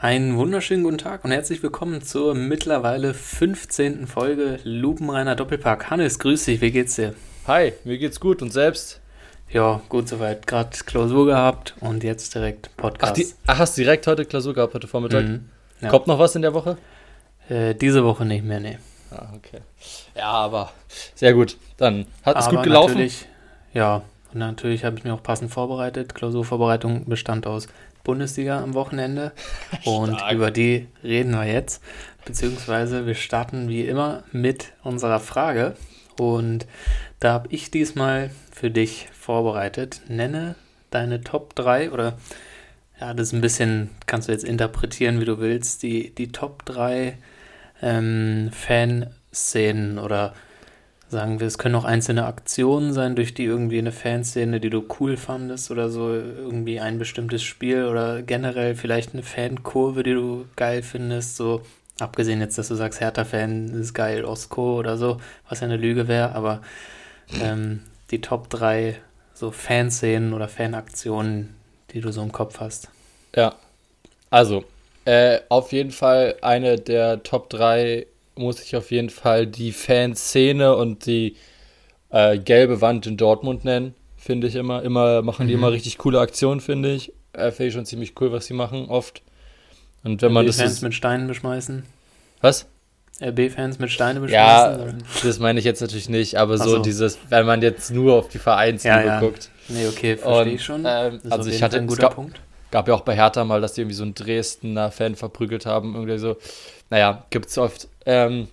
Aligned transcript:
Einen 0.00 0.36
wunderschönen 0.36 0.84
guten 0.84 0.98
Tag 0.98 1.24
und 1.24 1.32
herzlich 1.32 1.60
willkommen 1.60 2.02
zur 2.02 2.32
mittlerweile 2.32 3.14
15. 3.14 4.06
Folge 4.06 4.60
Lupenreiner 4.62 5.34
Doppelpark. 5.34 5.90
Hannes, 5.90 6.20
grüß 6.20 6.44
dich, 6.44 6.60
wie 6.60 6.70
geht's 6.70 6.94
dir? 6.94 7.16
Hi, 7.48 7.72
mir 7.82 7.98
geht's 7.98 8.20
gut 8.20 8.40
und 8.40 8.52
selbst? 8.52 9.00
Ja, 9.50 9.80
gut 9.88 10.08
soweit. 10.08 10.46
Gerade 10.46 10.70
Klausur 10.86 11.26
gehabt 11.26 11.74
und 11.80 12.04
jetzt 12.04 12.32
direkt 12.36 12.76
Podcast. 12.76 13.10
Ach, 13.10 13.16
die, 13.16 13.26
ach, 13.48 13.58
hast 13.58 13.76
du 13.76 13.82
direkt 13.82 14.06
heute 14.06 14.24
Klausur 14.24 14.54
gehabt, 14.54 14.72
heute 14.72 14.86
Vormittag? 14.86 15.24
Mhm, 15.24 15.48
ja. 15.80 15.88
Kommt 15.88 16.06
noch 16.06 16.20
was 16.20 16.36
in 16.36 16.42
der 16.42 16.54
Woche? 16.54 16.78
Äh, 17.48 17.74
diese 17.74 18.04
Woche 18.04 18.24
nicht 18.24 18.44
mehr, 18.44 18.60
nee. 18.60 18.78
Ah, 19.10 19.30
okay. 19.34 19.62
Ja, 20.16 20.30
aber 20.30 20.70
sehr 21.16 21.34
gut. 21.34 21.56
Dann 21.76 22.06
hat 22.22 22.38
es 22.38 22.48
gut 22.48 22.62
gelaufen. 22.62 22.92
Natürlich, 22.92 23.26
ja, 23.74 24.02
und 24.32 24.38
natürlich 24.38 24.84
habe 24.84 24.96
ich 24.98 25.04
mir 25.04 25.14
auch 25.14 25.22
passend 25.22 25.50
vorbereitet. 25.50 26.14
Klausurvorbereitung 26.14 27.06
bestand 27.06 27.46
aus 27.46 27.66
Bundesliga 28.04 28.62
am 28.62 28.74
Wochenende 28.74 29.32
und 29.84 30.18
über 30.32 30.50
die 30.50 30.88
reden 31.02 31.32
wir 31.32 31.44
jetzt. 31.44 31.82
Beziehungsweise 32.24 33.06
wir 33.06 33.14
starten 33.14 33.68
wie 33.68 33.82
immer 33.82 34.24
mit 34.32 34.72
unserer 34.82 35.20
Frage 35.20 35.76
und 36.18 36.66
da 37.20 37.32
habe 37.32 37.48
ich 37.50 37.70
diesmal 37.70 38.30
für 38.52 38.70
dich 38.70 39.08
vorbereitet. 39.12 40.02
Nenne 40.08 40.54
deine 40.90 41.22
Top 41.22 41.54
3 41.54 41.90
oder 41.90 42.18
ja, 43.00 43.14
das 43.14 43.28
ist 43.28 43.32
ein 43.32 43.40
bisschen, 43.40 43.90
kannst 44.06 44.28
du 44.28 44.32
jetzt 44.32 44.44
interpretieren, 44.44 45.20
wie 45.20 45.24
du 45.24 45.38
willst, 45.38 45.82
die, 45.82 46.14
die 46.14 46.32
Top 46.32 46.64
3 46.64 47.16
ähm, 47.80 48.50
Fanszenen 48.52 49.98
oder 49.98 50.34
sagen 51.08 51.40
wir, 51.40 51.46
es 51.46 51.58
können 51.58 51.74
auch 51.74 51.84
einzelne 51.84 52.26
Aktionen 52.26 52.92
sein, 52.92 53.16
durch 53.16 53.34
die 53.34 53.44
irgendwie 53.44 53.78
eine 53.78 53.92
Fanszene, 53.92 54.60
die 54.60 54.70
du 54.70 54.84
cool 55.00 55.16
fandest 55.16 55.70
oder 55.70 55.88
so, 55.88 56.12
irgendwie 56.12 56.80
ein 56.80 56.98
bestimmtes 56.98 57.42
Spiel 57.42 57.86
oder 57.86 58.22
generell 58.22 58.74
vielleicht 58.74 59.14
eine 59.14 59.22
Fankurve, 59.22 60.02
die 60.02 60.14
du 60.14 60.46
geil 60.56 60.82
findest, 60.82 61.36
so 61.36 61.62
abgesehen 61.98 62.40
jetzt, 62.40 62.58
dass 62.58 62.68
du 62.68 62.74
sagst, 62.74 63.00
Hertha-Fan 63.00 63.68
ist 63.68 63.94
geil, 63.94 64.24
Osko 64.24 64.78
oder 64.78 64.96
so, 64.96 65.18
was 65.48 65.60
ja 65.60 65.66
eine 65.66 65.76
Lüge 65.76 66.08
wäre, 66.08 66.34
aber 66.34 66.62
ähm, 67.42 67.80
die 68.10 68.20
Top 68.20 68.50
3 68.50 68.96
so 69.34 69.50
Fanszenen 69.50 70.32
oder 70.32 70.48
Fanaktionen, 70.48 71.54
die 71.90 72.00
du 72.00 72.12
so 72.12 72.22
im 72.22 72.32
Kopf 72.32 72.60
hast. 72.60 72.90
Ja. 73.34 73.54
Also, 74.30 74.64
äh, 75.04 75.40
auf 75.48 75.72
jeden 75.72 75.90
Fall 75.90 76.36
eine 76.42 76.76
der 76.76 77.22
Top 77.22 77.48
3 77.50 78.06
muss 78.38 78.62
ich 78.62 78.76
auf 78.76 78.90
jeden 78.90 79.10
Fall 79.10 79.46
die 79.46 79.72
Fanszene 79.72 80.74
und 80.76 81.06
die 81.06 81.36
äh, 82.10 82.38
gelbe 82.38 82.80
Wand 82.80 83.06
in 83.06 83.16
Dortmund 83.16 83.64
nennen. 83.64 83.94
Finde 84.16 84.46
ich 84.46 84.54
immer. 84.54 84.82
Immer 84.82 85.22
machen 85.22 85.46
die 85.46 85.54
Mhm. 85.54 85.60
immer 85.60 85.72
richtig 85.72 85.98
coole 85.98 86.20
Aktionen, 86.20 86.60
finde 86.60 86.92
ich. 86.94 87.12
Äh, 87.32 87.50
finde 87.50 87.66
ich 87.68 87.74
schon 87.74 87.86
ziemlich 87.86 88.14
cool, 88.20 88.32
was 88.32 88.46
sie 88.46 88.54
machen, 88.54 88.86
oft. 88.88 89.22
Und 90.04 90.22
wenn 90.22 90.32
man 90.32 90.46
das. 90.46 90.56
RB-Fans 90.58 90.72
Ist, 90.74 90.82
mit 90.82 90.94
Steinen 90.94 91.26
beschmeißen. 91.28 91.82
was? 92.40 92.66
RB-Fans 93.20 93.78
mit 93.80 93.90
Steine 93.90 94.20
Ja, 94.30 94.68
beschmeißen? 94.68 94.96
oder? 95.00 95.04
das 95.28 95.38
meine 95.40 95.58
ich 95.58 95.64
jetzt 95.64 95.80
natürlich 95.80 96.08
nicht, 96.08 96.36
aber 96.36 96.56
so 96.56 96.70
so. 96.76 96.78
dieses, 96.82 97.18
wenn 97.30 97.46
man 97.46 97.62
jetzt 97.62 97.90
nur 97.90 98.14
auf 98.14 98.28
die 98.28 98.38
Vereinsliebe 98.38 98.96
Ja, 98.96 99.04
ja. 99.04 99.20
guckt. 99.20 99.50
Nee, 99.68 99.88
okay, 99.88 100.16
verstehe 100.16 100.42
Und, 100.42 100.48
ich 100.54 100.64
schon. 100.64 100.84
ähm, 100.86 101.20
also 101.28 101.50
ich 101.50 101.60
hatte- 101.62 101.72
Fall 101.76 101.80
ein 101.80 101.84
es 101.86 101.90
guter 101.90 102.02
gab- 102.02 102.14
Punkt. 102.14 102.40
Gab 102.70 102.88
ja 102.88 102.94
auch 102.94 103.00
bei 103.00 103.14
Hertha 103.14 103.44
mal, 103.44 103.60
dass 103.60 103.72
die 103.74 103.80
irgendwie 103.80 103.96
so 103.96 104.02
einen 104.02 104.14
Dresdner 104.14 104.90
Fan 104.90 105.14
verprügelt 105.14 105.64
haben, 105.66 105.94
irgendwie 105.94 106.18
so. 106.18 106.36
Naja, 106.90 107.24
gibt's 107.30 107.56
oft. 107.56 107.88
Ähm, 108.04 108.48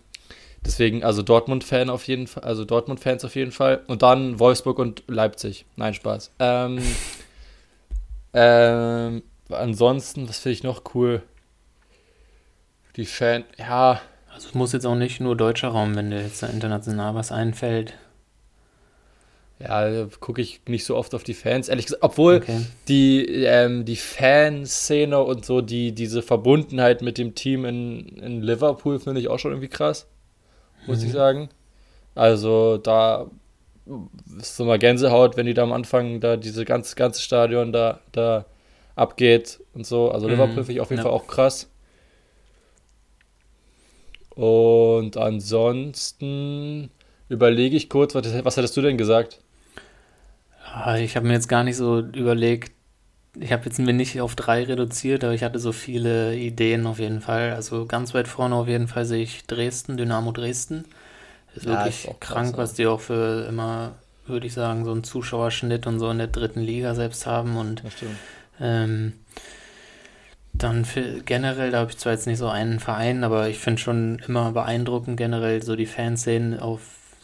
deswegen, 0.66 1.04
also 1.04 1.22
Dortmund-Fan 1.22 1.90
auf 1.90 2.08
jeden 2.08 2.28
Fall, 2.28 2.44
also 2.44 2.64
Dortmund-Fans 2.66 3.26
auf 3.26 3.36
jeden 3.36 3.52
Fall. 3.52 3.84
Und 3.88 4.02
dann 4.02 4.40
Wolfsburg 4.40 4.80
und 4.80 5.04
Leipzig. 5.08 5.66
Nein, 5.76 5.94
Spaß. 5.94 6.32
Ähm, 6.40 6.82
ähm, 8.34 9.24
ansonsten, 9.50 10.30
was 10.30 10.40
finde 10.40 10.54
ich 10.54 10.64
noch 10.64 10.84
cool? 10.94 11.22
Die 12.96 13.06
Fan, 13.06 13.44
ja, 13.58 14.02
Also 14.34 14.48
es 14.50 14.54
muss 14.54 14.72
jetzt 14.72 14.86
auch 14.86 14.96
nicht 14.96 15.20
nur 15.20 15.36
deutscher 15.36 15.70
Raum, 15.70 15.96
wenn 15.96 16.10
dir 16.10 16.22
jetzt 16.22 16.42
da 16.42 16.48
international 16.48 17.16
was 17.16 17.32
einfällt. 17.34 17.94
Ja, 19.60 20.08
gucke 20.20 20.42
ich 20.42 20.62
nicht 20.68 20.84
so 20.86 20.96
oft 20.96 21.16
auf 21.16 21.24
die 21.24 21.34
Fans, 21.34 21.70
ehrlich 21.70 21.86
gesagt, 21.86 22.04
obwohl 22.04 22.38
Okay. 22.38 22.60
die, 22.88 23.26
ähm, 23.46 23.86
die 23.86 23.96
Fanszene 23.96 25.22
und 25.24 25.46
so, 25.46 25.62
die, 25.62 25.94
diese 25.94 26.22
Verbundenheit 26.22 27.02
mit 27.02 27.18
dem 27.18 27.36
Team 27.36 27.66
in, 27.66 28.06
in 28.18 28.42
Liverpool 28.42 29.00
finde 29.00 29.22
ich 29.22 29.30
auch 29.30 29.40
schon 29.40 29.52
irgendwie 29.52 29.70
krass, 29.70 30.08
muss 30.86 31.02
ich 31.04 31.10
Mhm. 31.10 31.14
sagen. 31.14 31.50
Also 32.16 32.78
da 32.78 33.30
ist 34.40 34.58
so 34.58 34.66
mal 34.66 34.80
Gänsehaut, 34.80 35.38
wenn 35.38 35.46
die 35.46 35.54
da 35.54 35.64
am 35.64 35.74
Anfang 35.74 36.20
da 36.20 36.38
diese 36.38 36.66
ganze, 36.66 36.96
ganze 36.96 37.22
Stadion 37.22 37.72
da, 37.72 38.02
da 38.12 38.46
abgeht 38.96 39.60
und 39.74 39.86
so. 39.86 40.12
Also 40.12 40.28
Mhm. 40.28 40.34
Liverpool 40.34 40.64
finde 40.64 40.74
ich 40.74 40.82
auf 40.82 40.90
jeden 40.90 41.00
Ja. 41.00 41.04
Fall 41.04 41.12
auch 41.14 41.28
krass. 41.28 41.70
Und 44.32 45.18
ansonsten 45.18 46.90
überlege 47.30 47.76
ich 47.78 47.90
kurz, 47.90 48.16
was, 48.16 48.26
was 48.44 48.58
hattest 48.58 48.76
du 48.78 48.82
denn 48.82 48.98
gesagt? 48.98 49.40
Ah, 50.76 50.98
Ich 50.98 51.16
habe 51.16 51.26
mir 51.26 51.34
jetzt 51.34 51.48
gar 51.48 51.64
nicht 51.64 51.78
so 51.78 52.00
überlegt, 52.00 52.74
ich 53.40 53.52
habe 53.54 53.66
jetzt 53.66 53.80
mir 53.80 53.94
nicht 53.94 54.20
auf 54.22 54.36
drei 54.36 54.64
reduziert, 54.64 55.24
aber 55.24 55.34
ich 55.34 55.44
hatte 55.44 55.60
so 55.60 55.72
viele 55.72 56.36
Ideen 56.36 56.86
auf 56.86 57.00
jeden 57.00 57.22
Fall. 57.22 57.54
Also 57.54 57.86
ganz 57.86 58.14
weit 58.14 58.28
vorne 58.28 58.56
auf 58.56 58.68
jeden 58.68 58.88
Fall 58.90 59.06
sehe 59.06 59.24
ich 59.24 59.46
Dresden, 59.46 59.98
Dynamo 59.98 60.32
Dresden. 60.32 60.86
Ist 61.56 61.66
Ja, 61.66 61.86
wirklich 61.86 62.08
ist 62.08 62.22
krass, 62.22 62.34
krank, 62.34 62.58
was 62.58 62.74
die 62.74 62.88
auch 62.88 63.00
für 63.00 63.46
immer, 63.48 63.94
würde 64.28 64.48
ich 64.48 64.54
sagen, 64.54 64.84
so 64.86 64.92
einen 64.92 65.04
Zuschauerschnitt 65.06 65.88
und 65.88 66.00
so 66.00 66.10
in 66.10 66.18
der 66.18 66.28
dritten 66.28 66.62
Liga 66.62 66.94
selbst 66.96 67.26
haben 67.26 67.58
und. 67.58 67.82
Ähm, 68.60 69.14
dann 70.54 70.86
für, 70.86 71.22
generell, 71.22 71.72
da 71.72 71.80
habe 71.80 71.92
ich 71.92 71.98
zwar 71.98 72.14
jetzt 72.14 72.28
nicht 72.28 72.38
so 72.38 72.48
einen 72.48 72.80
Verein, 72.80 73.24
aber 73.24 73.50
ich 73.50 73.60
finde 73.60 73.82
schon 73.82 74.20
immer 74.28 74.52
beeindruckend 74.52 75.18
generell 75.18 75.62
so 75.62 75.76
die 75.76 75.86
Fanszenen 75.86 76.60
auf 76.60 76.82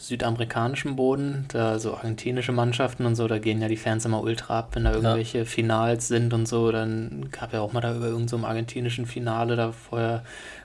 südamerikanischem 0.07 0.95
Boden, 0.95 1.45
da 1.50 1.79
so 1.79 1.94
argentinische 1.94 2.51
Mannschaften 2.51 3.06
und 3.06 3.16
so, 3.16 3.28
da 3.28 3.39
gehen 3.39 3.62
ja 3.62 3.67
die 3.67 3.78
Fans 3.78 4.06
immer 4.06 4.22
ultra 4.22 4.59
ab, 4.59 4.69
wenn 4.73 4.84
da 4.84 4.94
irgendwelche 4.94 5.45
Finals 5.45 6.07
sind 6.07 6.34
und 6.34 6.47
so, 6.47 6.72
dann 6.72 7.29
gab 7.31 7.53
ja 7.53 7.62
auch 7.62 7.73
mal 7.73 7.81
da 7.81 7.95
über 7.95 8.07
irgendeinem 8.07 8.41
so 8.41 8.47
argentinischen 8.47 9.06
Finale 9.06 9.56
da 9.56 9.72
vorher, 9.72 10.23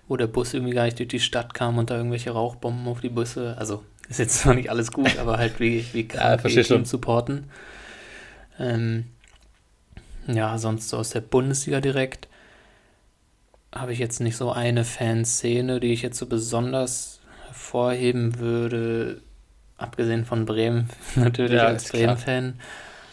wo 0.09 0.17
der 0.17 0.27
Bus 0.27 0.55
irgendwie 0.55 0.75
gar 0.75 0.85
nicht 0.85 0.99
durch 0.99 1.09
die 1.09 1.21
Stadt 1.21 1.55
kam 1.55 1.79
und 1.79 1.91
da 1.91 1.97
irgendwelche 1.97 2.31
Rauchbomben 2.31 2.89
auf 2.89 3.01
die 3.01 3.09
Busse, 3.09 3.57
also 3.59 3.85
ist 4.09 4.19
jetzt 4.19 4.39
zwar 4.39 4.55
nicht 4.55 4.71
alles 4.71 4.93
gut, 4.93 5.19
aber 5.19 5.39
halt 5.39 5.61
wie, 5.61 5.85
wie 5.93 6.05
krank 6.09 6.41
versteh 6.41 6.63
die 6.63 6.69
Team 6.69 6.85
supporten. 6.85 7.51
Ähm, 8.59 9.05
ja, 10.27 10.59
sonst 10.59 10.89
so 10.89 10.97
aus 10.97 11.11
der 11.11 11.21
Bundesliga 11.21 11.81
direkt 11.81 12.29
habe 13.75 13.93
ich 13.93 13.99
jetzt 13.99 14.21
nicht 14.21 14.37
so 14.37 14.51
eine 14.53 14.85
Fanszene, 14.85 15.81
die 15.81 15.93
ich 15.93 16.03
jetzt 16.03 16.19
so 16.19 16.27
besonders 16.27 17.21
hervorheben 17.47 18.39
würde, 18.39 19.23
abgesehen 19.79 20.25
von 20.25 20.45
Bremen, 20.47 20.89
natürlich 21.17 21.53
Ja, 21.53 21.67
als. 21.67 21.89
Bremen-Fan. 21.91 22.61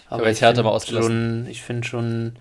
Aber 0.10 0.22
Aber 0.22 0.32
ich 0.32 0.42
Hertha 0.42 0.48
finde 0.56 0.64
mal 0.64 0.70
ausgelassen. 0.76 1.44
schon, 1.44 1.48
ich 1.52 1.62
finde 1.62 1.88
schon, 1.88 2.34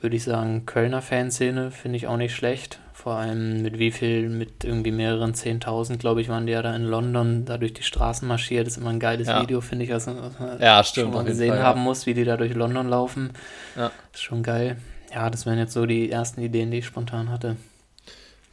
würde 0.00 0.16
ich 0.16 0.24
sagen, 0.24 0.66
Kölner 0.66 1.02
Fanszene 1.02 1.70
finde 1.70 1.96
ich 1.96 2.06
auch 2.06 2.16
nicht 2.16 2.34
schlecht. 2.34 2.78
Vor 2.92 3.14
allem 3.16 3.60
mit 3.60 3.78
wie 3.78 3.90
viel, 3.90 4.28
mit 4.30 4.64
irgendwie 4.64 4.92
mehreren 4.92 5.34
10.000, 5.34 5.98
glaube 5.98 6.20
ich, 6.22 6.28
waren 6.30 6.46
die 6.46 6.52
ja 6.52 6.62
da 6.62 6.74
in 6.74 6.84
London, 6.84 7.44
da 7.44 7.58
durch 7.58 7.74
die 7.74 7.82
Straßen 7.82 8.26
marschiert. 8.26 8.66
Das 8.66 8.74
ist 8.74 8.80
immer 8.80 8.90
ein 8.90 9.00
geiles 9.00 9.26
Ja. 9.28 9.42
Video, 9.42 9.60
finde 9.60 9.84
ich, 9.84 9.90
was, 9.90 10.06
was 10.06 10.38
man 10.38 10.60
Ja, 10.60 10.76
schon 10.82 10.84
stimmt. 10.84 11.10
mal 11.12 11.20
auf 11.20 11.26
jeden 11.26 11.36
gesehen 11.36 11.48
Fall, 11.50 11.58
ja. 11.58 11.64
haben 11.64 11.80
muss, 11.82 12.06
wie 12.06 12.14
die 12.14 12.24
da 12.24 12.36
durch 12.38 12.54
London 12.54 12.88
laufen. 12.88 13.30
Ja. 13.76 13.90
Ist 14.12 14.22
schon 14.22 14.42
geil. 14.42 14.76
Ja, 15.12 15.28
das 15.28 15.44
wären 15.44 15.58
jetzt 15.58 15.72
so 15.74 15.84
die 15.84 16.10
ersten 16.10 16.40
Ideen, 16.40 16.70
die 16.70 16.78
ich 16.78 16.86
spontan 16.86 17.30
hatte. 17.30 17.56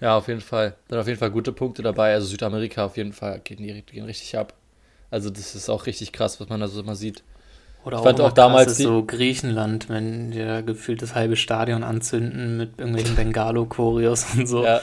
Ja, 0.02 0.18
auf 0.18 0.28
jeden 0.28 0.42
Fall. 0.42 0.76
Dann 0.90 1.00
auf 1.00 1.08
jeden 1.08 1.20
Fall 1.20 1.32
gute 1.32 1.54
Punkte 1.54 1.82
dabei. 1.84 2.14
Also 2.14 2.28
Südamerika 2.28 2.86
auf 2.86 2.98
jeden 2.98 3.14
Fall 3.14 3.40
gehen, 3.44 3.58
die, 3.58 3.82
gehen 3.84 4.06
richtig 4.06 4.38
ab. 4.38 4.54
Also 5.12 5.30
das 5.30 5.54
ist 5.54 5.70
auch 5.70 5.86
richtig 5.86 6.12
krass, 6.14 6.40
was 6.40 6.50
man 6.50 6.60
da 6.60 6.68
so 6.68 6.82
immer 6.82 6.96
sieht. 6.96 7.24
Oder 7.84 7.98
Ich 7.98 8.00
auch, 8.00 8.04
fand 8.04 8.22
auch 8.22 8.32
damals 8.32 8.78
die- 8.78 8.84
so 8.84 9.04
Griechenland, 9.06 9.90
wenn 9.90 10.32
die 10.32 10.40
da 10.40 10.62
gefühlt 10.62 11.02
das 11.02 11.14
halbe 11.16 11.36
Stadion 11.36 11.84
anzünden 11.84 12.58
mit 12.58 12.80
irgendwelchen 12.80 13.16
Bengalo-Choreos 13.16 14.34
und 14.36 14.48
so. 14.48 14.64
Ja, 14.64 14.82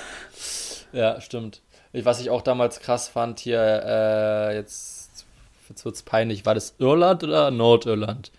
ja 0.92 1.20
stimmt. 1.20 1.62
Ich- 1.92 2.04
Was 2.04 2.20
ich 2.20 2.30
auch 2.30 2.42
damals 2.42 2.80
krass 2.80 3.08
fand 3.08 3.40
hier, 3.40 3.60
äh, 3.60 4.54
jetzt, 4.56 5.24
jetzt 5.68 5.84
wird 5.84 5.94
es 5.94 6.02
peinlich, 6.02 6.44
war 6.44 6.54
das 6.54 6.74
Irland 6.78 7.24
oder 7.24 7.50
Nordirland? 7.50 8.30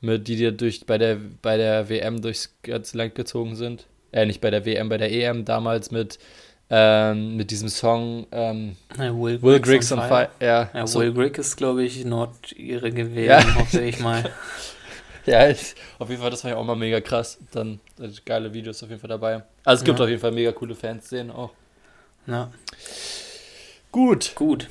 Mit, 0.00 0.28
die 0.28 0.36
dir 0.36 0.52
durch, 0.52 0.84
bei, 0.84 0.98
der, 0.98 1.16
bei 1.40 1.56
der 1.56 1.88
WM 1.88 2.20
durchs 2.20 2.54
ganze 2.62 2.98
Land 2.98 3.14
gezogen 3.14 3.56
sind. 3.56 3.86
Äh, 4.12 4.26
nicht 4.26 4.42
bei 4.42 4.50
der 4.50 4.66
WM, 4.66 4.90
bei 4.90 4.98
der 4.98 5.10
EM 5.10 5.46
damals 5.46 5.90
mit, 5.90 6.18
ähm, 6.70 7.36
mit 7.36 7.50
diesem 7.50 7.68
Song 7.68 8.26
ähm, 8.32 8.76
Ja, 8.98 9.14
Will, 9.16 9.40
Will 9.42 9.60
Griggs 9.60 9.92
on 9.92 9.98
Fire. 10.00 10.28
Ja, 10.40 10.70
Ja, 10.72 10.86
so, 10.86 11.00
Will 11.00 11.12
Grigg 11.12 11.38
ist, 11.38 11.56
glaube 11.56 11.84
ich, 11.84 12.04
Nordire 12.04 12.90
gewesen, 12.90 13.28
Ja. 13.28 13.54
hoffe 13.54 13.80
ich 13.82 13.98
mal. 14.00 14.30
Ja, 15.26 15.48
ich, 15.48 15.74
auf 15.98 16.10
jeden 16.10 16.20
Fall, 16.20 16.30
das 16.30 16.44
war 16.44 16.50
ja 16.50 16.58
auch 16.58 16.64
mal 16.66 16.76
mega 16.76 17.00
krass. 17.00 17.38
Dann 17.50 17.80
äh, 17.98 18.10
geile 18.26 18.52
Videos 18.52 18.82
auf 18.82 18.90
jeden 18.90 19.00
Fall 19.00 19.08
dabei. 19.08 19.42
Also 19.64 19.80
es 19.80 19.84
gibt 19.86 19.98
Ja. 19.98 20.04
auf 20.04 20.08
jeden 20.10 20.20
Fall 20.20 20.32
mega 20.32 20.52
coole 20.52 20.74
Fanszenen 20.74 21.30
auch. 21.30 21.50
Ja, 22.26 22.50
Gut, 23.90 24.32
gut. 24.34 24.68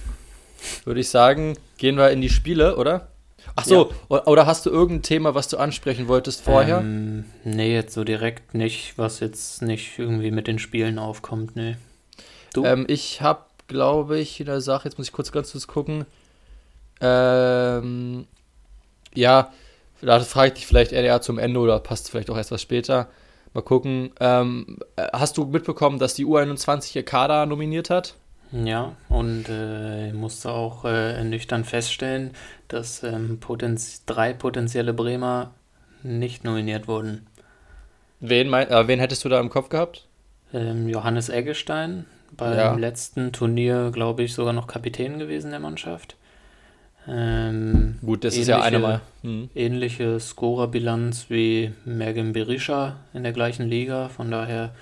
würde 0.85 0.99
ich 0.99 1.09
sagen, 1.09 1.57
gehen 1.77 1.97
wir 1.97 2.11
in 2.11 2.21
die 2.21 2.29
Spiele, 2.29 2.75
oder? 2.77 3.07
Ach 3.55 3.65
so, 3.65 3.91
ja. 4.09 4.25
oder 4.25 4.45
hast 4.45 4.65
du 4.65 4.69
irgendein 4.69 5.03
Thema, 5.03 5.35
was 5.35 5.47
du 5.47 5.57
ansprechen 5.57 6.07
wolltest 6.07 6.41
vorher? 6.41 6.79
Ähm, 6.79 7.25
nee, 7.43 7.73
jetzt 7.73 7.93
so 7.93 8.03
direkt 8.03 8.53
nicht, 8.53 8.97
was 8.97 9.19
jetzt 9.19 9.61
nicht 9.61 9.99
irgendwie 9.99 10.31
mit 10.31 10.47
den 10.47 10.59
Spielen 10.59 10.97
aufkommt, 10.97 11.55
nee. 11.55 11.75
Du? 12.53 12.65
Ähm, 12.65 12.85
ich 12.87 13.21
habe, 13.21 13.41
glaube 13.67 14.19
ich, 14.19 14.39
in 14.39 14.45
der 14.47 14.61
Sache, 14.61 14.87
jetzt 14.87 14.97
muss 14.97 15.07
ich 15.07 15.13
kurz 15.13 15.31
ganz 15.31 15.51
kurz 15.51 15.67
gucken. 15.67 16.05
Ähm, 17.01 18.25
ja, 19.13 19.51
da 20.01 20.19
frage 20.19 20.49
ich 20.49 20.53
dich 20.55 20.67
vielleicht 20.67 20.91
eher 20.91 21.21
zum 21.21 21.37
Ende 21.37 21.59
oder 21.59 21.79
passt 21.79 22.09
vielleicht 22.09 22.29
auch 22.29 22.37
erst 22.37 22.51
was 22.51 22.61
später. 22.61 23.09
Mal 23.53 23.61
gucken. 23.61 24.11
Ähm, 24.19 24.79
äh, 24.95 25.07
hast 25.13 25.37
du 25.37 25.45
mitbekommen, 25.45 25.99
dass 25.99 26.15
die 26.15 26.25
U21 26.25 26.95
ihr 26.95 27.03
Kader 27.03 27.45
nominiert 27.45 27.89
hat? 27.89 28.15
Ja, 28.53 28.95
und 29.09 29.49
äh, 29.49 30.09
ich 30.09 30.13
musste 30.13 30.51
auch 30.51 30.85
äh, 30.85 31.23
nüchtern 31.23 31.63
feststellen, 31.63 32.31
dass 32.67 33.01
ähm, 33.01 33.39
potenz 33.39 34.05
drei 34.05 34.31
potenzielle 34.33 34.93
Bremer 34.93 35.55
nicht 36.03 36.43
nominiert 36.43 36.87
wurden. 36.87 37.25
Wen, 38.19 38.49
mein, 38.49 38.69
äh, 38.69 38.87
wen 38.87 38.99
hättest 38.99 39.25
du 39.25 39.29
da 39.29 39.39
im 39.39 39.49
Kopf 39.49 39.69
gehabt? 39.69 40.07
Ähm, 40.53 40.87
Johannes 40.87 41.29
Eggestein, 41.29 42.05
beim 42.37 42.55
ja. 42.55 42.73
letzten 42.75 43.31
Turnier, 43.31 43.89
glaube 43.91 44.21
ich, 44.21 44.33
sogar 44.35 44.53
noch 44.53 44.67
Kapitän 44.67 45.17
gewesen 45.17 45.49
der 45.49 45.59
Mannschaft. 45.59 46.15
Ähm, 47.07 47.97
Gut, 48.05 48.23
das 48.23 48.35
ähnliche, 48.35 48.51
ist 48.51 48.57
ja 48.57 48.61
eine 48.61 48.79
Mal. 48.79 49.01
Mhm. 49.23 49.49
Ähnliche 49.55 50.19
Scorerbilanz 50.19 51.25
wie 51.29 51.73
Mergen 51.85 52.33
Berisha 52.33 52.97
in 53.13 53.23
der 53.23 53.33
gleichen 53.33 53.67
Liga, 53.67 54.09
von 54.09 54.29
daher 54.29 54.75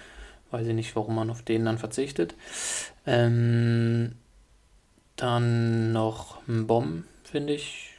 weiß 0.51 0.67
ich 0.67 0.75
nicht, 0.75 0.95
warum 0.95 1.15
man 1.15 1.29
auf 1.29 1.41
den 1.41 1.63
dann 1.63 1.77
verzichtet. 1.77 2.35
Ähm, 3.05 4.13
dann 5.15 5.91
noch 5.91 6.37
ein 6.47 6.67
Bomb, 6.67 7.03
finde 7.23 7.53
ich. 7.53 7.89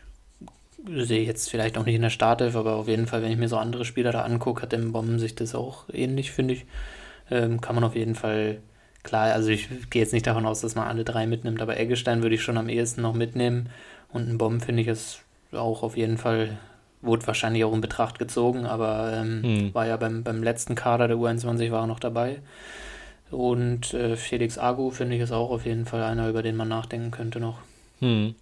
Sehe 0.84 1.20
ich 1.20 1.28
jetzt 1.28 1.48
vielleicht 1.48 1.78
auch 1.78 1.86
nicht 1.86 1.94
in 1.94 2.02
der 2.02 2.10
Startelf, 2.10 2.56
aber 2.56 2.74
auf 2.74 2.88
jeden 2.88 3.06
Fall, 3.06 3.22
wenn 3.22 3.30
ich 3.30 3.38
mir 3.38 3.48
so 3.48 3.56
andere 3.56 3.84
Spieler 3.84 4.10
da 4.10 4.22
angucke, 4.22 4.62
hat 4.62 4.72
der 4.72 4.78
Bomben 4.78 5.20
sich 5.20 5.36
das 5.36 5.54
auch 5.54 5.84
ähnlich, 5.92 6.32
finde 6.32 6.54
ich. 6.54 6.66
Ähm, 7.30 7.60
kann 7.60 7.76
man 7.76 7.84
auf 7.84 7.94
jeden 7.94 8.16
Fall, 8.16 8.58
klar, 9.04 9.32
also 9.32 9.50
ich 9.50 9.68
gehe 9.90 10.02
jetzt 10.02 10.12
nicht 10.12 10.26
davon 10.26 10.44
aus, 10.44 10.60
dass 10.60 10.74
man 10.74 10.88
alle 10.88 11.04
drei 11.04 11.26
mitnimmt, 11.28 11.62
aber 11.62 11.78
Eggestein 11.78 12.22
würde 12.22 12.34
ich 12.34 12.42
schon 12.42 12.58
am 12.58 12.68
ehesten 12.68 13.02
noch 13.02 13.14
mitnehmen. 13.14 13.68
Und 14.12 14.28
ein 14.28 14.38
Bomben 14.38 14.60
finde 14.60 14.82
ich 14.82 14.88
es 14.88 15.20
auch 15.52 15.84
auf 15.84 15.96
jeden 15.96 16.18
Fall, 16.18 16.58
wurde 17.00 17.26
wahrscheinlich 17.28 17.64
auch 17.64 17.72
in 17.72 17.80
Betracht 17.80 18.18
gezogen, 18.18 18.66
aber 18.66 19.12
ähm, 19.14 19.42
hm. 19.42 19.74
war 19.74 19.86
ja 19.86 19.96
beim, 19.96 20.24
beim 20.24 20.42
letzten 20.42 20.74
Kader 20.74 21.06
der 21.06 21.16
U21 21.16 21.70
war 21.70 21.82
er 21.82 21.86
noch 21.86 22.00
dabei. 22.00 22.40
Und 23.32 23.94
äh, 23.94 24.16
Felix 24.16 24.58
Agu 24.58 24.90
finde 24.90 25.16
ich 25.16 25.22
ist 25.22 25.32
auch 25.32 25.50
auf 25.50 25.66
jeden 25.66 25.86
Fall 25.86 26.02
einer, 26.02 26.28
über 26.28 26.42
den 26.42 26.56
man 26.56 26.68
nachdenken 26.68 27.10
könnte 27.10 27.40
noch. 27.40 27.58
Hm. 28.00 28.34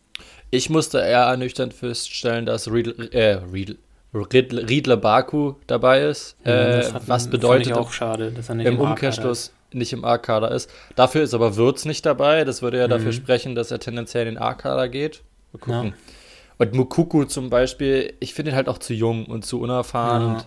Ich 0.51 0.69
musste 0.69 0.99
eher 0.99 1.21
ernüchternd 1.21 1.73
feststellen, 1.75 2.45
dass 2.45 2.71
Riedl, 2.71 3.09
äh, 3.13 3.35
Riedl, 3.53 3.79
Riedl, 4.13 4.59
Riedler 4.59 4.97
Baku 4.97 5.55
dabei 5.67 6.03
ist. 6.03 6.37
Äh, 6.45 6.85
was 7.07 7.29
bedeutet 7.29 7.69
ich 7.69 7.75
auch 7.75 7.93
schade, 7.93 8.33
dass 8.33 8.49
er 8.49 8.57
nicht 8.57 8.67
im, 8.67 8.75
im 8.75 8.81
Umkehrschluss 8.81 9.53
nicht 9.73 9.93
im 9.93 10.05
A-Kader 10.05 10.51
ist. 10.51 10.69
Dafür 10.97 11.23
ist 11.23 11.35
aber 11.35 11.57
Würz 11.57 11.85
nicht 11.85 12.05
dabei. 12.05 12.45
Das 12.45 12.63
würde 12.63 12.79
ja 12.79 12.87
mhm. 12.87 12.91
dafür 12.91 13.13
sprechen, 13.13 13.55
dass 13.55 13.71
er 13.71 13.79
tendenziell 13.79 14.27
in 14.27 14.35
den 14.35 14.43
A-Kader 14.43 14.89
geht. 14.89 15.23
Mal 15.53 15.59
gucken. 15.61 15.87
Ja. 15.87 15.93
Und 16.59 16.75
Mukuku 16.75 17.25
zum 17.25 17.49
Beispiel, 17.49 18.13
ich 18.21 18.35
finde 18.35 18.51
ihn 18.51 18.57
halt 18.57 18.69
auch 18.69 18.79
zu 18.79 18.93
jung 18.93 19.27
und 19.27 19.47
zu 19.47 19.61
unerfahren. 19.61 20.23
Ja. 20.23 20.33
Und 20.35 20.47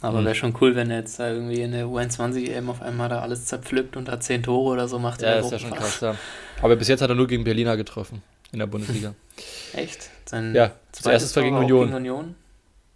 aber 0.00 0.24
wäre 0.24 0.34
schon 0.34 0.54
cool, 0.60 0.76
wenn 0.76 0.90
er 0.90 0.98
jetzt 0.98 1.18
da 1.18 1.30
irgendwie 1.30 1.60
in 1.60 1.72
der 1.72 1.86
U21 1.86 2.48
eben 2.48 2.70
auf 2.70 2.82
einmal 2.82 3.08
da 3.08 3.20
alles 3.20 3.46
zerpflückt 3.46 3.96
und 3.96 4.06
da 4.06 4.20
zehn 4.20 4.42
Tore 4.42 4.72
oder 4.72 4.88
so 4.88 4.98
macht. 4.98 5.22
Ja, 5.22 5.34
ist 5.34 5.50
ja 5.50 5.58
schon 5.58 5.72
krass, 5.72 6.00
ja. 6.00 6.14
Aber 6.62 6.76
bis 6.76 6.88
jetzt 6.88 7.00
hat 7.00 7.10
er 7.10 7.16
nur 7.16 7.26
gegen 7.26 7.44
Berliner 7.44 7.76
getroffen 7.76 8.22
in 8.52 8.60
der 8.60 8.66
Bundesliga. 8.66 9.14
Echt? 9.72 10.10
Sein 10.24 10.54
ja, 10.54 10.72
sein 10.92 11.12
erstes 11.12 11.32
Tor 11.32 11.42
gegen 11.42 11.56
Union. 11.56 11.86
gegen 11.86 11.96
Union. 11.96 12.34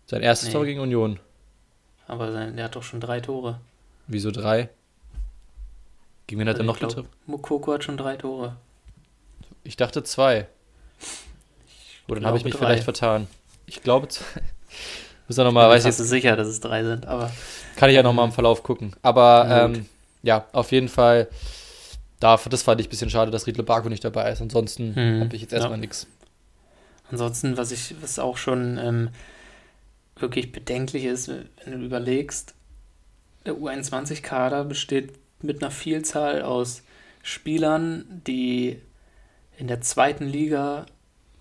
Sein 0.07 0.23
erstes 0.23 0.49
nee. 0.49 0.55
Tor 0.55 0.65
gegen 0.65 0.81
Union. 0.81 1.19
Aber 2.07 2.31
sein, 2.33 2.57
der 2.57 2.67
hat 2.67 2.77
doch 2.77 2.83
schon 2.83 3.01
drei 3.01 3.21
Tore. 3.21 3.61
Wieso 4.07 4.31
drei? 4.31 4.69
Gegen 6.27 6.41
wen 6.41 6.49
hat 6.49 6.57
also 6.57 6.63
er 6.63 6.67
noch 6.67 6.79
getroffen? 6.79 7.09
Mukoko 7.27 7.73
hat 7.73 7.85
schon 7.85 7.97
drei 7.97 8.17
Tore. 8.17 8.57
Ich 9.65 9.77
dachte 9.77 10.03
zwei. 10.03 10.47
Oder 12.09 12.21
dann 12.21 12.27
habe 12.27 12.39
ich 12.39 12.45
mich 12.45 12.55
drei. 12.55 12.61
vielleicht 12.61 12.85
vertan. 12.85 13.27
Ich 13.67 13.83
glaube 13.83 14.09
zwei. 14.09 14.41
Muss 15.33 15.39
ja 15.39 15.45
nochmal, 15.45 15.71
weiß 15.71 15.87
ich 15.87 15.97
jetzt. 15.97 15.97
sicher, 15.97 16.37
dass 16.37 16.47
es 16.47 16.61
drei 16.61 16.85
sind, 16.85 17.07
aber. 17.07 17.33
Kann 17.77 17.89
ich 17.89 17.97
ja 17.97 18.03
nochmal 18.03 18.27
im 18.27 18.33
Verlauf 18.33 18.63
gucken. 18.63 18.93
Aber 19.01 19.71
ähm, 19.73 19.87
ja, 20.23 20.45
auf 20.53 20.73
jeden 20.73 20.91
Fall, 20.91 21.27
dafür, 22.21 22.51
das 22.51 22.63
fand 22.63 22.83
ich 22.83 22.89
ein 22.89 22.91
bisschen 22.91 23.09
schade, 23.09 23.31
dass 23.31 23.47
Riedle 23.47 23.63
Barco 23.63 23.89
nicht 23.89 24.05
dabei 24.05 24.31
ist. 24.31 24.43
Ansonsten 24.43 24.95
hm, 24.95 25.21
habe 25.23 25.35
ich 25.35 25.41
jetzt 25.41 25.55
erstmal 25.55 25.79
ja. 25.79 25.81
nichts. 25.81 26.07
Ansonsten, 27.11 27.57
was 27.57 27.73
ich, 27.73 27.95
was 28.03 28.19
auch 28.19 28.37
schon 28.37 28.77
ähm, 28.77 29.09
wirklich 30.17 30.53
bedenklich 30.53 31.07
ist, 31.07 31.29
wenn 31.29 31.81
du 31.81 31.87
überlegst, 31.87 32.53
der 33.47 33.55
U21-Kader 33.55 34.67
besteht 34.67 35.15
mit 35.41 35.63
einer 35.63 35.71
Vielzahl 35.71 36.43
aus 36.43 36.83
Spielern, 37.23 38.05
die 38.27 38.83
in 39.57 39.67
der 39.67 39.81
zweiten 39.81 40.27
Liga 40.27 40.85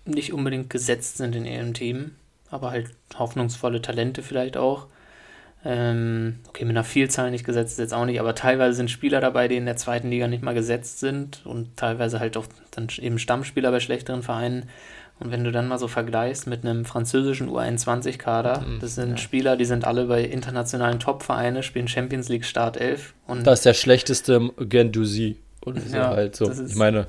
nicht 0.06 0.32
unbedingt 0.32 0.70
gesetzt 0.70 1.18
sind 1.18 1.36
in 1.36 1.44
ihrem 1.44 1.74
Team 1.74 2.12
aber 2.52 2.70
halt 2.70 2.90
hoffnungsvolle 3.18 3.82
Talente 3.82 4.22
vielleicht 4.22 4.56
auch. 4.56 4.86
Ähm, 5.64 6.40
okay, 6.48 6.64
mit 6.64 6.76
einer 6.76 6.84
Vielzahl 6.84 7.30
nicht 7.30 7.44
gesetzt 7.44 7.72
ist 7.72 7.78
jetzt 7.78 7.94
auch 7.94 8.04
nicht, 8.04 8.20
aber 8.20 8.34
teilweise 8.34 8.76
sind 8.76 8.90
Spieler 8.90 9.20
dabei, 9.20 9.46
die 9.48 9.56
in 9.56 9.64
der 9.64 9.76
zweiten 9.76 10.10
Liga 10.10 10.26
nicht 10.26 10.42
mal 10.42 10.54
gesetzt 10.54 11.00
sind 11.00 11.46
und 11.46 11.76
teilweise 11.76 12.20
halt 12.20 12.36
auch 12.36 12.46
dann 12.72 12.88
eben 13.00 13.18
Stammspieler 13.18 13.70
bei 13.70 13.80
schlechteren 13.80 14.22
Vereinen. 14.22 14.68
Und 15.20 15.30
wenn 15.30 15.44
du 15.44 15.52
dann 15.52 15.68
mal 15.68 15.78
so 15.78 15.86
vergleichst 15.86 16.48
mit 16.48 16.64
einem 16.64 16.84
französischen 16.84 17.48
U21-Kader, 17.48 18.60
mhm, 18.60 18.80
das 18.80 18.96
sind 18.96 19.10
ja. 19.10 19.16
Spieler, 19.18 19.56
die 19.56 19.64
sind 19.64 19.84
alle 19.84 20.06
bei 20.06 20.24
internationalen 20.24 20.98
Top-Vereinen, 20.98 21.62
spielen 21.62 21.86
Champions 21.86 22.28
League 22.28 22.44
Startelf. 22.44 23.14
Und 23.28 23.46
das 23.46 23.60
ist 23.60 23.66
der 23.66 23.74
schlechteste 23.74 24.50
Gendouzi. 24.58 25.36
Und 25.60 25.80
so 25.80 25.96
ja, 25.96 26.08
halt 26.08 26.34
so. 26.34 26.50
Ist, 26.50 26.70
ich 26.70 26.74
meine. 26.74 27.06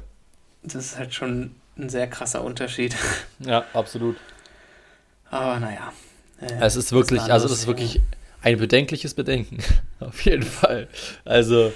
Das 0.62 0.76
ist 0.76 1.00
halt 1.00 1.14
schon 1.14 1.56
ein 1.76 1.90
sehr 1.90 2.08
krasser 2.08 2.44
Unterschied. 2.44 2.96
Ja, 3.40 3.66
absolut. 3.74 4.16
Aber 5.34 5.60
naja. 5.60 5.92
Äh, 6.40 6.54
es 6.62 6.76
ist 6.76 6.92
wirklich, 6.92 7.22
also 7.22 7.48
es 7.48 7.52
ist 7.54 7.68
wirklich 7.68 8.02
ein 8.44 8.58
bedenkliches 8.60 9.16
Bedenken. 9.16 9.58
Auf 10.00 10.22
jeden 10.26 10.44
Fall. 10.44 10.88
Also, 11.26 11.74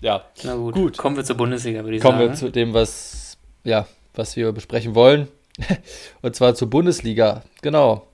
ja. 0.00 0.24
Na 0.44 0.54
gut. 0.54 0.74
gut. 0.74 0.96
Kommen 0.96 1.16
wir 1.16 1.24
zur 1.24 1.36
Bundesliga, 1.36 1.82
würde 1.82 1.96
ich 1.96 2.02
Kommen 2.02 2.18
sagen. 2.18 2.28
Kommen 2.28 2.40
wir 2.40 2.46
zu 2.46 2.52
dem, 2.52 2.72
was, 2.72 3.36
ja, 3.64 3.88
was 4.14 4.36
wir 4.36 4.52
besprechen 4.52 4.94
wollen. 4.94 5.26
Und 6.22 6.36
zwar 6.36 6.54
zur 6.54 6.70
Bundesliga. 6.70 7.42
Genau. 7.62 8.06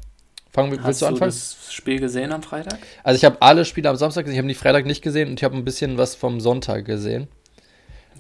Fangen 0.51 0.71
wir, 0.71 0.79
Hast 0.79 0.87
willst 0.87 1.03
du 1.03 1.07
anfangen? 1.07 1.31
Hast 1.31 1.53
du 1.53 1.67
das 1.67 1.75
Spiel 1.75 2.01
gesehen 2.01 2.33
am 2.33 2.43
Freitag? 2.43 2.79
Also 3.05 3.17
ich 3.19 3.27
habe 3.27 3.37
alle 3.41 3.67
Spiele 3.67 3.91
am 3.91 3.97
Samstag 3.97 4.25
gesehen, 4.25 4.37
ich 4.37 4.39
habe 4.39 4.49
die 4.49 4.55
Freitag 4.55 4.87
nicht 4.87 5.03
gesehen 5.03 5.29
und 5.29 5.41
ich 5.41 5.45
habe 5.45 5.57
ein 5.57 5.65
bisschen 5.65 5.99
was 5.99 6.15
vom 6.15 6.41
Sonntag 6.41 6.87
gesehen. 6.87 7.29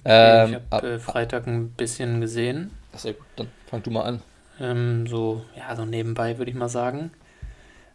Okay, 0.00 0.44
ähm, 0.44 0.50
ich 0.50 0.72
habe 0.72 0.92
äh, 0.92 0.98
Freitag 0.98 1.46
ein 1.46 1.70
bisschen 1.70 2.20
gesehen. 2.20 2.70
Gut, 3.02 3.16
dann 3.36 3.48
fang 3.66 3.82
du 3.82 3.90
mal 3.90 4.02
an. 4.02 4.22
Ähm, 4.62 5.06
so, 5.08 5.44
ja, 5.56 5.74
so 5.74 5.84
nebenbei 5.84 6.38
würde 6.38 6.50
ich 6.50 6.56
mal 6.56 6.68
sagen. 6.68 7.10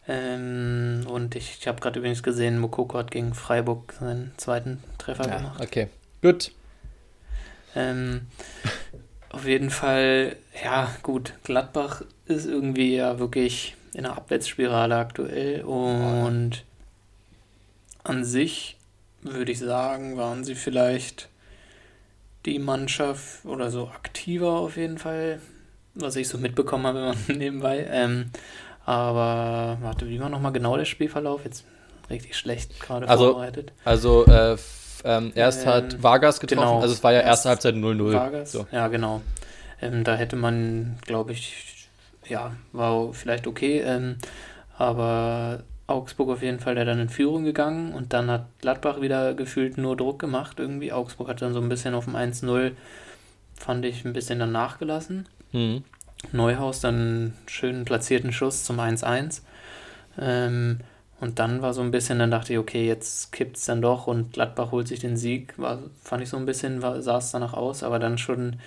Ähm, 0.07 1.05
und 1.09 1.35
ich, 1.35 1.57
ich 1.59 1.67
habe 1.67 1.79
gerade 1.79 1.99
übrigens 1.99 2.23
gesehen, 2.23 2.59
Mokoko 2.59 2.97
hat 2.97 3.11
gegen 3.11 3.33
Freiburg 3.33 3.93
seinen 3.99 4.33
zweiten 4.37 4.83
Treffer 4.97 5.27
ja, 5.27 5.37
gemacht. 5.37 5.61
Okay, 5.61 5.87
gut. 6.21 6.51
Ähm, 7.75 8.27
auf 9.29 9.45
jeden 9.45 9.69
Fall, 9.69 10.35
ja, 10.63 10.91
gut. 11.03 11.33
Gladbach 11.43 12.03
ist 12.25 12.45
irgendwie 12.45 12.95
ja 12.95 13.19
wirklich 13.19 13.75
in 13.93 14.05
einer 14.05 14.17
Abwärtsspirale 14.17 14.95
aktuell 14.95 15.63
und 15.63 16.63
an 18.03 18.23
sich 18.23 18.77
würde 19.21 19.51
ich 19.51 19.59
sagen, 19.59 20.17
waren 20.17 20.43
sie 20.43 20.55
vielleicht 20.55 21.29
die 22.45 22.59
Mannschaft 22.59 23.45
oder 23.45 23.71
so 23.71 23.87
aktiver 23.87 24.51
auf 24.51 24.77
jeden 24.77 24.97
Fall 24.97 25.41
was 25.99 26.15
ich 26.15 26.27
so 26.27 26.37
mitbekommen 26.37 26.87
habe 26.87 27.13
nebenbei. 27.33 27.87
Ähm, 27.89 28.31
aber 28.85 29.77
warte, 29.81 30.07
wie 30.07 30.19
war 30.19 30.29
nochmal 30.29 30.53
genau 30.53 30.77
der 30.77 30.85
Spielverlauf? 30.85 31.43
Jetzt 31.43 31.65
richtig 32.09 32.35
schlecht 32.37 32.79
gerade 32.79 33.07
also, 33.07 33.31
vorbereitet. 33.31 33.73
Also 33.83 34.25
äh, 34.25 34.57
ähm, 35.03 35.31
erst 35.35 35.63
ähm, 35.63 35.67
hat 35.67 36.03
Vargas 36.03 36.39
getroffen, 36.39 36.67
genau, 36.67 36.81
also 36.81 36.93
es 36.93 37.03
war 37.03 37.13
ja 37.13 37.21
erste 37.21 37.49
Halbzeit 37.49 37.75
0-0. 37.75 38.13
Vargas, 38.13 38.51
so. 38.51 38.65
ja 38.71 38.87
genau. 38.87 39.21
Ähm, 39.81 40.03
da 40.03 40.15
hätte 40.15 40.35
man, 40.35 40.97
glaube 41.05 41.33
ich, 41.33 41.89
ja, 42.27 42.55
war 42.71 43.13
vielleicht 43.13 43.47
okay, 43.47 43.81
ähm, 43.81 44.17
aber 44.77 45.63
Augsburg 45.87 46.29
auf 46.29 46.41
jeden 46.41 46.59
Fall 46.59 46.75
der 46.75 46.85
dann 46.85 46.99
in 46.99 47.09
Führung 47.09 47.45
gegangen 47.45 47.93
und 47.93 48.13
dann 48.13 48.29
hat 48.29 48.47
Gladbach 48.59 49.01
wieder 49.01 49.33
gefühlt 49.33 49.77
nur 49.77 49.95
Druck 49.95 50.19
gemacht 50.19 50.59
irgendwie. 50.59 50.91
Augsburg 50.91 51.29
hat 51.29 51.41
dann 51.41 51.53
so 51.53 51.61
ein 51.61 51.69
bisschen 51.69 51.93
auf 51.93 52.05
dem 52.05 52.15
1-0, 52.15 52.71
fand 53.55 53.85
ich, 53.85 54.03
ein 54.03 54.13
bisschen 54.13 54.39
dann 54.39 54.51
nachgelassen. 54.51 55.27
Mhm. 55.51 55.83
Neuhaus 56.31 56.81
dann 56.81 56.95
einen 56.95 57.37
schönen 57.47 57.85
platzierten 57.85 58.31
Schuss 58.31 58.63
zum 58.63 58.79
1-1. 58.79 59.41
Ähm, 60.19 60.79
und 61.19 61.39
dann 61.39 61.61
war 61.61 61.73
so 61.73 61.81
ein 61.81 61.91
bisschen, 61.91 62.19
dann 62.19 62.31
dachte 62.31 62.53
ich, 62.53 62.59
okay, 62.59 62.85
jetzt 62.85 63.31
kippt 63.31 63.57
es 63.57 63.65
dann 63.65 63.81
doch 63.81 64.07
und 64.07 64.33
Gladbach 64.33 64.71
holt 64.71 64.87
sich 64.87 64.99
den 64.99 65.17
Sieg. 65.17 65.57
War, 65.57 65.79
fand 66.03 66.21
ich 66.23 66.29
so 66.29 66.37
ein 66.37 66.45
bisschen, 66.45 66.81
sah 66.81 67.17
es 67.17 67.31
danach 67.31 67.53
aus, 67.53 67.83
aber 67.83 67.97
dann 67.97 68.17
schon 68.17 68.57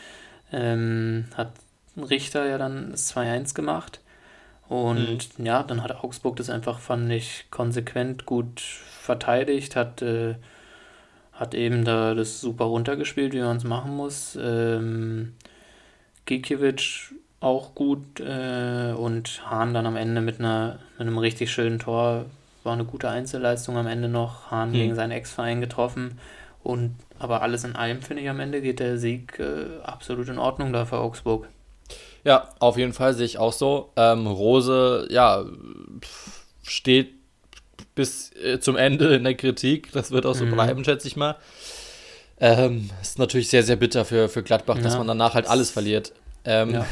ähm, 0.52 1.26
hat 1.36 1.52
Richter 1.96 2.46
ja 2.46 2.58
dann 2.58 2.90
das 2.90 3.14
2-1 3.14 3.54
gemacht. 3.54 4.00
Und 4.68 5.38
mhm. 5.38 5.46
ja, 5.46 5.62
dann 5.62 5.82
hat 5.82 5.92
Augsburg 6.04 6.36
das 6.36 6.50
einfach, 6.50 6.78
fand 6.78 7.10
ich, 7.12 7.46
konsequent 7.50 8.26
gut 8.26 8.60
verteidigt, 8.60 9.74
hat, 9.74 10.02
äh, 10.02 10.36
hat 11.32 11.54
eben 11.54 11.84
da 11.84 12.14
das 12.14 12.40
super 12.40 12.66
runtergespielt, 12.66 13.32
wie 13.32 13.40
man 13.40 13.56
es 13.56 13.64
machen 13.64 13.96
muss. 13.96 14.38
Ähm, 14.40 15.34
Gikiewicz 16.26 17.12
auch 17.40 17.74
gut 17.74 18.20
äh, 18.20 18.92
und 18.92 19.42
Hahn 19.50 19.74
dann 19.74 19.86
am 19.86 19.96
Ende 19.96 20.20
mit, 20.20 20.38
einer, 20.38 20.78
mit 20.98 21.06
einem 21.06 21.18
richtig 21.18 21.50
schönen 21.50 21.78
Tor. 21.78 22.26
War 22.62 22.74
eine 22.74 22.84
gute 22.84 23.08
Einzelleistung 23.08 23.76
am 23.78 23.86
Ende 23.86 24.08
noch. 24.08 24.50
Hahn 24.50 24.70
mhm. 24.70 24.74
gegen 24.74 24.94
seinen 24.94 25.12
Ex-Verein 25.12 25.60
getroffen. 25.60 26.18
Und 26.62 26.96
aber 27.18 27.42
alles 27.42 27.64
in 27.64 27.76
allem, 27.76 28.02
finde 28.02 28.22
ich, 28.22 28.28
am 28.28 28.40
Ende 28.40 28.60
geht 28.60 28.80
der 28.80 28.98
Sieg 28.98 29.38
äh, 29.38 29.82
absolut 29.82 30.28
in 30.28 30.38
Ordnung 30.38 30.72
da 30.72 30.84
für 30.84 30.98
Augsburg. 30.98 31.48
Ja, 32.24 32.50
auf 32.58 32.76
jeden 32.76 32.92
Fall 32.92 33.14
sehe 33.14 33.26
ich 33.26 33.38
auch 33.38 33.52
so. 33.52 33.92
Ähm, 33.96 34.26
Rose, 34.26 35.06
ja, 35.10 35.44
steht 36.62 37.14
bis 37.94 38.34
äh, 38.36 38.60
zum 38.60 38.76
Ende 38.76 39.14
in 39.14 39.24
der 39.24 39.34
Kritik. 39.34 39.92
Das 39.92 40.10
wird 40.10 40.26
auch 40.26 40.34
so 40.34 40.44
mhm. 40.44 40.52
bleiben, 40.52 40.84
schätze 40.84 41.08
ich 41.08 41.16
mal. 41.16 41.36
Ähm, 42.40 42.90
ist 43.02 43.18
natürlich 43.18 43.48
sehr, 43.48 43.62
sehr 43.62 43.76
bitter 43.76 44.04
für, 44.04 44.28
für 44.28 44.42
Gladbach, 44.42 44.76
ja. 44.76 44.82
dass 44.82 44.96
man 44.96 45.06
danach 45.06 45.34
halt 45.34 45.46
alles 45.46 45.70
verliert. 45.70 46.12
Ähm, 46.44 46.70
ja. 46.70 46.86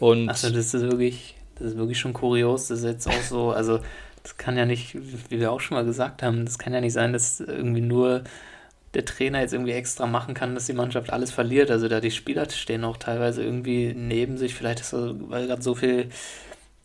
Und 0.00 0.28
also 0.28 0.50
das 0.50 0.74
ist 0.74 0.82
wirklich, 0.82 1.36
das 1.56 1.68
ist 1.68 1.76
wirklich 1.76 1.98
schon 1.98 2.12
kurios. 2.12 2.68
Das 2.68 2.80
ist 2.80 2.84
jetzt 2.84 3.06
auch 3.06 3.22
so, 3.22 3.50
also 3.52 3.78
das 4.22 4.36
kann 4.36 4.56
ja 4.56 4.66
nicht, 4.66 4.94
wie 5.30 5.38
wir 5.38 5.52
auch 5.52 5.60
schon 5.60 5.76
mal 5.76 5.84
gesagt 5.84 6.22
haben, 6.22 6.44
das 6.44 6.58
kann 6.58 6.72
ja 6.72 6.80
nicht 6.80 6.92
sein, 6.92 7.12
dass 7.12 7.40
irgendwie 7.40 7.80
nur 7.80 8.24
der 8.94 9.04
Trainer 9.04 9.40
jetzt 9.40 9.52
irgendwie 9.52 9.72
extra 9.72 10.06
machen 10.06 10.34
kann, 10.34 10.54
dass 10.54 10.66
die 10.66 10.72
Mannschaft 10.72 11.12
alles 11.12 11.30
verliert. 11.30 11.70
Also 11.70 11.88
da 11.88 12.00
die 12.00 12.10
Spieler 12.10 12.48
stehen 12.50 12.84
auch 12.84 12.96
teilweise 12.96 13.42
irgendwie 13.42 13.92
neben 13.94 14.38
sich. 14.38 14.54
Vielleicht 14.54 14.80
ist 14.80 14.92
das, 14.92 15.14
weil 15.18 15.46
gerade 15.46 15.62
so 15.62 15.74
viel 15.74 16.08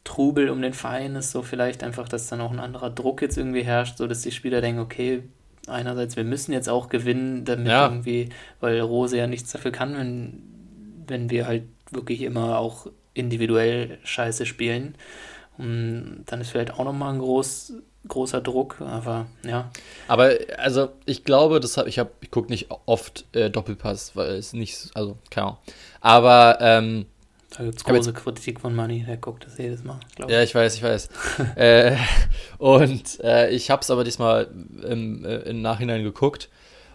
Trubel 0.03 0.49
um 0.49 0.61
den 0.61 0.73
Verein 0.73 1.15
ist, 1.15 1.31
so 1.31 1.41
vielleicht 1.41 1.83
einfach, 1.83 2.09
dass 2.09 2.27
dann 2.27 2.41
auch 2.41 2.51
ein 2.51 2.59
anderer 2.59 2.89
Druck 2.89 3.21
jetzt 3.21 3.37
irgendwie 3.37 3.63
herrscht, 3.63 3.97
so 3.97 4.07
dass 4.07 4.21
die 4.21 4.31
Spieler 4.31 4.61
denken, 4.61 4.81
okay, 4.81 5.23
einerseits, 5.69 6.15
wir 6.15 6.23
müssen 6.23 6.51
jetzt 6.51 6.69
auch 6.69 6.89
gewinnen, 6.89 7.45
damit 7.45 7.67
ja. 7.67 7.85
irgendwie, 7.87 8.29
weil 8.59 8.79
Rose 8.81 9.17
ja 9.17 9.27
nichts 9.27 9.51
dafür 9.51 9.71
kann, 9.71 9.95
wenn, 9.97 10.43
wenn 11.07 11.29
wir 11.29 11.47
halt 11.47 11.63
wirklich 11.91 12.21
immer 12.21 12.59
auch 12.59 12.87
individuell 13.13 13.97
scheiße 14.03 14.45
spielen. 14.45 14.95
Und 15.57 16.23
dann 16.27 16.41
ist 16.41 16.51
vielleicht 16.51 16.73
auch 16.73 16.85
nochmal 16.85 17.13
ein 17.13 17.19
groß, 17.19 17.73
großer 18.07 18.39
Druck, 18.41 18.79
aber 18.81 19.27
ja. 19.43 19.71
Aber 20.07 20.31
also 20.57 20.89
ich 21.05 21.25
glaube, 21.25 21.59
das 21.59 21.77
hab, 21.77 21.87
ich 21.87 21.99
habe, 21.99 22.11
ich 22.21 22.31
gucke 22.31 22.49
nicht 22.49 22.69
oft 22.85 23.25
äh, 23.35 23.49
Doppelpass, 23.49 24.15
weil 24.15 24.35
es 24.35 24.53
nicht, 24.53 24.89
also 24.93 25.17
keine 25.29 25.47
Ahnung. 25.47 25.57
Aber 26.01 26.57
ähm, 26.61 27.05
da 27.57 27.63
gibt 27.63 27.77
es 27.77 27.83
große 27.83 28.13
Kritik 28.13 28.59
von 28.59 28.75
Money, 28.75 29.03
der 29.07 29.17
guckt 29.17 29.45
das 29.45 29.57
jedes 29.57 29.83
Mal. 29.83 29.99
Ja, 30.27 30.43
ich 30.43 30.53
weiß, 30.53 30.75
ich 30.75 30.83
weiß. 30.83 31.09
äh, 31.55 31.95
und 32.57 33.19
äh, 33.23 33.49
ich 33.49 33.71
habe 33.71 33.81
es 33.81 33.89
aber 33.89 34.03
diesmal 34.03 34.49
im, 34.87 35.25
äh, 35.25 35.37
im, 35.39 35.61
Nachhinein 35.61 36.03
geguckt. 36.03 36.49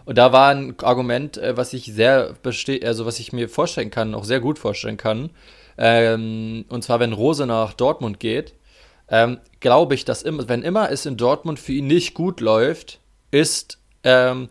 Und 0.05 0.17
da 0.17 0.31
war 0.31 0.49
ein 0.49 0.75
Argument, 0.79 1.37
äh, 1.37 1.57
was 1.57 1.73
ich 1.73 1.85
sehr 1.85 2.35
besteht, 2.41 2.85
also 2.85 3.05
was 3.05 3.19
ich 3.19 3.33
mir 3.33 3.49
vorstellen 3.49 3.91
kann, 3.91 4.15
auch 4.15 4.23
sehr 4.23 4.39
gut 4.39 4.57
vorstellen 4.57 4.97
kann. 4.97 5.31
Ähm, 5.77 6.65
und 6.69 6.83
zwar, 6.83 6.99
wenn 6.99 7.11
Rose 7.11 7.45
nach 7.45 7.73
Dortmund 7.73 8.19
geht, 8.19 8.53
ähm, 9.09 9.39
glaube 9.59 9.93
ich, 9.93 10.05
dass 10.05 10.23
immer, 10.23 10.47
wenn 10.47 10.63
immer 10.63 10.89
es 10.89 11.05
in 11.05 11.17
Dortmund 11.17 11.59
für 11.59 11.73
ihn 11.73 11.87
nicht 11.87 12.13
gut 12.13 12.39
läuft, 12.39 12.99
ist 13.31 13.79
ähm, 14.03 14.49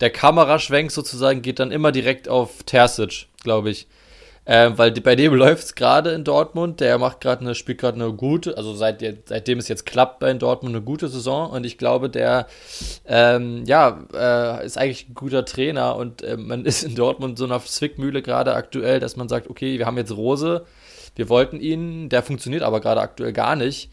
der 0.00 0.10
Kameraschwenk 0.10 0.90
sozusagen 0.90 1.42
geht 1.42 1.60
dann 1.60 1.70
immer 1.70 1.92
direkt 1.92 2.28
auf 2.28 2.64
Terzic, 2.64 3.28
glaube 3.42 3.70
ich. 3.70 3.86
Ähm, 4.46 4.76
weil 4.76 4.92
bei 4.92 5.16
dem 5.16 5.34
läuft 5.34 5.64
es 5.64 5.74
gerade 5.74 6.10
in 6.10 6.24
Dortmund. 6.24 6.80
Der 6.80 6.98
macht 6.98 7.20
gerade 7.20 7.40
eine, 7.40 7.54
spielt 7.54 7.78
gerade 7.78 8.02
eine 8.02 8.12
gute, 8.12 8.56
also 8.56 8.74
seit, 8.74 9.02
seitdem 9.26 9.58
es 9.58 9.68
jetzt 9.68 9.86
klappt 9.86 10.20
bei 10.20 10.32
Dortmund 10.34 10.74
eine 10.74 10.84
gute 10.84 11.08
Saison. 11.08 11.50
Und 11.50 11.64
ich 11.64 11.78
glaube, 11.78 12.10
der 12.10 12.46
ähm, 13.06 13.64
ja, 13.66 14.04
äh, 14.12 14.66
ist 14.66 14.76
eigentlich 14.78 15.08
ein 15.08 15.14
guter 15.14 15.44
Trainer 15.44 15.96
und 15.96 16.22
äh, 16.22 16.36
man 16.36 16.64
ist 16.66 16.82
in 16.82 16.94
Dortmund 16.94 17.38
so 17.38 17.44
einer 17.44 17.60
Zwickmühle 17.60 18.22
gerade 18.22 18.54
aktuell, 18.54 19.00
dass 19.00 19.16
man 19.16 19.28
sagt, 19.28 19.48
okay, 19.48 19.78
wir 19.78 19.86
haben 19.86 19.96
jetzt 19.96 20.16
Rose, 20.16 20.64
wir 21.16 21.28
wollten 21.28 21.60
ihn, 21.60 22.08
der 22.08 22.22
funktioniert 22.22 22.62
aber 22.62 22.80
gerade 22.80 23.00
aktuell 23.00 23.32
gar 23.32 23.56
nicht. 23.56 23.90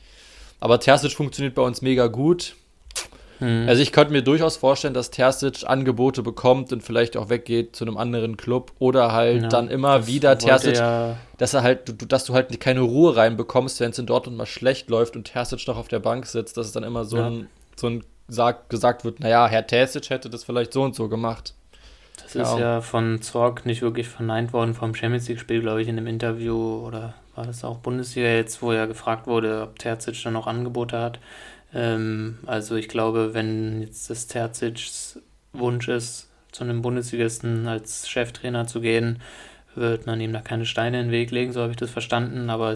Aber 0.60 0.80
Terzic 0.80 1.14
funktioniert 1.14 1.56
bei 1.56 1.62
uns 1.64 1.82
mega 1.82 2.08
gut. 2.08 2.56
Hm. 3.42 3.68
Also 3.68 3.82
ich 3.82 3.92
könnte 3.92 4.14
mir 4.14 4.22
durchaus 4.22 4.58
vorstellen, 4.58 4.94
dass 4.94 5.12
Terzic 5.12 5.68
Angebote 5.68 6.24
bekommt 6.24 6.72
und 6.72 6.82
vielleicht 6.82 7.18
auch 7.18 7.30
weggeht 7.30 7.76
zu 7.76 7.84
einem 7.84 7.98
anderen 7.98 8.38
Club 8.38 8.72
oder 8.80 9.12
halt 9.12 9.44
ja, 9.44 9.48
dann 9.50 9.68
immer 9.68 10.08
wieder 10.08 10.38
Terzic, 10.38 10.78
ja 10.78 11.18
dass 11.42 11.56
er 11.56 11.64
halt, 11.64 11.90
du, 11.90 12.06
dass 12.06 12.26
du 12.26 12.36
halt 12.36 12.60
keine 12.60 12.82
Ruhe 12.82 13.16
reinbekommst, 13.16 13.80
wenn 13.80 13.90
es 13.90 13.98
in 13.98 14.06
Dortmund 14.06 14.38
mal 14.38 14.46
schlecht 14.46 14.92
läuft 14.92 15.16
und 15.16 15.24
Terzic 15.24 15.68
noch 15.68 15.76
auf 15.76 15.88
der 15.88 15.98
Bank 15.98 16.28
sitzt, 16.28 16.56
dass 16.56 16.68
es 16.68 16.72
dann 16.72 16.84
immer 16.84 17.04
so 17.04 17.18
ja. 17.18 17.28
ein, 17.28 17.48
so 17.76 17.88
ein 17.88 18.04
sag, 18.28 18.70
gesagt 18.70 19.04
wird, 19.06 19.22
naja, 19.22 19.48
Herr 19.48 19.66
Terzic 19.66 20.12
hätte 20.12 20.30
das 20.30 20.44
vielleicht 20.44 20.72
so 20.72 20.84
und 20.84 20.94
so 20.94 21.10
gemacht. 21.10 21.56
Das 22.22 22.36
ist 22.36 22.60
ja 22.60 22.80
von 22.82 23.24
Zorg 23.24 23.66
nicht 23.66 23.82
wirklich 23.82 24.08
verneint 24.08 24.54
worden 24.54 24.76
vom 24.76 24.94
Champions 24.94 25.28
League-Spiel, 25.28 25.62
glaube 25.62 25.82
ich, 25.82 25.88
in 25.88 25.98
einem 25.98 26.06
Interview 26.06 26.86
oder 26.86 27.16
war 27.34 27.48
das 27.48 27.64
auch 27.64 27.80
Bundesliga 27.80 28.28
jetzt, 28.28 28.62
wo 28.62 28.72
er 28.72 28.86
gefragt 28.86 29.26
wurde, 29.26 29.64
ob 29.64 29.80
Terzic 29.80 30.22
dann 30.24 30.34
noch 30.34 30.46
Angebote 30.46 31.00
hat. 31.00 31.20
Ähm, 31.74 32.40
also 32.46 32.76
ich 32.76 32.88
glaube, 32.88 33.34
wenn 33.34 33.82
jetzt 33.82 34.10
das 34.10 34.28
Terzics 34.28 35.20
Wunsch 35.54 35.88
ist, 35.88 36.30
zu 36.52 36.64
einem 36.64 36.82
Bundesligisten 36.82 37.68
als 37.68 38.10
Cheftrainer 38.10 38.68
zu 38.68 38.82
gehen, 38.82 39.22
wird 39.76 40.06
man 40.06 40.20
ihm 40.20 40.34
da 40.34 40.42
keine 40.42 40.66
Steine 40.66 41.00
in 41.00 41.08
den 41.08 41.12
Weg 41.12 41.32
legen, 41.32 41.54
so 41.54 41.62
habe 41.62 41.72
ich 41.72 41.78
das 41.78 41.92
verstanden. 41.92 42.50
Aber 42.50 42.76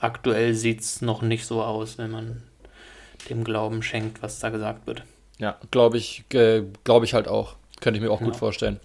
aktuell 0.00 0.54
sieht 0.54 0.80
es 0.80 1.00
noch 1.00 1.22
nicht 1.22 1.46
so 1.46 1.62
aus, 1.62 1.96
wenn 1.98 2.10
man 2.10 2.42
dem 3.30 3.42
Glauben 3.42 3.82
schenkt, 3.82 4.22
was 4.22 4.38
da 4.38 4.50
gesagt 4.50 4.86
wird. 4.86 5.02
Ja, 5.38 5.58
glaube 5.70 5.96
ich, 5.96 6.24
äh, 6.32 6.62
glaube 6.84 7.04
ich 7.04 7.14
halt 7.14 7.28
auch. 7.28 7.56
Könnte 7.80 7.98
ich 7.98 8.04
mir 8.04 8.10
auch 8.10 8.20
ja. 8.20 8.26
gut 8.26 8.36
vorstellen. 8.36 8.80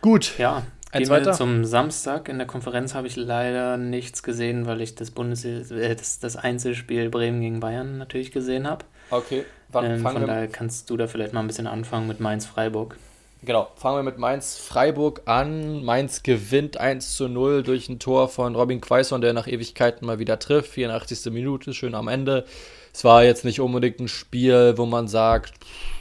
Gut. 0.00 0.38
Ja, 0.38 0.62
Gehen 0.92 1.02
wir 1.02 1.10
weiter? 1.10 1.32
zum 1.32 1.64
Samstag. 1.64 2.28
In 2.28 2.38
der 2.38 2.46
Konferenz 2.46 2.94
habe 2.94 3.06
ich 3.06 3.16
leider 3.16 3.76
nichts 3.76 4.22
gesehen, 4.22 4.66
weil 4.66 4.80
ich 4.80 4.94
das, 4.96 5.10
Bundes 5.10 5.44
äh, 5.44 5.94
das, 5.94 6.18
das 6.18 6.36
Einzelspiel 6.36 7.10
Bremen 7.10 7.40
gegen 7.40 7.60
Bayern 7.60 7.98
natürlich 7.98 8.32
gesehen 8.32 8.68
habe. 8.68 8.84
Okay. 9.10 9.44
Wann 9.68 9.84
ähm, 9.84 10.00
von 10.00 10.26
daher 10.26 10.48
kannst 10.48 10.90
du 10.90 10.96
da 10.96 11.06
vielleicht 11.06 11.32
mal 11.32 11.40
ein 11.40 11.46
bisschen 11.46 11.68
anfangen 11.68 12.08
mit 12.08 12.18
Mainz-Freiburg. 12.18 12.96
Genau, 13.42 13.68
fangen 13.76 13.98
wir 13.98 14.02
mit 14.02 14.18
Mainz-Freiburg 14.18 15.22
an. 15.24 15.82
Mainz 15.82 16.22
gewinnt 16.22 16.76
1 16.76 17.16
zu 17.16 17.28
0 17.28 17.62
durch 17.62 17.88
ein 17.88 17.98
Tor 17.98 18.28
von 18.28 18.54
Robin 18.54 18.80
Quaison, 18.80 19.20
der 19.20 19.32
nach 19.32 19.46
Ewigkeiten 19.46 20.06
mal 20.06 20.18
wieder 20.18 20.38
trifft. 20.38 20.72
84. 20.72 21.32
Minute, 21.32 21.72
schön 21.72 21.94
am 21.94 22.08
Ende. 22.08 22.44
Es 22.92 23.04
war 23.04 23.24
jetzt 23.24 23.44
nicht 23.44 23.60
unbedingt 23.60 24.00
ein 24.00 24.08
Spiel, 24.08 24.74
wo 24.76 24.84
man 24.84 25.08
sagt, 25.08 25.54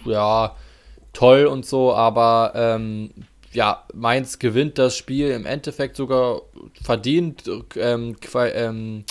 ja, 0.04 0.56
toll 1.14 1.46
und 1.46 1.66
so, 1.66 1.94
aber 1.94 2.52
ähm, 2.56 3.12
ja, 3.52 3.86
Mainz 3.94 4.40
gewinnt 4.40 4.78
das 4.78 4.96
Spiel 4.96 5.32
im 5.32 5.46
Endeffekt 5.46 5.96
sogar 5.96 6.42
verdient. 6.84 7.44
Ähm, 7.76 8.16
ähm, 8.34 9.06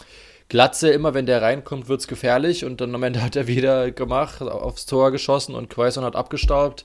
Glatze, 0.49 0.91
immer 0.91 1.13
wenn 1.13 1.27
der 1.27 1.43
reinkommt, 1.43 1.89
wird 1.89 2.01
es 2.01 2.09
gefährlich 2.09 2.65
und 2.65 2.81
dann 2.81 2.95
am 2.95 3.03
Ende 3.03 3.23
hat 3.23 3.37
er 3.37 3.47
wieder 3.47 3.91
gemacht, 3.91 4.41
aufs 4.41 4.87
Tor 4.87 5.11
geschossen 5.11 5.55
und 5.55 5.69
Quaison 5.69 6.05
hat 6.05 6.17
abgestaubt. 6.17 6.85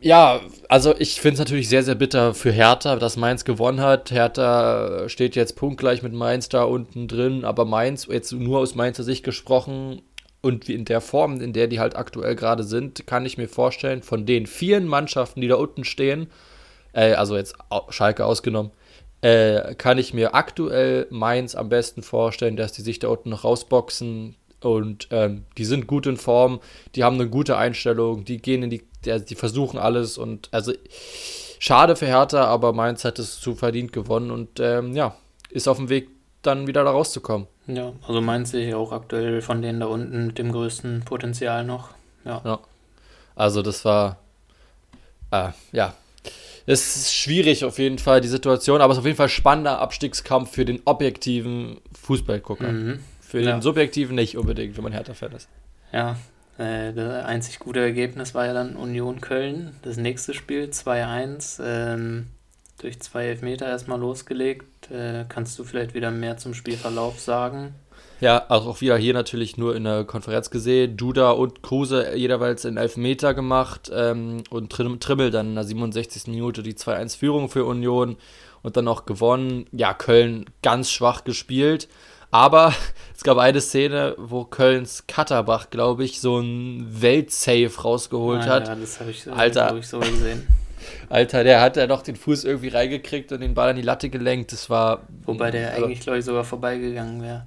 Ja, 0.00 0.40
also 0.68 0.94
ich 0.96 1.20
finde 1.20 1.34
es 1.34 1.38
natürlich 1.40 1.68
sehr, 1.68 1.82
sehr 1.82 1.96
bitter 1.96 2.32
für 2.32 2.52
Hertha, 2.52 2.94
dass 2.94 3.16
Mainz 3.16 3.44
gewonnen 3.44 3.80
hat. 3.80 4.12
Hertha 4.12 5.08
steht 5.08 5.34
jetzt 5.34 5.56
punktgleich 5.56 6.04
mit 6.04 6.12
Mainz 6.12 6.48
da 6.48 6.62
unten 6.62 7.08
drin, 7.08 7.44
aber 7.44 7.64
Mainz, 7.64 8.06
jetzt 8.08 8.30
nur 8.30 8.60
aus 8.60 8.76
Mainzer 8.76 9.02
Sicht 9.02 9.24
gesprochen, 9.24 10.02
und 10.40 10.68
in 10.68 10.84
der 10.84 11.00
Form, 11.00 11.40
in 11.40 11.52
der 11.52 11.66
die 11.66 11.80
halt 11.80 11.96
aktuell 11.96 12.36
gerade 12.36 12.62
sind, 12.62 13.06
kann 13.06 13.26
ich 13.26 13.38
mir 13.38 13.48
vorstellen, 13.48 14.02
von 14.02 14.26
den 14.26 14.46
vielen 14.46 14.86
Mannschaften, 14.86 15.40
die 15.40 15.48
da 15.48 15.56
unten 15.56 15.84
stehen, 15.84 16.28
äh, 16.92 17.14
also 17.14 17.36
jetzt 17.36 17.56
Schalke 17.90 18.24
ausgenommen, 18.24 18.70
äh, 19.20 19.74
kann 19.74 19.98
ich 19.98 20.14
mir 20.14 20.34
aktuell 20.34 21.06
Mainz 21.10 21.54
am 21.54 21.68
besten 21.68 22.02
vorstellen, 22.02 22.56
dass 22.56 22.72
die 22.72 22.82
sich 22.82 23.00
da 23.00 23.08
unten 23.08 23.30
noch 23.30 23.44
rausboxen 23.44 24.36
und 24.62 25.08
ähm, 25.10 25.44
die 25.56 25.64
sind 25.64 25.86
gut 25.86 26.06
in 26.06 26.16
Form, 26.16 26.60
die 26.94 27.04
haben 27.04 27.16
eine 27.16 27.28
gute 27.28 27.56
Einstellung, 27.56 28.24
die 28.24 28.38
gehen 28.38 28.62
in 28.62 28.70
die, 28.70 28.82
die, 29.04 29.34
versuchen 29.34 29.78
alles 29.78 30.18
und 30.18 30.48
also 30.52 30.72
schade 31.58 31.96
für 31.96 32.06
Hertha, 32.06 32.44
aber 32.44 32.72
Mainz 32.72 33.04
hat 33.04 33.18
es 33.18 33.40
zu 33.40 33.54
verdient 33.54 33.92
gewonnen 33.92 34.30
und 34.30 34.60
ähm, 34.60 34.94
ja, 34.94 35.16
ist 35.50 35.68
auf 35.68 35.78
dem 35.78 35.88
Weg 35.88 36.08
dann 36.42 36.66
wieder 36.66 36.84
da 36.84 36.90
rauszukommen. 36.90 37.48
Ja, 37.68 37.92
also 38.06 38.20
meint 38.20 38.48
sich 38.48 38.74
auch 38.74 38.92
aktuell 38.92 39.42
von 39.42 39.62
denen 39.62 39.80
da 39.80 39.86
unten 39.86 40.28
mit 40.28 40.38
dem 40.38 40.50
größten 40.50 41.02
Potenzial 41.04 41.64
noch. 41.64 41.90
Ja. 42.24 42.40
ja. 42.44 42.58
Also 43.36 43.62
das 43.62 43.84
war, 43.84 44.18
äh, 45.30 45.50
ja, 45.72 45.94
es 46.66 46.96
ist 46.96 47.14
schwierig 47.14 47.64
auf 47.64 47.78
jeden 47.78 47.98
Fall 47.98 48.20
die 48.20 48.28
Situation, 48.28 48.80
aber 48.80 48.92
es 48.92 48.96
ist 48.96 49.00
auf 49.00 49.06
jeden 49.06 49.16
Fall 49.16 49.28
spannender 49.28 49.78
Abstiegskampf 49.78 50.50
für 50.50 50.64
den 50.64 50.80
objektiven 50.84 51.78
Fußballgucker. 51.98 52.72
Mhm. 52.72 52.98
Für 53.20 53.40
ja. 53.40 53.52
den 53.52 53.62
subjektiven 53.62 54.16
nicht 54.16 54.36
unbedingt, 54.36 54.76
wenn 54.76 54.84
man 54.84 54.92
Hertha-Fan 54.92 55.32
ist. 55.32 55.48
Ja, 55.92 56.16
äh, 56.58 56.92
das 56.92 57.24
einzig 57.24 57.58
gute 57.58 57.80
Ergebnis 57.80 58.34
war 58.34 58.46
ja 58.46 58.54
dann 58.54 58.76
Union 58.76 59.20
Köln, 59.20 59.76
das 59.82 59.96
nächste 59.96 60.34
Spiel 60.34 60.64
2-1. 60.64 61.62
Ähm, 61.62 62.26
durch 62.78 63.00
zwei 63.00 63.26
Elfmeter 63.26 63.66
erstmal 63.66 64.00
losgelegt. 64.00 64.90
Äh, 64.90 65.24
kannst 65.28 65.58
du 65.58 65.64
vielleicht 65.64 65.94
wieder 65.94 66.10
mehr 66.10 66.36
zum 66.36 66.54
Spielverlauf 66.54 67.20
sagen? 67.20 67.74
Ja, 68.20 68.44
also 68.48 68.70
auch 68.70 68.80
wieder 68.80 68.96
hier 68.96 69.14
natürlich 69.14 69.56
nur 69.56 69.76
in 69.76 69.84
der 69.84 70.04
Konferenz 70.04 70.50
gesehen. 70.50 70.96
Duda 70.96 71.30
und 71.30 71.62
Kruse 71.62 72.16
jeweils 72.16 72.64
in 72.64 72.76
Elfmeter 72.76 73.32
gemacht 73.32 73.90
ähm, 73.94 74.42
und 74.50 74.70
Trimmel 74.70 75.30
dann 75.30 75.48
in 75.50 75.54
der 75.54 75.64
67. 75.64 76.26
Minute 76.26 76.62
die 76.62 76.74
2-1-Führung 76.74 77.48
für 77.48 77.64
Union 77.64 78.16
und 78.62 78.76
dann 78.76 78.86
noch 78.86 79.06
gewonnen. 79.06 79.66
Ja, 79.70 79.94
Köln 79.94 80.46
ganz 80.62 80.90
schwach 80.90 81.22
gespielt. 81.24 81.88
Aber 82.30 82.74
es 83.16 83.22
gab 83.22 83.38
eine 83.38 83.60
Szene, 83.60 84.14
wo 84.18 84.44
Kölns 84.44 85.04
Katterbach, 85.06 85.70
glaube 85.70 86.04
ich, 86.04 86.20
so 86.20 86.38
ein 86.40 86.86
Weltsave 86.90 87.80
rausgeholt 87.80 88.42
ah, 88.42 88.46
hat. 88.46 88.68
Ja, 88.68 88.74
das 88.74 88.98
habe 88.98 89.10
ich, 89.12 89.30
Alter, 89.30 89.76
ich 89.76 89.86
so 89.86 90.00
gesehen. 90.00 90.46
Alter, 91.08 91.44
der 91.44 91.60
hat 91.60 91.76
ja 91.76 91.86
noch 91.86 92.02
den 92.02 92.16
Fuß 92.16 92.44
irgendwie 92.44 92.68
reingekriegt 92.68 93.32
und 93.32 93.40
den 93.40 93.54
Ball 93.54 93.70
an 93.70 93.76
die 93.76 93.82
Latte 93.82 94.08
gelenkt. 94.08 94.52
Das 94.52 94.70
war. 94.70 95.02
Wobei 95.24 95.50
der 95.50 95.72
also, 95.72 95.84
eigentlich, 95.84 96.00
glaube 96.00 96.18
ich, 96.18 96.24
sogar 96.24 96.44
vorbeigegangen 96.44 97.22
wäre. 97.22 97.46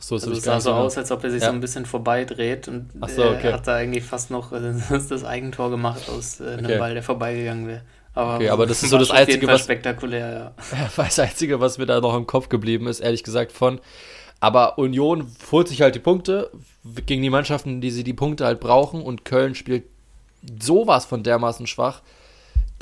So, 0.00 0.16
also 0.16 0.32
es 0.32 0.42
sah 0.42 0.60
so 0.60 0.72
aus, 0.72 0.98
als 0.98 1.10
ob 1.12 1.24
er 1.24 1.30
sich 1.30 1.40
ja. 1.40 1.48
so 1.48 1.54
ein 1.54 1.60
bisschen 1.60 1.86
vorbeidreht 1.86 2.68
und 2.68 2.90
so, 3.08 3.24
okay. 3.24 3.52
hat 3.52 3.66
da 3.66 3.76
eigentlich 3.76 4.04
fast 4.04 4.30
noch 4.30 4.52
das 4.90 5.24
Eigentor 5.24 5.70
gemacht 5.70 6.10
aus 6.10 6.40
äh, 6.40 6.48
einem 6.48 6.66
okay. 6.66 6.78
Ball, 6.78 6.92
der 6.94 7.02
vorbeigegangen 7.02 7.66
wäre. 7.66 7.82
Aber, 8.12 8.36
okay, 8.36 8.50
aber 8.50 8.66
das 8.66 8.82
ist 8.82 8.90
so 8.90 8.98
das 8.98 9.10
Einzige, 9.10 9.46
was 9.46 9.62
spektakulär, 9.62 10.32
ja. 10.32 10.88
Das 10.96 11.18
Einzige, 11.18 11.60
was 11.60 11.78
mir 11.78 11.86
da 11.86 12.00
noch 12.00 12.16
im 12.16 12.26
Kopf 12.26 12.48
geblieben 12.48 12.86
ist, 12.86 13.00
ehrlich 13.00 13.22
gesagt, 13.22 13.52
von. 13.52 13.80
Aber 14.40 14.78
Union 14.78 15.30
holt 15.50 15.68
sich 15.68 15.80
halt 15.80 15.94
die 15.94 16.00
Punkte 16.00 16.50
gegen 17.06 17.22
die 17.22 17.30
Mannschaften, 17.30 17.80
die 17.80 17.90
sie 17.90 18.04
die 18.04 18.12
Punkte 18.12 18.44
halt 18.44 18.60
brauchen 18.60 19.00
und 19.00 19.24
Köln 19.24 19.54
spielt 19.54 19.84
sowas 20.60 21.06
von 21.06 21.22
dermaßen 21.22 21.66
schwach, 21.66 22.02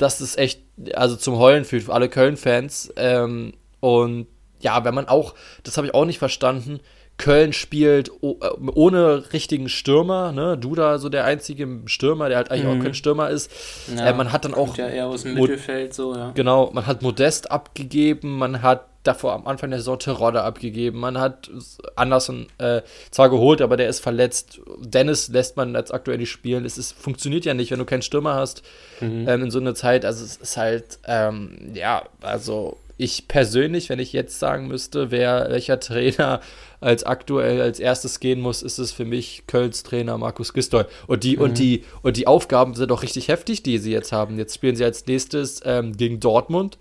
dass 0.03 0.19
es 0.19 0.37
echt, 0.37 0.61
also 0.93 1.15
zum 1.15 1.37
Heulen 1.37 1.63
fühlt 1.65 1.83
für 1.83 1.93
alle 1.93 2.09
Köln-Fans. 2.09 2.93
Ähm, 2.97 3.53
und 3.79 4.27
ja, 4.59 4.83
wenn 4.83 4.93
man 4.93 5.07
auch, 5.07 5.33
das 5.63 5.77
habe 5.77 5.87
ich 5.87 5.93
auch 5.93 6.05
nicht 6.05 6.19
verstanden, 6.19 6.79
Köln 7.17 7.53
spielt 7.53 8.09
äh, 8.21 8.33
ohne 8.73 9.31
richtigen 9.33 9.69
Stürmer, 9.69 10.31
ne? 10.31 10.57
Duda 10.57 10.97
so 10.97 11.09
der 11.09 11.25
einzige 11.25 11.67
Stürmer, 11.85 12.27
der 12.27 12.37
halt 12.37 12.51
eigentlich 12.51 12.65
mhm. 12.65 12.79
auch 12.79 12.83
kein 12.83 12.93
Stürmer 12.95 13.29
ist. 13.29 13.51
Ja, 13.95 14.07
äh, 14.07 14.13
man 14.13 14.31
hat 14.31 14.45
dann 14.45 14.53
auch 14.53 14.75
ja 14.77 14.87
eher 14.87 15.07
aus 15.07 15.23
dem 15.23 15.35
Mittelfeld 15.35 15.93
so, 15.93 16.15
ja. 16.15 16.31
Genau, 16.33 16.71
man 16.73 16.85
hat 16.85 17.01
Modest 17.01 17.51
abgegeben, 17.51 18.37
man 18.37 18.61
hat 18.61 18.87
davor 19.03 19.33
am 19.33 19.47
Anfang 19.47 19.69
der 19.69 19.79
Saison 19.79 19.99
Terodde 19.99 20.43
abgegeben, 20.43 20.99
man 20.99 21.19
hat 21.19 21.51
Anderson 21.95 22.47
äh, 22.57 22.81
zwar 23.11 23.29
geholt, 23.29 23.61
aber 23.61 23.77
der 23.77 23.89
ist 23.89 23.99
verletzt. 23.99 24.61
Dennis 24.79 25.27
lässt 25.29 25.57
man 25.57 25.75
jetzt 25.75 25.93
aktuell 25.93 26.17
nicht 26.17 26.31
spielen. 26.31 26.65
Es 26.65 26.77
ist, 26.77 26.93
funktioniert 26.93 27.45
ja 27.45 27.53
nicht, 27.53 27.71
wenn 27.71 27.79
du 27.79 27.85
keinen 27.85 28.01
Stürmer 28.01 28.35
hast 28.35 28.63
mhm. 29.01 29.27
ähm, 29.27 29.43
in 29.43 29.51
so 29.51 29.59
einer 29.59 29.75
Zeit. 29.75 30.05
Also 30.05 30.23
es 30.23 30.37
ist 30.37 30.57
halt, 30.57 30.99
ähm, 31.05 31.71
ja, 31.73 32.03
also 32.21 32.77
ich 32.97 33.27
persönlich, 33.27 33.89
wenn 33.89 33.99
ich 33.99 34.13
jetzt 34.13 34.39
sagen 34.39 34.67
müsste, 34.67 35.11
wer 35.11 35.47
welcher 35.49 35.79
Trainer 35.79 36.41
als 36.79 37.03
aktuell 37.03 37.61
als 37.61 37.79
erstes 37.79 38.19
gehen 38.19 38.39
muss, 38.39 38.61
ist 38.61 38.77
es 38.77 38.91
für 38.91 39.05
mich 39.05 39.43
Kölns 39.47 39.83
Trainer 39.83 40.17
Markus 40.17 40.53
Gistol. 40.53 40.85
Und 41.07 41.23
die, 41.23 41.37
mhm. 41.37 41.43
und 41.43 41.59
die, 41.59 41.83
und 42.01 42.17
die 42.17 42.27
Aufgaben 42.27 42.75
sind 42.75 42.91
auch 42.91 43.03
richtig 43.03 43.29
heftig, 43.29 43.63
die 43.63 43.77
sie 43.77 43.91
jetzt 43.91 44.11
haben. 44.11 44.37
Jetzt 44.37 44.55
spielen 44.55 44.75
sie 44.75 44.85
als 44.85 45.05
nächstes 45.05 45.61
ähm, 45.65 45.97
gegen 45.97 46.19
Dortmund. 46.19 46.77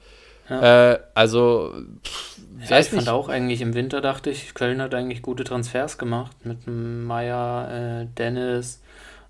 Ja. 0.52 0.92
Äh, 0.92 1.00
also, 1.14 1.72
pff, 2.04 2.38
ja, 2.68 2.78
ich 2.78 2.88
fand 2.88 3.08
auch 3.08 3.28
eigentlich 3.28 3.60
im 3.60 3.74
Winter, 3.74 4.00
dachte 4.00 4.30
ich, 4.30 4.54
Köln 4.54 4.80
hat 4.80 4.94
eigentlich 4.94 5.22
gute 5.22 5.44
Transfers 5.44 5.98
gemacht 5.98 6.44
mit 6.44 6.66
Meier, 6.66 8.02
äh, 8.02 8.06
Dennis, 8.16 8.80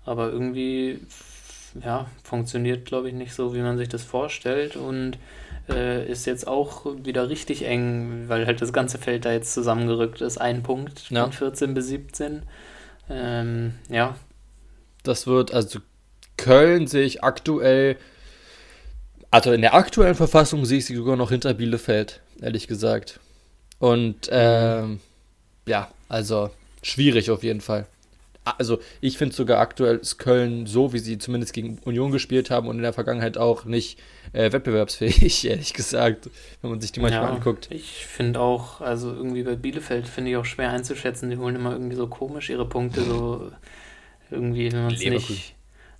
aber 0.05 0.31
irgendwie 0.31 0.99
ja, 1.83 2.05
funktioniert, 2.23 2.85
glaube 2.85 3.07
ich, 3.07 3.15
nicht 3.15 3.33
so, 3.33 3.55
wie 3.55 3.61
man 3.61 3.77
sich 3.77 3.89
das 3.89 4.03
vorstellt 4.03 4.75
und 4.75 5.17
äh, 5.69 6.05
ist 6.07 6.25
jetzt 6.25 6.47
auch 6.47 6.85
wieder 7.03 7.29
richtig 7.29 7.65
eng, 7.65 8.25
weil 8.27 8.45
halt 8.45 8.61
das 8.61 8.73
ganze 8.73 8.97
Feld 8.97 9.25
da 9.25 9.31
jetzt 9.31 9.53
zusammengerückt 9.53 10.21
ist. 10.21 10.37
Ein 10.37 10.61
Punkt 10.61 11.09
ja. 11.09 11.23
von 11.23 11.31
14 11.31 11.73
bis 11.73 11.87
17. 11.87 12.43
Ähm, 13.09 13.73
ja. 13.89 14.15
Das 15.03 15.25
wird, 15.25 15.53
also 15.53 15.79
Köln 16.37 16.87
sehe 16.87 17.03
ich 17.05 17.23
aktuell, 17.23 17.97
also 19.33 19.51
in 19.51 19.61
der 19.61 19.73
aktuellen 19.73 20.15
Verfassung 20.15 20.65
sehe 20.65 20.79
ich 20.79 20.85
sie 20.85 20.95
sogar 20.95 21.15
noch 21.15 21.29
hinter 21.29 21.53
Bielefeld, 21.53 22.21
ehrlich 22.41 22.67
gesagt. 22.67 23.19
Und 23.79 24.29
ähm, 24.31 24.99
ja, 25.65 25.89
also 26.07 26.51
schwierig 26.81 27.31
auf 27.31 27.43
jeden 27.43 27.61
Fall 27.61 27.87
also 28.45 28.79
ich 29.01 29.17
finde 29.17 29.35
sogar 29.35 29.59
aktuell 29.59 29.97
ist 29.97 30.17
Köln 30.17 30.65
so, 30.65 30.93
wie 30.93 30.99
sie 30.99 31.17
zumindest 31.17 31.53
gegen 31.53 31.79
Union 31.85 32.11
gespielt 32.11 32.51
haben 32.51 32.67
und 32.67 32.77
in 32.77 32.81
der 32.81 32.93
Vergangenheit 32.93 33.37
auch 33.37 33.65
nicht 33.65 33.99
äh, 34.33 34.51
wettbewerbsfähig, 34.51 35.45
ehrlich 35.49 35.73
gesagt, 35.73 36.29
wenn 36.61 36.71
man 36.71 36.81
sich 36.81 36.91
die 36.91 36.99
manchmal 36.99 37.23
ja, 37.23 37.29
anguckt. 37.29 37.69
Ich 37.71 38.05
finde 38.05 38.39
auch, 38.39 38.81
also 38.81 39.13
irgendwie 39.13 39.43
bei 39.43 39.55
Bielefeld 39.55 40.07
finde 40.07 40.31
ich 40.31 40.37
auch 40.37 40.45
schwer 40.45 40.71
einzuschätzen, 40.71 41.29
die 41.29 41.37
holen 41.37 41.55
immer 41.55 41.71
irgendwie 41.71 41.95
so 41.95 42.07
komisch 42.07 42.49
ihre 42.49 42.67
Punkte, 42.67 43.03
so 43.03 43.51
irgendwie, 44.29 44.71
wenn 44.71 44.83
man 44.83 44.93
es 44.93 44.99
nicht 44.99 45.52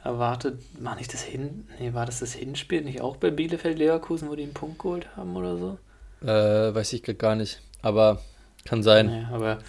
erwartet, 0.04 0.60
war 0.80 0.96
nicht 0.96 1.14
das 1.14 1.24
Hin, 1.24 1.68
nee, 1.80 1.94
war 1.94 2.06
das 2.06 2.20
das 2.20 2.34
Hinspiel 2.34 2.82
nicht 2.82 3.02
auch 3.02 3.18
bei 3.18 3.32
Bielefeld 3.32 3.78
Leverkusen, 3.78 4.30
wo 4.30 4.36
die 4.36 4.44
einen 4.44 4.54
Punkt 4.54 4.80
geholt 4.80 5.08
haben 5.16 5.36
oder 5.36 5.58
so? 5.58 5.78
Äh, 6.22 6.74
weiß 6.74 6.94
ich 6.94 7.04
gar 7.18 7.36
nicht, 7.36 7.62
aber 7.82 8.22
kann 8.66 8.84
sein. 8.84 9.08
Nee, 9.08 9.26
aber 9.32 9.60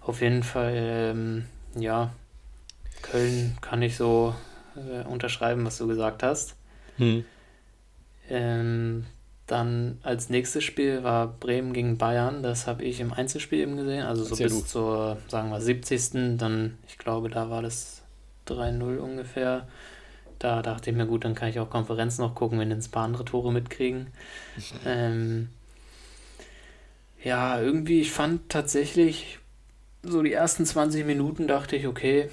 auf 0.00 0.20
jeden 0.20 0.42
Fall, 0.42 0.72
ähm, 0.74 1.46
ja, 1.76 2.12
Köln 3.02 3.56
kann 3.60 3.82
ich 3.82 3.96
so 3.96 4.34
äh, 4.76 5.04
unterschreiben, 5.06 5.64
was 5.64 5.78
du 5.78 5.86
gesagt 5.86 6.22
hast. 6.22 6.54
Hm. 6.96 7.24
Ähm, 8.28 9.06
dann 9.46 9.98
als 10.02 10.28
nächstes 10.28 10.64
Spiel 10.64 11.04
war 11.04 11.28
Bremen 11.28 11.72
gegen 11.72 11.98
Bayern. 11.98 12.42
Das 12.42 12.66
habe 12.66 12.82
ich 12.82 12.98
im 13.00 13.12
Einzelspiel 13.12 13.60
eben 13.60 13.76
gesehen. 13.76 14.04
Also 14.04 14.24
so 14.24 14.36
bis 14.36 14.52
gut. 14.52 14.68
zur, 14.68 15.18
sagen 15.28 15.50
wir, 15.50 15.60
70. 15.60 16.36
Dann, 16.36 16.78
ich 16.88 16.98
glaube, 16.98 17.30
da 17.30 17.48
war 17.48 17.62
das 17.62 18.02
3-0 18.48 18.98
ungefähr. 18.98 19.66
Da 20.38 20.62
dachte 20.62 20.90
ich 20.90 20.96
mir, 20.96 21.06
gut, 21.06 21.24
dann 21.24 21.34
kann 21.34 21.48
ich 21.48 21.58
auch 21.60 21.70
Konferenz 21.70 22.18
noch 22.18 22.34
gucken, 22.34 22.58
wenn 22.58 22.70
ein 22.70 22.90
paar 22.90 23.04
andere 23.04 23.24
Tore 23.24 23.52
mitkriegen. 23.52 24.08
ähm, 24.86 25.48
ja, 27.22 27.60
irgendwie, 27.60 28.00
ich 28.00 28.12
fand 28.12 28.48
tatsächlich 28.48 29.38
so 30.02 30.22
die 30.22 30.32
ersten 30.32 30.64
20 30.64 31.04
Minuten 31.04 31.48
dachte 31.48 31.76
ich, 31.76 31.86
okay, 31.86 32.30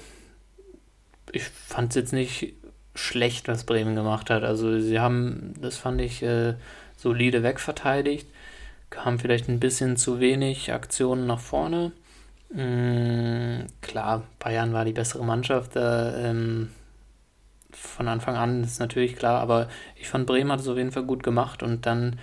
ich 1.32 1.44
fand 1.44 1.90
es 1.90 1.96
jetzt 1.96 2.12
nicht 2.12 2.54
schlecht, 2.94 3.48
was 3.48 3.64
Bremen 3.64 3.96
gemacht 3.96 4.30
hat. 4.30 4.44
Also 4.44 4.78
sie 4.78 5.00
haben, 5.00 5.54
das 5.60 5.76
fand 5.76 6.00
ich, 6.00 6.22
äh, 6.22 6.54
solide 6.96 7.42
wegverteidigt, 7.42 8.28
haben 8.94 9.18
vielleicht 9.18 9.48
ein 9.48 9.60
bisschen 9.60 9.96
zu 9.96 10.20
wenig 10.20 10.72
Aktionen 10.72 11.26
nach 11.26 11.40
vorne. 11.40 11.92
Mhm, 12.54 13.66
klar, 13.80 14.22
Bayern 14.38 14.72
war 14.72 14.84
die 14.84 14.92
bessere 14.92 15.24
Mannschaft, 15.24 15.74
äh, 15.74 16.30
ähm, 16.30 16.70
von 17.72 18.06
Anfang 18.06 18.36
an 18.36 18.62
ist 18.62 18.78
natürlich 18.78 19.16
klar, 19.16 19.40
aber 19.40 19.68
ich 19.96 20.08
fand 20.08 20.26
Bremen 20.26 20.52
hat 20.52 20.60
es 20.60 20.68
auf 20.68 20.76
jeden 20.76 20.92
Fall 20.92 21.02
gut 21.02 21.24
gemacht 21.24 21.64
und 21.64 21.84
dann 21.86 22.20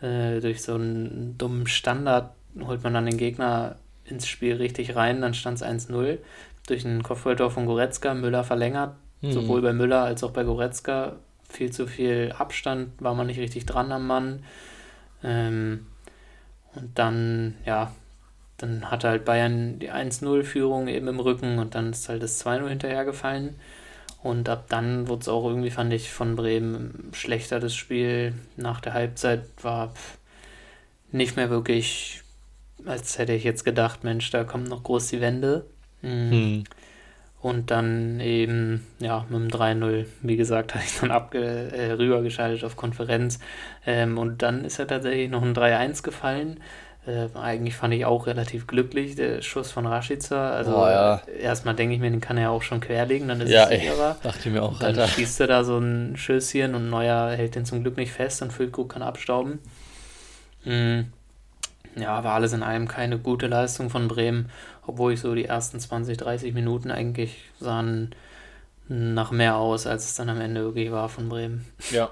äh, 0.00 0.40
durch 0.40 0.62
so 0.62 0.74
einen 0.74 1.36
dummen 1.36 1.66
Standard 1.66 2.30
holt 2.62 2.82
man 2.82 2.94
dann 2.94 3.04
den 3.04 3.18
Gegner 3.18 3.76
ins 4.06 4.26
Spiel 4.26 4.54
richtig 4.54 4.96
rein, 4.96 5.20
dann 5.20 5.34
stand 5.34 5.60
es 5.60 5.64
1-0 5.64 6.18
durch 6.66 6.86
einen 6.86 7.02
Kopfballtor 7.02 7.50
von 7.50 7.66
Goretzka, 7.66 8.14
Müller 8.14 8.44
verlängert, 8.44 8.94
mhm. 9.20 9.32
sowohl 9.32 9.60
bei 9.60 9.74
Müller 9.74 10.02
als 10.02 10.24
auch 10.24 10.30
bei 10.30 10.44
Goretzka. 10.44 11.16
Viel 11.46 11.70
zu 11.70 11.86
viel 11.86 12.32
Abstand, 12.36 12.90
war 13.00 13.14
man 13.14 13.26
nicht 13.26 13.38
richtig 13.38 13.66
dran 13.66 13.92
am 13.92 14.06
Mann. 14.06 14.44
Ähm, 15.22 15.86
und 16.74 16.98
dann, 16.98 17.54
ja, 17.66 17.92
dann 18.58 18.90
hatte 18.90 19.08
halt 19.08 19.24
Bayern 19.24 19.78
die 19.78 19.90
1-0-Führung 19.90 20.88
eben 20.88 21.08
im 21.08 21.20
Rücken 21.20 21.58
und 21.58 21.74
dann 21.74 21.90
ist 21.90 22.08
halt 22.08 22.22
das 22.22 22.44
2-0 22.44 22.68
hinterhergefallen. 22.68 23.56
Und 24.22 24.48
ab 24.48 24.66
dann 24.68 25.08
wurde 25.08 25.20
es 25.20 25.28
auch 25.28 25.46
irgendwie, 25.46 25.70
fand 25.70 25.92
ich, 25.92 26.10
von 26.10 26.36
Bremen 26.36 27.10
schlechter 27.12 27.60
das 27.60 27.74
Spiel. 27.74 28.34
Nach 28.56 28.80
der 28.80 28.94
Halbzeit 28.94 29.44
war 29.62 29.92
nicht 31.12 31.36
mehr 31.36 31.50
wirklich 31.50 32.24
als 32.86 33.18
hätte 33.18 33.32
ich 33.32 33.44
jetzt 33.44 33.64
gedacht, 33.64 34.04
Mensch, 34.04 34.30
da 34.30 34.44
kommt 34.44 34.68
noch 34.68 34.82
groß 34.82 35.08
die 35.08 35.20
Wende. 35.20 35.64
Mhm. 36.02 36.30
Hm. 36.30 36.64
Und 37.40 37.70
dann 37.70 38.20
eben, 38.20 38.86
ja, 39.00 39.26
mit 39.28 39.38
dem 39.38 39.48
3-0, 39.48 40.06
wie 40.22 40.36
gesagt, 40.36 40.74
hatte 40.74 40.84
ich 40.86 40.98
dann 41.00 41.10
abge 41.10 41.40
äh, 41.40 41.92
rübergeschaltet 41.92 42.64
auf 42.64 42.76
Konferenz. 42.76 43.38
Ähm, 43.86 44.18
und 44.18 44.42
dann 44.42 44.64
ist 44.64 44.78
ja 44.78 44.86
tatsächlich 44.86 45.30
noch 45.30 45.42
ein 45.42 45.54
3-1 45.54 46.02
gefallen. 46.02 46.60
Äh, 47.06 47.28
eigentlich 47.38 47.76
fand 47.76 47.92
ich 47.94 48.06
auch 48.06 48.26
relativ 48.26 48.66
glücklich, 48.66 49.14
der 49.14 49.42
Schuss 49.42 49.70
von 49.70 49.86
Rashica. 49.86 50.50
Also 50.50 50.76
oh, 50.76 50.86
ja. 50.86 51.20
erstmal 51.38 51.74
denke 51.74 51.94
ich 51.94 52.00
mir, 52.00 52.10
den 52.10 52.20
kann 52.20 52.36
er 52.36 52.44
ja 52.44 52.50
auch 52.50 52.62
schon 52.62 52.80
querlegen, 52.80 53.28
dann 53.28 53.40
ist 53.40 53.50
ja, 53.50 53.64
es 53.64 53.80
sicherer. 53.80 54.16
Dachte 54.22 54.48
ich 54.48 54.54
mir 54.54 54.62
auch, 54.62 54.72
und 54.72 54.82
dann 54.82 54.98
Alter. 54.98 55.08
schießt 55.08 55.40
er 55.40 55.46
da 55.46 55.64
so 55.64 55.78
ein 55.78 56.16
Schüsschen 56.16 56.74
und 56.74 56.88
Neuer 56.88 57.30
hält 57.30 57.54
den 57.54 57.64
zum 57.66 57.82
Glück 57.82 57.96
nicht 57.96 58.12
fest 58.12 58.40
und 58.42 58.52
Füllkrug 58.52 58.90
kann 58.92 59.02
abstauben. 59.02 59.58
Mhm 60.64 61.12
ja, 61.96 62.24
war 62.24 62.34
alles 62.34 62.52
in 62.52 62.62
allem 62.62 62.88
keine 62.88 63.18
gute 63.18 63.46
Leistung 63.46 63.90
von 63.90 64.08
Bremen, 64.08 64.50
obwohl 64.86 65.12
ich 65.12 65.20
so 65.20 65.34
die 65.34 65.44
ersten 65.44 65.78
20, 65.78 66.16
30 66.18 66.54
Minuten 66.54 66.90
eigentlich 66.90 67.50
sahen 67.60 68.14
nach 68.88 69.30
mehr 69.30 69.56
aus, 69.56 69.86
als 69.86 70.04
es 70.04 70.14
dann 70.14 70.28
am 70.28 70.40
Ende 70.40 70.62
wirklich 70.62 70.90
war 70.90 71.08
von 71.08 71.28
Bremen. 71.28 71.64
Ja, 71.90 72.10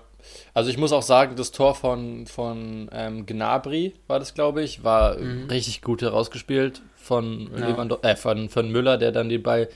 Also 0.54 0.70
ich 0.70 0.78
muss 0.78 0.92
auch 0.92 1.02
sagen, 1.02 1.36
das 1.36 1.52
Tor 1.52 1.74
von, 1.74 2.26
von 2.26 2.88
ähm, 2.92 3.26
Gnabry 3.26 3.94
war 4.06 4.18
das, 4.18 4.34
glaube 4.34 4.62
ich, 4.62 4.84
war 4.84 5.18
mhm. 5.18 5.48
richtig 5.50 5.82
gut 5.82 6.02
herausgespielt 6.02 6.82
von, 6.96 7.50
ja. 7.56 7.98
äh, 8.02 8.16
von, 8.16 8.48
von 8.48 8.70
Müller, 8.70 8.98
der 8.98 9.12
dann 9.12 9.28
den 9.28 9.42
Ball 9.42 9.68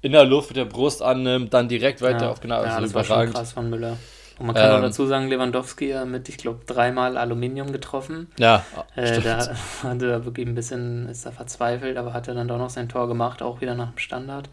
in 0.00 0.12
der 0.12 0.24
Luft 0.24 0.50
mit 0.50 0.56
der 0.56 0.64
Brust 0.64 1.02
annimmt, 1.02 1.52
dann 1.52 1.68
direkt 1.68 2.02
weiter 2.02 2.26
ja. 2.26 2.30
auf 2.30 2.40
Gnabry. 2.40 2.68
Ja, 2.68 2.80
das 2.80 2.90
überragend. 2.90 3.10
war 3.10 3.26
schon 3.26 3.32
krass 3.34 3.52
von 3.52 3.70
Müller. 3.70 3.96
Und 4.38 4.46
man 4.46 4.54
kann 4.54 4.70
ähm, 4.70 4.76
auch 4.76 4.80
dazu 4.82 5.06
sagen, 5.06 5.28
Lewandowski 5.28 5.94
mit, 6.06 6.28
ich 6.28 6.38
glaube, 6.38 6.60
dreimal 6.64 7.16
Aluminium 7.16 7.72
getroffen. 7.72 8.28
Ja, 8.38 8.64
äh, 8.94 9.20
da 9.20 9.48
hat 9.82 10.02
er 10.02 10.24
wirklich 10.24 10.46
ein 10.46 10.54
bisschen, 10.54 11.08
ist 11.08 11.26
da 11.26 11.32
verzweifelt, 11.32 11.96
aber 11.96 12.12
hat 12.12 12.28
er 12.28 12.34
dann 12.34 12.46
doch 12.46 12.58
noch 12.58 12.70
sein 12.70 12.88
Tor 12.88 13.08
gemacht, 13.08 13.42
auch 13.42 13.60
wieder 13.60 13.74
nach 13.74 13.90
dem 13.90 13.98
Standard. 13.98 14.48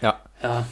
Ja. 0.00 0.18
Ja, 0.42 0.66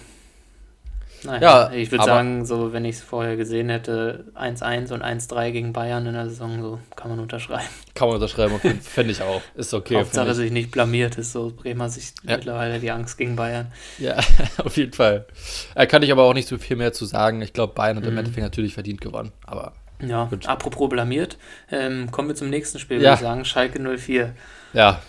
naja, 1.24 1.40
ja, 1.40 1.72
ich 1.72 1.90
würde 1.90 2.04
sagen, 2.04 2.44
so 2.44 2.72
wenn 2.72 2.85
ich 2.85 2.96
es 2.96 3.02
vorher 3.02 3.37
gesehen 3.37 3.68
hätte, 3.68 4.24
1-1 4.35 4.92
und 4.92 5.02
1-3 5.02 5.50
gegen 5.50 5.72
Bayern 5.72 6.06
in 6.06 6.14
der 6.14 6.28
Saison, 6.28 6.61
so 6.62 6.78
kann 6.96 7.11
man 7.11 7.20
unterschreiben. 7.20 7.64
Kann 7.94 8.09
man 8.09 8.16
unterschreiben, 8.16 8.59
fände 8.80 9.12
ich 9.12 9.20
auch. 9.20 9.42
Ist 9.54 9.74
okay. 9.74 9.96
Hauptsache 9.96 10.35
sich 10.35 10.50
nicht 10.50 10.70
blamiert, 10.70 11.18
ist 11.18 11.33
so 11.33 11.52
Bremer 11.54 11.90
sich 11.90 12.12
ja. 12.22 12.37
mittlerweile 12.37 12.78
die 12.78 12.90
Angst 12.90 13.18
gegen 13.18 13.37
Bayern. 13.37 13.70
Ja, 13.98 14.16
auf 14.64 14.76
jeden 14.76 14.92
Fall. 14.92 15.26
Da 15.74 15.85
kann 15.87 16.02
ich 16.02 16.11
aber 16.11 16.22
auch 16.22 16.33
nicht 16.33 16.48
so 16.48 16.56
viel 16.56 16.76
mehr 16.76 16.92
zu 16.92 17.04
sagen. 17.04 17.42
Ich 17.42 17.52
glaube, 17.52 17.74
Bayern 17.74 17.96
hat 17.96 18.04
mhm. 18.04 18.11
im 18.11 18.18
Endeffekt 18.18 18.44
natürlich 18.44 18.74
verdient 18.74 19.00
gewonnen, 19.00 19.33
aber. 19.44 19.74
Ja, 20.00 20.24
gut. 20.24 20.46
apropos 20.46 20.88
blamiert, 20.88 21.37
ähm, 21.70 22.11
kommen 22.11 22.28
wir 22.28 22.35
zum 22.35 22.48
nächsten 22.48 22.78
Spiel, 22.78 22.96
ja. 22.98 23.02
würde 23.02 23.14
ich 23.14 23.20
sagen, 23.20 23.44
Schalke 23.44 23.78
04. 23.98 24.35
Ja, 24.72 25.02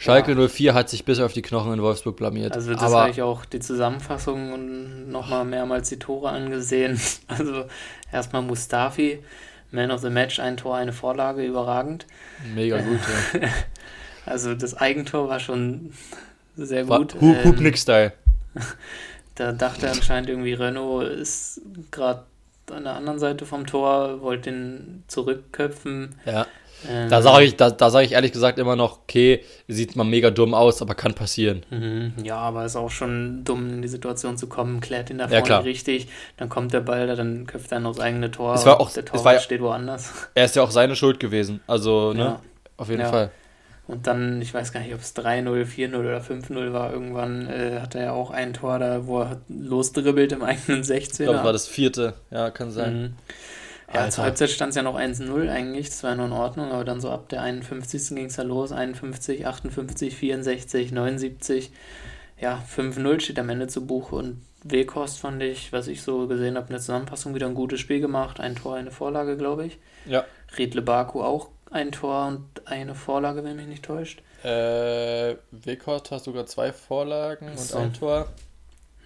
Schalke 0.00 0.32
ja. 0.32 0.48
04 0.48 0.72
hat 0.72 0.88
sich 0.88 1.04
bis 1.04 1.20
auf 1.20 1.34
die 1.34 1.42
Knochen 1.42 1.74
in 1.74 1.82
Wolfsburg 1.82 2.16
blamiert. 2.16 2.54
Also 2.56 2.72
das 2.72 2.82
habe 2.82 3.10
ich 3.10 3.20
auch 3.20 3.44
die 3.44 3.60
Zusammenfassung 3.60 4.54
und 4.54 5.10
nochmal 5.10 5.44
mehrmals 5.44 5.90
die 5.90 5.98
Tore 5.98 6.30
angesehen. 6.30 6.98
Also 7.28 7.66
erstmal 8.10 8.40
Mustafi, 8.40 9.22
Man 9.70 9.90
of 9.90 10.00
the 10.00 10.08
Match, 10.08 10.40
ein 10.40 10.56
Tor, 10.56 10.76
eine 10.76 10.94
Vorlage, 10.94 11.44
überragend. 11.44 12.06
Mega 12.54 12.80
gut, 12.80 12.98
ja. 13.34 13.48
Also 14.26 14.54
das 14.54 14.74
Eigentor 14.74 15.28
war 15.28 15.38
schon 15.38 15.92
sehr 16.56 16.84
gut. 16.84 17.14
Hup, 17.20 17.44
Hup, 17.44 17.76
Style. 17.78 18.12
Da 19.34 19.52
dachte 19.52 19.90
anscheinend 19.90 20.30
irgendwie 20.30 20.54
Renault 20.54 21.08
ist 21.08 21.60
gerade 21.90 22.24
an 22.70 22.84
der 22.84 22.94
anderen 22.94 23.18
Seite 23.18 23.44
vom 23.44 23.66
Tor, 23.66 24.22
wollte 24.22 24.50
den 24.50 25.04
zurückköpfen. 25.08 26.14
Ja. 26.24 26.46
Ähm, 26.88 27.08
da 27.08 27.22
sage 27.22 27.44
ich, 27.44 27.56
da, 27.56 27.70
da 27.70 27.90
sage 27.90 28.06
ich 28.06 28.12
ehrlich 28.12 28.32
gesagt 28.32 28.58
immer 28.58 28.76
noch, 28.76 29.00
okay, 29.02 29.44
sieht 29.68 29.96
man 29.96 30.08
mega 30.08 30.30
dumm 30.30 30.54
aus, 30.54 30.80
aber 30.82 30.94
kann 30.94 31.14
passieren. 31.14 31.64
Mhm, 31.70 32.14
ja, 32.22 32.36
aber 32.36 32.64
ist 32.64 32.76
auch 32.76 32.90
schon 32.90 33.44
dumm, 33.44 33.68
in 33.68 33.82
die 33.82 33.88
Situation 33.88 34.36
zu 34.36 34.48
kommen, 34.48 34.80
klärt 34.80 35.10
ihn 35.10 35.18
da 35.18 35.28
vorne 35.28 35.48
ja, 35.48 35.58
richtig, 35.58 36.08
dann 36.36 36.48
kommt 36.48 36.72
der 36.72 36.80
Ball, 36.80 37.06
dann 37.14 37.46
köpft 37.46 37.72
er 37.72 37.84
aufs 37.84 38.00
eigene 38.00 38.30
Tor, 38.30 38.54
es 38.54 38.66
war 38.66 38.80
auch, 38.80 38.90
der 38.90 39.04
Tor 39.04 39.24
war, 39.24 39.38
steht 39.38 39.60
woanders. 39.60 40.12
Er 40.34 40.44
ist 40.44 40.56
ja 40.56 40.62
auch 40.62 40.70
seine 40.70 40.96
Schuld 40.96 41.20
gewesen, 41.20 41.60
also, 41.66 42.12
ne, 42.12 42.20
ja. 42.20 42.40
auf 42.76 42.88
jeden 42.88 43.02
ja. 43.02 43.08
Fall. 43.08 43.30
Und 43.90 44.06
dann, 44.06 44.40
ich 44.40 44.54
weiß 44.54 44.72
gar 44.72 44.80
nicht, 44.80 44.94
ob 44.94 45.00
es 45.00 45.16
3-0, 45.16 45.66
4-0 45.66 45.98
oder 45.98 46.20
5-0 46.20 46.72
war, 46.72 46.92
irgendwann 46.92 47.48
äh, 47.48 47.80
hat 47.80 47.96
er 47.96 48.04
ja 48.04 48.12
auch 48.12 48.30
ein 48.30 48.52
Tor 48.52 48.78
da, 48.78 49.06
wo 49.06 49.22
er 49.22 49.40
losdribbelt 49.48 50.30
im 50.30 50.42
eigenen 50.44 50.84
16er. 50.84 51.02
Ich 51.02 51.16
glaube, 51.18 51.42
war 51.42 51.52
das 51.52 51.66
vierte, 51.66 52.14
ja, 52.30 52.50
kann 52.50 52.70
sein. 52.70 53.02
Mhm. 53.02 53.14
Ja, 53.92 54.08
zur 54.08 54.24
Halbzeit 54.24 54.50
stand 54.50 54.70
es 54.70 54.76
ja 54.76 54.82
noch 54.82 54.96
1-0 54.96 55.50
eigentlich, 55.50 55.88
das 55.88 56.02
war 56.02 56.10
ja 56.10 56.16
nur 56.16 56.26
in 56.26 56.32
Ordnung, 56.32 56.70
aber 56.70 56.84
dann 56.84 57.00
so 57.00 57.10
ab 57.10 57.28
der 57.28 57.42
51. 57.42 58.14
ging 58.14 58.26
es 58.26 58.36
ja 58.36 58.44
los, 58.44 58.70
51, 58.70 59.46
58, 59.46 60.14
64, 60.14 60.92
79, 60.92 61.72
ja, 62.40 62.62
5-0 62.76 63.20
steht 63.20 63.38
am 63.38 63.48
Ende 63.48 63.66
zu 63.66 63.86
Buch 63.86 64.12
und 64.12 64.42
Wekost 64.62 65.18
fand 65.18 65.42
ich, 65.42 65.72
was 65.72 65.88
ich 65.88 66.02
so 66.02 66.26
gesehen 66.26 66.56
habe, 66.56 66.66
in 66.66 66.72
der 66.72 66.80
Zusammenfassung 66.80 67.34
wieder 67.34 67.46
ein 67.46 67.54
gutes 67.54 67.80
Spiel 67.80 68.00
gemacht, 68.00 68.40
ein 68.40 68.56
Tor, 68.56 68.76
eine 68.76 68.90
Vorlage, 68.90 69.36
glaube 69.36 69.66
ich. 69.66 69.78
Ja. 70.06 70.24
Riedle 70.56 70.82
Baku 70.82 71.22
auch 71.22 71.48
ein 71.70 71.92
Tor 71.92 72.26
und 72.26 72.66
eine 72.66 72.94
Vorlage, 72.94 73.44
wenn 73.44 73.56
mich 73.56 73.66
nicht 73.66 73.84
täuscht. 73.84 74.22
Äh, 74.44 75.36
Wekost 75.50 76.10
hat 76.10 76.24
sogar 76.24 76.46
zwei 76.46 76.72
Vorlagen 76.72 77.56
so. 77.56 77.76
und 77.76 77.84
ein 77.84 77.92
Tor. 77.92 78.26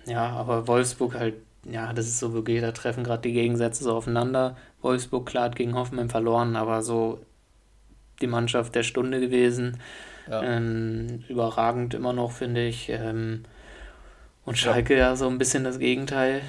Ja, 0.06 0.30
aber 0.30 0.66
Wolfsburg 0.66 1.14
halt 1.14 1.34
ja, 1.70 1.92
das 1.92 2.06
ist 2.06 2.18
so 2.18 2.32
wirklich, 2.32 2.60
da 2.60 2.72
treffen 2.72 3.04
gerade 3.04 3.22
die 3.22 3.32
Gegensätze 3.32 3.84
so 3.84 3.94
aufeinander. 3.94 4.56
Wolfsburg 4.82 5.26
klar 5.26 5.44
hat 5.44 5.56
gegen 5.56 5.74
Hoffenheim 5.74 6.10
verloren, 6.10 6.56
aber 6.56 6.82
so 6.82 7.20
die 8.20 8.26
Mannschaft 8.26 8.74
der 8.74 8.82
Stunde 8.82 9.20
gewesen. 9.20 9.78
Ja. 10.30 10.42
Ähm, 10.42 11.24
überragend 11.28 11.94
immer 11.94 12.12
noch, 12.12 12.32
finde 12.32 12.66
ich. 12.66 12.88
Ähm, 12.88 13.44
und 14.44 14.58
Schalke 14.58 14.94
ja. 14.94 15.10
ja 15.10 15.16
so 15.16 15.28
ein 15.28 15.38
bisschen 15.38 15.64
das 15.64 15.78
Gegenteil. 15.78 16.42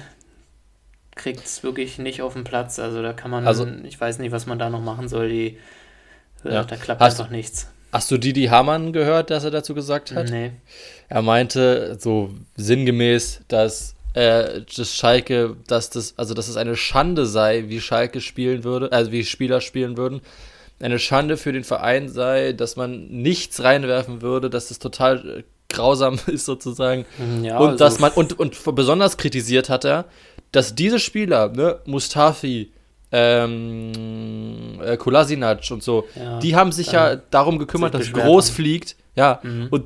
Kriegt 1.14 1.44
es 1.44 1.62
wirklich 1.62 1.98
nicht 1.98 2.22
auf 2.22 2.34
den 2.34 2.44
Platz. 2.44 2.78
Also 2.78 3.02
da 3.02 3.12
kann 3.12 3.30
man, 3.30 3.46
also, 3.46 3.66
ich 3.84 4.00
weiß 4.00 4.18
nicht, 4.18 4.32
was 4.32 4.46
man 4.46 4.58
da 4.58 4.70
noch 4.70 4.82
machen 4.82 5.08
soll. 5.08 5.28
Die, 5.28 5.58
äh, 6.44 6.54
ja. 6.54 6.64
Da 6.64 6.76
klappt 6.76 7.00
hast, 7.00 7.18
einfach 7.18 7.30
nichts. 7.30 7.70
Hast 7.92 8.10
du 8.10 8.18
Didi 8.18 8.44
Hamann 8.46 8.92
gehört, 8.92 9.30
dass 9.30 9.44
er 9.44 9.50
dazu 9.50 9.74
gesagt 9.74 10.12
hat? 10.12 10.28
Nee. 10.30 10.52
Er 11.08 11.22
meinte 11.22 11.96
so 11.98 12.30
sinngemäß, 12.56 13.42
dass 13.48 13.95
äh, 14.16 14.62
dass 14.74 14.94
Schalke, 14.94 15.56
dass 15.66 15.90
das, 15.90 16.14
also 16.16 16.32
dass 16.32 16.48
es 16.48 16.56
eine 16.56 16.74
Schande 16.74 17.26
sei, 17.26 17.64
wie 17.68 17.82
Schalke 17.82 18.22
spielen 18.22 18.64
würde, 18.64 18.90
also 18.90 19.12
wie 19.12 19.24
Spieler 19.24 19.60
spielen 19.60 19.98
würden. 19.98 20.22
Eine 20.80 20.98
Schande 20.98 21.36
für 21.36 21.52
den 21.52 21.64
Verein 21.64 22.08
sei, 22.08 22.52
dass 22.52 22.76
man 22.76 23.08
nichts 23.08 23.62
reinwerfen 23.62 24.22
würde, 24.22 24.48
dass 24.48 24.68
das 24.68 24.78
total 24.78 25.40
äh, 25.40 25.42
grausam 25.68 26.18
ist 26.28 26.46
sozusagen. 26.46 27.04
Mhm, 27.18 27.44
ja, 27.44 27.58
und 27.58 27.72
also 27.72 27.84
dass 27.84 27.98
man, 28.00 28.10
und, 28.12 28.38
und 28.38 28.56
besonders 28.74 29.18
kritisiert 29.18 29.68
hat 29.68 29.84
er, 29.84 30.06
dass 30.50 30.74
diese 30.74 30.98
Spieler, 30.98 31.50
ne, 31.50 31.80
Mustafi, 31.84 32.72
ähm, 33.12 34.80
äh, 34.82 34.96
Kolasinac 34.96 35.70
und 35.70 35.82
so, 35.82 36.06
ja, 36.14 36.38
die 36.38 36.56
haben 36.56 36.72
sich 36.72 36.92
ja 36.92 37.16
darum 37.16 37.58
gekümmert, 37.58 37.92
dass 37.92 38.10
groß 38.10 38.48
fliegt, 38.48 38.96
ja, 39.14 39.40
mhm. 39.42 39.68
und 39.70 39.84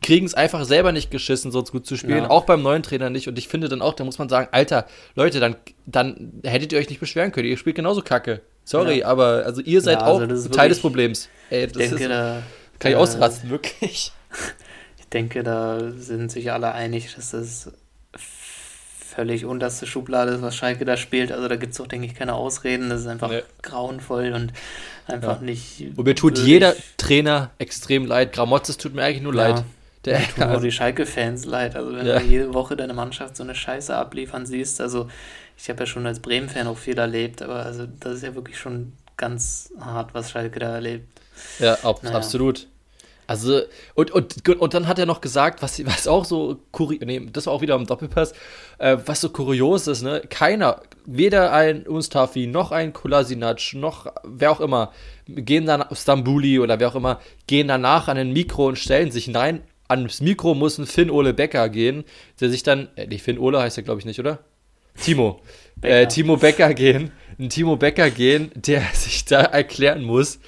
kriegen 0.00 0.26
es 0.26 0.34
einfach 0.34 0.64
selber 0.64 0.92
nicht 0.92 1.10
geschissen, 1.10 1.52
so 1.52 1.62
gut 1.62 1.86
zu 1.86 1.96
spielen, 1.96 2.24
ja. 2.24 2.30
auch 2.30 2.44
beim 2.44 2.62
neuen 2.62 2.82
Trainer 2.82 3.10
nicht. 3.10 3.28
Und 3.28 3.38
ich 3.38 3.48
finde 3.48 3.68
dann 3.68 3.82
auch, 3.82 3.94
da 3.94 4.04
muss 4.04 4.18
man 4.18 4.28
sagen, 4.28 4.48
Alter, 4.52 4.86
Leute, 5.14 5.40
dann, 5.40 5.56
dann 5.86 6.32
hättet 6.42 6.72
ihr 6.72 6.78
euch 6.78 6.88
nicht 6.88 7.00
beschweren 7.00 7.32
können. 7.32 7.48
Ihr 7.48 7.56
spielt 7.56 7.76
genauso 7.76 8.02
kacke. 8.02 8.40
Sorry, 8.64 9.00
ja. 9.00 9.06
aber 9.06 9.42
also 9.44 9.60
ihr 9.60 9.80
seid 9.80 10.00
ja, 10.00 10.06
also 10.06 10.48
auch 10.48 10.50
Teil 10.50 10.68
des 10.68 10.80
Problems. 10.80 11.28
Ey, 11.50 11.66
das 11.66 11.76
denke, 11.76 11.96
ist, 11.96 12.10
da, 12.10 12.42
kann 12.78 12.92
ich 12.92 12.96
ausrasten, 12.96 13.50
wirklich. 13.50 14.12
Ich 14.98 15.20
denke, 15.20 15.44
da 15.44 15.92
sind 15.92 16.32
sich 16.32 16.50
alle 16.50 16.72
einig, 16.72 17.14
dass 17.14 17.30
das 17.30 17.70
völlig 19.14 19.44
unterste 19.44 19.86
Schublade 19.86 20.32
ist, 20.32 20.42
was 20.42 20.56
Schalke 20.56 20.84
da 20.84 20.96
spielt. 20.96 21.30
Also 21.30 21.46
da 21.46 21.54
gibt 21.54 21.72
es 21.72 21.80
auch, 21.80 21.86
denke 21.86 22.06
ich, 22.06 22.14
keine 22.14 22.34
Ausreden. 22.34 22.90
Das 22.90 23.02
ist 23.02 23.06
einfach 23.06 23.30
nee. 23.30 23.42
grauenvoll 23.62 24.32
und 24.32 24.52
einfach 25.06 25.40
ja. 25.40 25.44
nicht. 25.46 25.84
Und 25.94 26.04
mir 26.04 26.16
tut 26.16 26.38
jeder 26.38 26.74
Trainer 26.96 27.50
extrem 27.58 28.06
leid. 28.06 28.32
Gramotzes 28.32 28.76
tut 28.76 28.94
mir 28.94 29.04
eigentlich 29.04 29.22
nur 29.22 29.34
leid. 29.34 29.62
Der 30.04 30.22
tut 30.22 30.42
also, 30.44 30.64
die 30.64 30.72
Schalke-Fans 30.72 31.44
leid. 31.44 31.76
Also 31.76 31.94
wenn 31.94 32.06
ja. 32.06 32.18
du 32.18 32.24
jede 32.24 32.54
Woche 32.54 32.76
deine 32.76 32.94
Mannschaft 32.94 33.36
so 33.36 33.42
eine 33.42 33.54
Scheiße 33.54 33.94
abliefern 33.94 34.46
siehst, 34.46 34.80
also 34.80 35.08
ich 35.56 35.68
habe 35.68 35.80
ja 35.80 35.86
schon 35.86 36.06
als 36.06 36.20
Bremen-Fan 36.20 36.66
auch 36.66 36.78
viel 36.78 36.98
erlebt, 36.98 37.42
aber 37.42 37.64
also 37.64 37.86
das 38.00 38.14
ist 38.14 38.22
ja 38.22 38.34
wirklich 38.34 38.58
schon 38.58 38.92
ganz 39.16 39.72
hart, 39.80 40.14
was 40.14 40.30
Schalke 40.30 40.58
da 40.58 40.74
erlebt. 40.74 41.08
Ja, 41.58 41.74
ab, 41.82 42.02
naja. 42.02 42.16
absolut. 42.16 42.66
Also, 43.26 43.62
und, 43.94 44.10
und, 44.10 44.48
und 44.48 44.74
dann 44.74 44.86
hat 44.86 44.98
er 44.98 45.06
noch 45.06 45.22
gesagt, 45.22 45.62
was, 45.62 45.84
was 45.86 46.06
auch 46.06 46.26
so 46.26 46.58
kurios, 46.72 47.00
nee, 47.06 47.26
das 47.32 47.46
war 47.46 47.54
auch 47.54 47.62
wieder 47.62 47.74
im 47.74 47.86
Doppelpass, 47.86 48.34
äh, 48.78 48.98
was 49.06 49.22
so 49.22 49.30
kurios 49.30 49.86
ist, 49.86 50.02
ne? 50.02 50.20
Keiner, 50.28 50.82
weder 51.06 51.52
ein 51.52 51.86
Mustafi, 51.88 52.46
noch 52.46 52.70
ein 52.70 52.92
Kolasinac, 52.92 53.72
noch 53.72 54.12
wer 54.24 54.50
auch 54.50 54.60
immer, 54.60 54.92
gehen 55.26 55.64
dann, 55.64 55.84
Stambuli 55.92 56.58
oder 56.58 56.78
wer 56.80 56.88
auch 56.88 56.96
immer, 56.96 57.18
gehen 57.46 57.68
danach 57.68 58.08
an 58.08 58.18
ein 58.18 58.32
Mikro 58.32 58.66
und 58.66 58.78
stellen 58.78 59.10
sich 59.10 59.34
rein 59.34 59.62
ans 59.88 60.20
Mikro 60.20 60.54
muss 60.54 60.78
ein 60.78 60.86
Finn 60.86 61.10
Ole 61.10 61.34
Becker 61.34 61.68
gehen, 61.68 62.04
der 62.40 62.50
sich 62.50 62.62
dann, 62.62 62.88
äh, 62.96 63.06
nicht 63.06 63.22
Finn 63.22 63.38
Ole 63.38 63.60
heißt 63.60 63.76
er 63.76 63.82
glaube 63.82 64.00
ich 64.00 64.06
nicht, 64.06 64.20
oder? 64.20 64.40
Timo. 65.00 65.40
äh, 65.82 66.06
Timo 66.06 66.36
Becker 66.36 66.72
gehen, 66.72 67.10
ein 67.38 67.48
Timo 67.48 67.76
Becker 67.76 68.10
gehen, 68.10 68.50
der 68.54 68.82
sich 68.94 69.24
da 69.24 69.42
erklären 69.42 70.02
muss. 70.02 70.38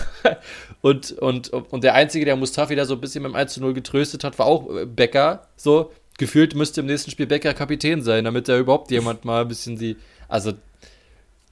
und, 0.80 1.12
und, 1.12 1.50
und 1.50 1.84
der 1.84 1.94
Einzige, 1.94 2.24
der 2.24 2.36
Mustafi 2.36 2.74
da 2.74 2.84
so 2.84 2.94
ein 2.94 3.00
bisschen 3.00 3.22
beim 3.22 3.34
1 3.34 3.54
zu 3.54 3.60
0 3.60 3.74
getröstet 3.74 4.24
hat, 4.24 4.38
war 4.38 4.46
auch 4.46 4.74
äh, 4.74 4.86
Becker. 4.86 5.48
So, 5.56 5.92
gefühlt 6.18 6.54
müsste 6.54 6.80
im 6.80 6.86
nächsten 6.86 7.10
Spiel 7.10 7.26
Becker 7.26 7.54
Kapitän 7.54 8.02
sein, 8.02 8.24
damit 8.24 8.48
da 8.48 8.58
überhaupt 8.58 8.90
jemand 8.90 9.24
mal 9.24 9.42
ein 9.42 9.48
bisschen 9.48 9.76
die, 9.78 9.96
also 10.28 10.52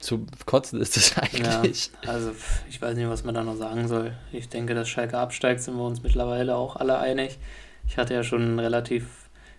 zu 0.01 0.25
kotzen 0.45 0.81
ist 0.81 0.97
das 0.97 1.17
eigentlich. 1.17 1.91
Ja, 2.03 2.11
also 2.11 2.31
ich 2.69 2.81
weiß 2.81 2.95
nicht, 2.95 3.07
was 3.07 3.23
man 3.23 3.35
da 3.35 3.43
noch 3.43 3.55
sagen 3.55 3.87
soll. 3.87 4.13
Ich 4.31 4.49
denke, 4.49 4.73
dass 4.73 4.89
Schalke 4.89 5.17
absteigt, 5.17 5.61
sind 5.61 5.75
wir 5.75 5.83
uns 5.83 6.03
mittlerweile 6.03 6.55
auch 6.55 6.75
alle 6.75 6.99
einig. 6.99 7.37
Ich 7.87 7.97
hatte 7.97 8.13
ja 8.13 8.23
schon 8.23 8.59
relativ 8.59 9.05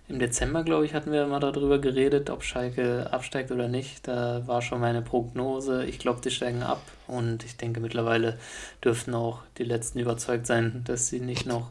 im 0.08 0.18
Dezember, 0.18 0.62
glaube 0.64 0.84
ich, 0.84 0.94
hatten 0.94 1.12
wir 1.12 1.26
mal 1.26 1.40
darüber 1.40 1.78
geredet, 1.78 2.28
ob 2.28 2.42
Schalke 2.42 3.08
absteigt 3.12 3.50
oder 3.50 3.68
nicht. 3.68 4.06
Da 4.08 4.46
war 4.46 4.60
schon 4.60 4.80
meine 4.80 5.00
Prognose. 5.00 5.84
Ich 5.84 5.98
glaube, 5.98 6.20
die 6.20 6.30
steigen 6.30 6.62
ab 6.62 6.82
und 7.06 7.44
ich 7.44 7.56
denke, 7.56 7.80
mittlerweile 7.80 8.38
dürften 8.84 9.14
auch 9.14 9.40
die 9.58 9.64
Letzten 9.64 10.00
überzeugt 10.00 10.46
sein, 10.46 10.82
dass 10.84 11.08
sie 11.08 11.20
nicht 11.20 11.46
noch 11.46 11.70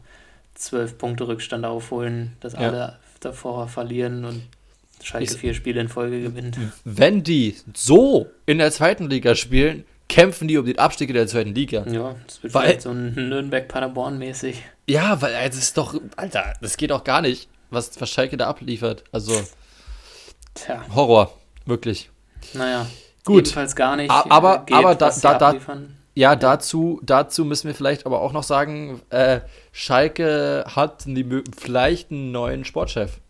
zwölf 0.54 0.98
Punkte 0.98 1.28
Rückstand 1.28 1.64
aufholen, 1.64 2.36
dass 2.40 2.54
ja. 2.54 2.60
alle 2.60 2.98
davor 3.20 3.68
verlieren 3.68 4.24
und 4.24 4.42
Schalke 5.02 5.36
vier 5.36 5.54
Spiele 5.54 5.80
in 5.80 5.88
Folge 5.88 6.22
gewinnt. 6.22 6.58
Wenn 6.84 7.22
die 7.22 7.56
so 7.74 8.26
in 8.46 8.58
der 8.58 8.70
zweiten 8.70 9.08
Liga 9.08 9.34
spielen, 9.34 9.84
kämpfen 10.08 10.48
die 10.48 10.58
um 10.58 10.66
den 10.66 10.78
Abstieg 10.78 11.08
in 11.08 11.14
der 11.14 11.26
zweiten 11.26 11.54
Liga. 11.54 11.86
Ja, 11.88 12.16
das 12.26 12.42
wird 12.42 12.54
weil, 12.54 12.80
so 12.80 12.90
ein 12.90 13.14
Nürnberg-Paderborn-mäßig. 13.14 14.56
Ja, 14.88 15.20
weil 15.22 15.34
es 15.48 15.56
ist 15.56 15.76
doch, 15.78 15.94
Alter, 16.16 16.54
das 16.60 16.76
geht 16.76 16.90
doch 16.90 17.04
gar 17.04 17.22
nicht, 17.22 17.48
was, 17.70 17.98
was 18.00 18.10
Schalke 18.10 18.36
da 18.36 18.48
abliefert. 18.48 19.04
Also, 19.12 19.32
Tja. 20.54 20.84
Horror, 20.94 21.32
wirklich. 21.64 22.10
Naja, 22.52 22.86
gut. 23.24 23.46
Jedenfalls 23.46 23.74
gar 23.74 23.96
nicht. 23.96 24.10
Aber, 24.10 24.64
geht, 24.66 24.76
aber 24.76 24.94
da, 24.94 25.10
da, 25.10 25.38
da, 25.38 25.60
ja, 26.14 26.36
dazu, 26.36 27.00
dazu 27.02 27.44
müssen 27.44 27.68
wir 27.68 27.74
vielleicht 27.74 28.04
aber 28.04 28.20
auch 28.20 28.32
noch 28.32 28.42
sagen, 28.42 29.00
äh, 29.08 29.40
Schalke 29.72 30.64
hat 30.68 31.06
die, 31.06 31.42
vielleicht 31.58 32.10
einen 32.10 32.32
neuen 32.32 32.64
Sportchef 32.64 33.20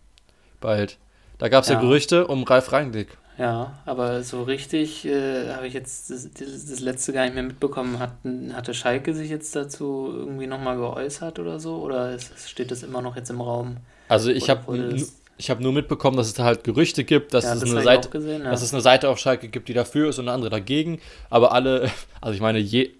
bald. 0.61 0.99
Da 1.43 1.49
gab 1.49 1.65
es 1.65 1.71
ja. 1.71 1.75
ja. 1.75 1.81
Gerüchte 1.81 2.29
um 2.29 2.45
Ralf 2.45 2.71
Rangnick. 2.71 3.19
Ja, 3.37 3.77
aber 3.85 4.23
so 4.23 4.45
richtig 4.45 5.05
äh, 5.05 5.53
habe 5.53 5.67
ich 5.67 5.75
jetzt 5.75 6.09
das, 6.09 6.31
das, 6.33 6.79
letzte 6.79 7.13
gar 7.13 7.25
nicht 7.25 7.35
mehr 7.35 7.43
mitbekommen. 7.43 7.99
Hat, 7.99 8.13
hatte 8.53 8.75
Schalke 8.75 9.13
sich 9.13 9.29
jetzt 9.29 9.57
dazu 9.57 10.09
irgendwie 10.15 10.47
nochmal 10.47 10.77
geäußert 10.77 11.41
oder 11.41 11.59
so? 11.59 11.79
Oder 11.79 12.15
ist, 12.15 12.49
steht 12.49 12.71
das 12.71 12.85
immer 12.85 13.03
noch 13.03 13.17
jetzt 13.17 13.29
im 13.29 13.41
Raum? 13.41 13.79
Also 14.09 14.31
ich 14.31 14.49
habe 14.51 14.95
ich 15.37 15.51
habe 15.51 15.61
nur 15.65 15.73
mitbekommen, 15.73 16.17
dass 16.17 16.29
es 16.29 16.35
da 16.35 16.45
halt 16.45 16.63
Gerüchte 16.63 17.03
gibt, 17.03 17.35
dass, 17.35 17.43
ja, 17.43 17.55
es, 17.55 17.61
das 17.61 17.73
eine 17.73 17.83
Seite, 17.83 18.09
gesehen, 18.09 18.45
ja. 18.45 18.51
dass 18.53 18.63
es 18.63 18.73
eine 18.73 18.81
Seite 18.81 19.09
auf 19.09 19.19
Schalke 19.19 19.49
gibt, 19.49 19.69
die 19.69 19.75
dafür 19.75 20.11
ist 20.11 20.21
und 20.21 20.29
eine 20.29 20.35
andere 20.37 20.51
dagegen. 20.51 21.01
Aber 21.29 21.51
alle, 21.51 21.91
also 22.21 22.37
ich 22.37 22.41
meine, 22.41 22.61
je, 22.61 22.93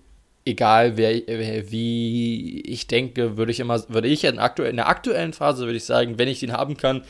egal 0.45 0.97
wer, 0.97 1.15
wer, 1.29 1.71
wie 1.71 2.61
ich 2.63 2.89
denke, 2.89 3.37
würde 3.37 3.53
ich 3.53 3.61
immer, 3.61 3.81
würde 3.89 4.09
ich 4.09 4.25
in, 4.25 4.41
aktuell, 4.41 4.71
in 4.71 4.77
der 4.77 4.89
aktuellen 4.89 5.33
Phase 5.33 5.67
würde 5.67 5.77
ich 5.77 5.85
sagen, 5.85 6.19
wenn 6.19 6.27
ich 6.27 6.41
den 6.41 6.53
haben 6.53 6.77
kann, 6.77 7.03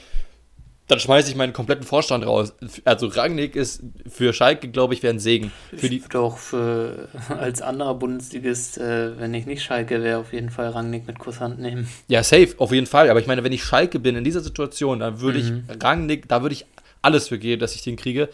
dann 0.92 1.00
schmeiße 1.00 1.30
ich 1.30 1.36
meinen 1.36 1.54
kompletten 1.54 1.84
Vorstand 1.84 2.26
raus. 2.26 2.52
Also 2.84 3.06
Rangnick 3.06 3.56
ist 3.56 3.82
für 4.06 4.34
Schalke, 4.34 4.68
glaube 4.68 4.92
ich, 4.92 5.02
wäre 5.02 5.14
ein 5.14 5.18
Segen. 5.18 5.50
Für 5.74 5.86
ich 5.86 6.02
würde 6.02 6.20
auch 6.20 6.36
für, 6.36 7.08
als 7.28 7.62
anderer 7.62 7.94
Bundesligist, 7.94 8.76
äh, 8.76 9.18
wenn 9.18 9.32
ich 9.32 9.46
nicht 9.46 9.62
Schalke 9.62 10.02
wäre, 10.02 10.18
auf 10.18 10.34
jeden 10.34 10.50
Fall 10.50 10.68
Rangnick 10.68 11.06
mit 11.06 11.18
Kusshand 11.18 11.58
nehmen. 11.58 11.88
Ja, 12.08 12.22
safe, 12.22 12.54
auf 12.58 12.72
jeden 12.72 12.86
Fall. 12.86 13.08
Aber 13.08 13.20
ich 13.20 13.26
meine, 13.26 13.42
wenn 13.42 13.52
ich 13.52 13.64
Schalke 13.64 13.98
bin 13.98 14.16
in 14.16 14.24
dieser 14.24 14.40
Situation, 14.40 15.00
dann 15.00 15.20
würde 15.20 15.38
mhm. 15.38 15.64
ich 15.70 15.82
Rangnick, 15.82 16.28
da 16.28 16.42
würde 16.42 16.52
ich 16.52 16.66
alles 17.00 17.28
für 17.28 17.38
geben, 17.38 17.60
dass 17.60 17.74
ich 17.74 17.82
den 17.82 17.96
kriege. 17.96 18.28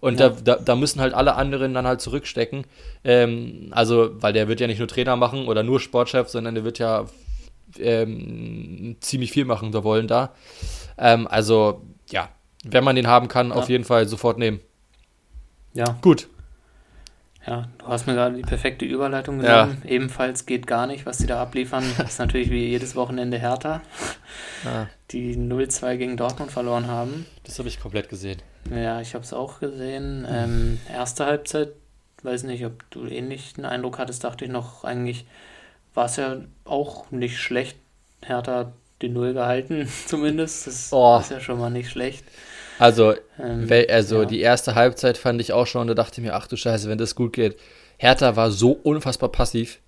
Und 0.00 0.20
ja. 0.20 0.28
da, 0.28 0.36
da, 0.56 0.62
da, 0.62 0.76
müssen 0.76 1.00
halt 1.00 1.14
alle 1.14 1.34
anderen 1.34 1.74
dann 1.74 1.86
halt 1.86 2.00
zurückstecken. 2.00 2.64
Ähm, 3.02 3.68
also, 3.72 4.10
weil 4.22 4.32
der 4.32 4.46
wird 4.46 4.60
ja 4.60 4.68
nicht 4.68 4.78
nur 4.78 4.86
Trainer 4.86 5.16
machen 5.16 5.48
oder 5.48 5.64
nur 5.64 5.80
Sportchef, 5.80 6.28
sondern 6.28 6.54
der 6.54 6.64
wird 6.64 6.78
ja 6.78 7.06
ähm, 7.80 8.96
ziemlich 9.00 9.32
viel 9.32 9.46
machen 9.46 9.72
da 9.72 9.82
wollen 9.82 10.06
da. 10.06 10.32
Ähm, 10.96 11.26
also 11.26 11.82
ja, 12.10 12.28
wenn 12.64 12.84
man 12.84 12.96
den 12.96 13.06
haben 13.06 13.28
kann, 13.28 13.48
ja. 13.48 13.54
auf 13.54 13.68
jeden 13.68 13.84
Fall 13.84 14.06
sofort 14.06 14.38
nehmen. 14.38 14.60
Ja. 15.74 15.98
Gut. 16.00 16.28
Ja, 17.46 17.68
du 17.78 17.86
hast 17.86 18.06
mir 18.06 18.14
gerade 18.14 18.36
die 18.36 18.42
perfekte 18.42 18.86
Überleitung 18.86 19.38
genommen. 19.38 19.82
Ja. 19.84 19.90
Ebenfalls 19.90 20.46
geht 20.46 20.66
gar 20.66 20.86
nicht, 20.86 21.04
was 21.04 21.18
sie 21.18 21.26
da 21.26 21.42
abliefern. 21.42 21.84
Das 21.98 22.10
ist 22.12 22.18
natürlich 22.18 22.50
wie 22.50 22.66
jedes 22.68 22.96
Wochenende 22.96 23.38
Hertha, 23.38 23.82
ja. 24.64 24.88
die 25.10 25.36
0-2 25.36 25.96
gegen 25.96 26.16
Dortmund 26.16 26.50
verloren 26.50 26.86
haben. 26.86 27.26
Das 27.44 27.58
habe 27.58 27.68
ich 27.68 27.80
komplett 27.80 28.08
gesehen. 28.08 28.40
Ja, 28.70 29.00
ich 29.02 29.14
habe 29.14 29.24
es 29.24 29.34
auch 29.34 29.60
gesehen. 29.60 30.26
Ähm, 30.28 30.80
erste 30.90 31.26
Halbzeit, 31.26 31.72
weiß 32.22 32.44
nicht, 32.44 32.64
ob 32.64 32.88
du 32.90 33.06
ähnlichen 33.06 33.66
Eindruck 33.66 33.98
hattest, 33.98 34.24
dachte 34.24 34.46
ich 34.46 34.50
noch, 34.50 34.84
eigentlich 34.84 35.26
war 35.92 36.06
es 36.06 36.16
ja 36.16 36.38
auch 36.64 37.10
nicht 37.10 37.38
schlecht. 37.38 37.76
Hertha 38.22 38.72
die 39.04 39.12
Null 39.12 39.34
gehalten, 39.34 39.88
zumindest. 40.06 40.66
Das 40.66 40.88
oh. 40.92 41.18
ist 41.20 41.30
ja 41.30 41.40
schon 41.40 41.58
mal 41.58 41.70
nicht 41.70 41.90
schlecht. 41.90 42.24
Also, 42.78 43.14
ähm, 43.38 43.68
also 43.88 44.20
ja. 44.20 44.24
die 44.24 44.40
erste 44.40 44.74
Halbzeit 44.74 45.16
fand 45.16 45.40
ich 45.40 45.52
auch 45.52 45.66
schon, 45.66 45.86
da 45.86 45.94
dachte 45.94 46.20
ich 46.20 46.26
mir, 46.26 46.34
ach 46.34 46.46
du 46.46 46.56
Scheiße, 46.56 46.88
wenn 46.88 46.98
das 46.98 47.14
gut 47.14 47.32
geht. 47.32 47.56
Hertha 47.98 48.34
war 48.36 48.50
so 48.50 48.72
unfassbar 48.72 49.30
passiv. 49.30 49.78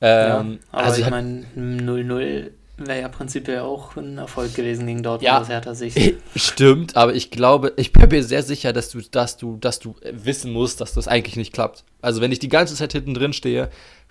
Ähm, 0.00 0.52
ja, 0.52 0.58
aber 0.72 0.84
also 0.84 1.00
ich 1.00 1.10
meine, 1.10 1.44
0-0 1.56 2.50
wäre 2.78 3.00
ja 3.00 3.08
prinzipiell 3.08 3.60
auch 3.60 3.96
ein 3.96 4.18
Erfolg 4.18 4.54
gewesen 4.54 4.86
gegen 4.86 5.02
Dortmund 5.02 5.26
ja, 5.26 5.40
aus 5.40 5.48
Hertha 5.48 5.74
Sicht. 5.74 6.14
Stimmt, 6.36 6.96
aber 6.96 7.14
ich 7.14 7.30
glaube, 7.30 7.72
ich 7.76 7.92
bin 7.92 8.08
mir 8.08 8.24
sehr 8.24 8.42
sicher, 8.42 8.72
dass 8.72 8.90
du, 8.90 9.00
dass 9.00 9.36
du, 9.36 9.56
dass 9.56 9.78
du 9.78 9.94
wissen 10.10 10.52
musst, 10.52 10.80
dass 10.80 10.94
das 10.94 11.08
eigentlich 11.08 11.36
nicht 11.36 11.52
klappt. 11.52 11.84
Also 12.00 12.20
wenn 12.20 12.32
ich 12.32 12.38
die 12.38 12.48
ganze 12.48 12.74
Zeit 12.74 12.92
hinten 12.92 13.14
drin 13.14 13.32
stehe, 13.32 13.68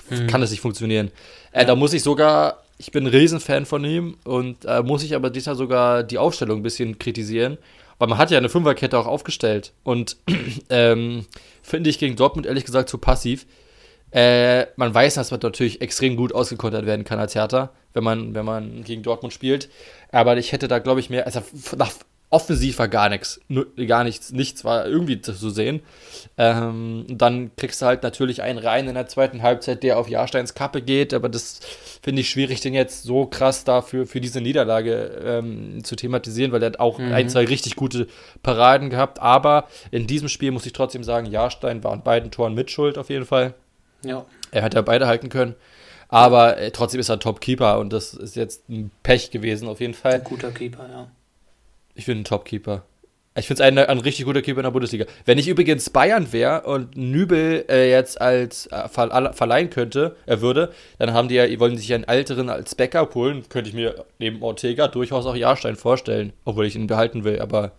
hm. 0.10 0.28
kann 0.28 0.42
das 0.42 0.52
nicht 0.52 0.62
funktionieren. 0.62 1.12
Äh, 1.52 1.62
ja. 1.62 1.66
Da 1.66 1.76
muss 1.76 1.94
ich 1.94 2.04
sogar 2.04 2.64
ich 2.82 2.92
bin 2.92 3.06
ein 3.06 3.14
Riesenfan 3.14 3.68
von 3.68 3.86
ihm 3.86 4.18
und 4.24 4.66
äh, 4.66 4.82
muss 4.82 5.04
ich 5.04 5.14
aber 5.14 5.30
diesmal 5.30 5.56
sogar 5.56 6.02
die 6.02 6.18
Aufstellung 6.18 6.62
ein 6.62 6.64
bisschen 6.64 6.98
kritisieren, 6.98 7.60
weil 8.00 8.08
man 8.08 8.18
hat 8.18 8.32
ja 8.32 8.40
eine 8.40 8.50
Fünferkette 8.50 8.98
auch 8.98 9.06
aufgestellt 9.06 9.72
und 9.84 10.18
ähm, 10.72 11.28
finde 11.62 11.92
ich 11.92 12.00
gegen 12.00 12.16
Dortmund 12.16 12.48
ehrlich 12.48 12.66
gesagt 12.66 12.90
zu 12.90 12.98
passiv. 12.98 13.46
Äh, 14.10 14.66
man 14.78 14.96
weiß, 14.96 15.14
dass 15.14 15.30
man 15.30 15.40
natürlich 15.44 15.82
extrem 15.82 16.16
gut 16.16 16.34
ausgekontert 16.34 16.88
werden 16.88 17.06
kann 17.06 17.20
als 17.20 17.36
Hertha, 17.36 17.70
wenn 17.94 18.04
man, 18.04 18.34
wenn 18.34 18.46
man 18.46 18.84
gegen 18.84 19.04
Dortmund 19.04 19.32
spielt. 19.32 19.70
Aber 20.12 20.36
ich 20.38 20.52
hätte 20.52 20.68
da, 20.68 20.80
glaube 20.80 21.02
ich, 21.02 21.12
mehr, 21.12 21.28
also 21.28 21.44
nach 21.78 21.92
offensiv 22.32 22.80
war 22.80 22.88
gar 22.88 23.10
nichts, 23.10 23.42
gar 23.88 24.06
nichts, 24.06 24.32
nichts 24.32 24.64
war 24.64 24.88
irgendwie 24.88 25.22
zu 25.22 25.50
sehen. 25.50 25.82
Ähm, 26.38 27.06
dann 27.10 27.52
kriegst 27.58 27.82
du 27.82 27.86
halt 27.86 28.04
natürlich 28.04 28.42
einen 28.42 28.58
rein 28.58 28.88
in 28.88 28.96
der 28.96 29.08
zweiten 29.08 29.44
Halbzeit, 29.44 29.84
der 29.84 30.00
auf 30.00 30.08
Jahrsteins 30.08 30.54
Kappe 30.54 30.82
geht, 30.82 31.14
aber 31.14 31.28
das 31.28 31.60
finde 32.02 32.22
ich 32.22 32.30
schwierig, 32.30 32.62
den 32.62 32.74
jetzt 32.74 33.04
so 33.04 33.26
krass 33.26 33.66
dafür 33.66 34.08
für 34.08 34.22
diese 34.22 34.40
Niederlage 34.40 35.22
ähm, 35.24 35.84
zu 35.84 35.98
thematisieren, 35.98 36.54
weil 36.54 36.64
er 36.64 36.68
hat 36.68 36.80
auch 36.80 37.00
mhm. 37.00 37.12
ein, 37.12 37.30
zwei 37.30 37.46
richtig 37.46 37.76
gute 37.76 38.08
Paraden 38.42 38.90
gehabt, 38.90 39.20
aber 39.20 39.68
in 39.92 40.08
diesem 40.08 40.30
Spiel 40.30 40.52
muss 40.52 40.66
ich 40.66 40.74
trotzdem 40.74 41.04
sagen, 41.04 41.28
Jahrstein 41.28 41.84
war 41.84 41.92
an 41.92 42.02
beiden 42.02 42.32
Toren 42.32 42.54
mitschuld 42.54 42.98
auf 42.98 43.10
jeden 43.10 43.26
Fall. 43.26 43.54
Ja. 44.06 44.26
Er 44.52 44.64
hat 44.64 44.74
ja 44.74 44.82
beide 44.82 45.06
halten 45.06 45.30
können. 45.30 45.56
Aber 46.08 46.58
äh, 46.58 46.72
trotzdem 46.72 47.00
ist 47.00 47.08
er 47.08 47.20
Top-Keeper 47.20 47.80
und 47.80 47.94
das 47.94 48.14
ist 48.14 48.36
jetzt 48.36 48.68
ein 48.68 48.92
Pech 49.02 49.32
gewesen, 49.32 49.70
auf 49.70 49.80
jeden 49.80 49.94
Fall. 49.94 50.16
Ein 50.16 50.24
guter 50.26 50.52
Keeper, 50.52 50.90
ja. 50.90 51.08
Ich 52.02 52.06
finde 52.06 52.18
einen 52.18 52.26
Top-Keeper. 52.26 52.84
Ich 53.36 53.46
finde 53.46 53.62
es 53.62 53.68
ein, 53.68 53.78
ein 53.78 54.00
richtig 54.00 54.26
guter 54.26 54.42
Keeper 54.42 54.60
in 54.62 54.64
der 54.64 54.72
Bundesliga. 54.72 55.06
Wenn 55.26 55.38
ich 55.38 55.48
übrigens 55.48 55.92
Bayern 55.92 56.34
wäre 56.34 56.64
und 56.64 56.98
Nübel 56.98 57.64
äh, 57.70 57.92
jetzt 57.92 58.20
als 58.20 58.66
äh, 58.72 58.90
ver 58.90 59.34
verleihen 59.36 59.70
könnte, 59.70 60.16
er 60.26 60.42
würde, 60.42 60.74
dann 60.98 61.14
haben 61.14 61.28
die 61.28 61.36
ja, 61.36 61.60
wollen 61.60 61.78
sich 61.78 61.94
einen 61.94 62.06
älteren 62.06 62.50
als 62.50 62.74
Backup 62.74 63.14
holen, 63.14 63.48
könnte 63.50 63.70
ich 63.70 63.76
mir 63.76 64.04
neben 64.18 64.42
Ortega 64.42 64.88
durchaus 64.88 65.28
auch 65.28 65.36
Jahrstein 65.36 65.76
vorstellen, 65.76 66.34
obwohl 66.44 66.66
ich 66.66 66.76
ihn 66.76 66.88
behalten 66.88 67.24
will, 67.24 67.40
aber 67.40 67.74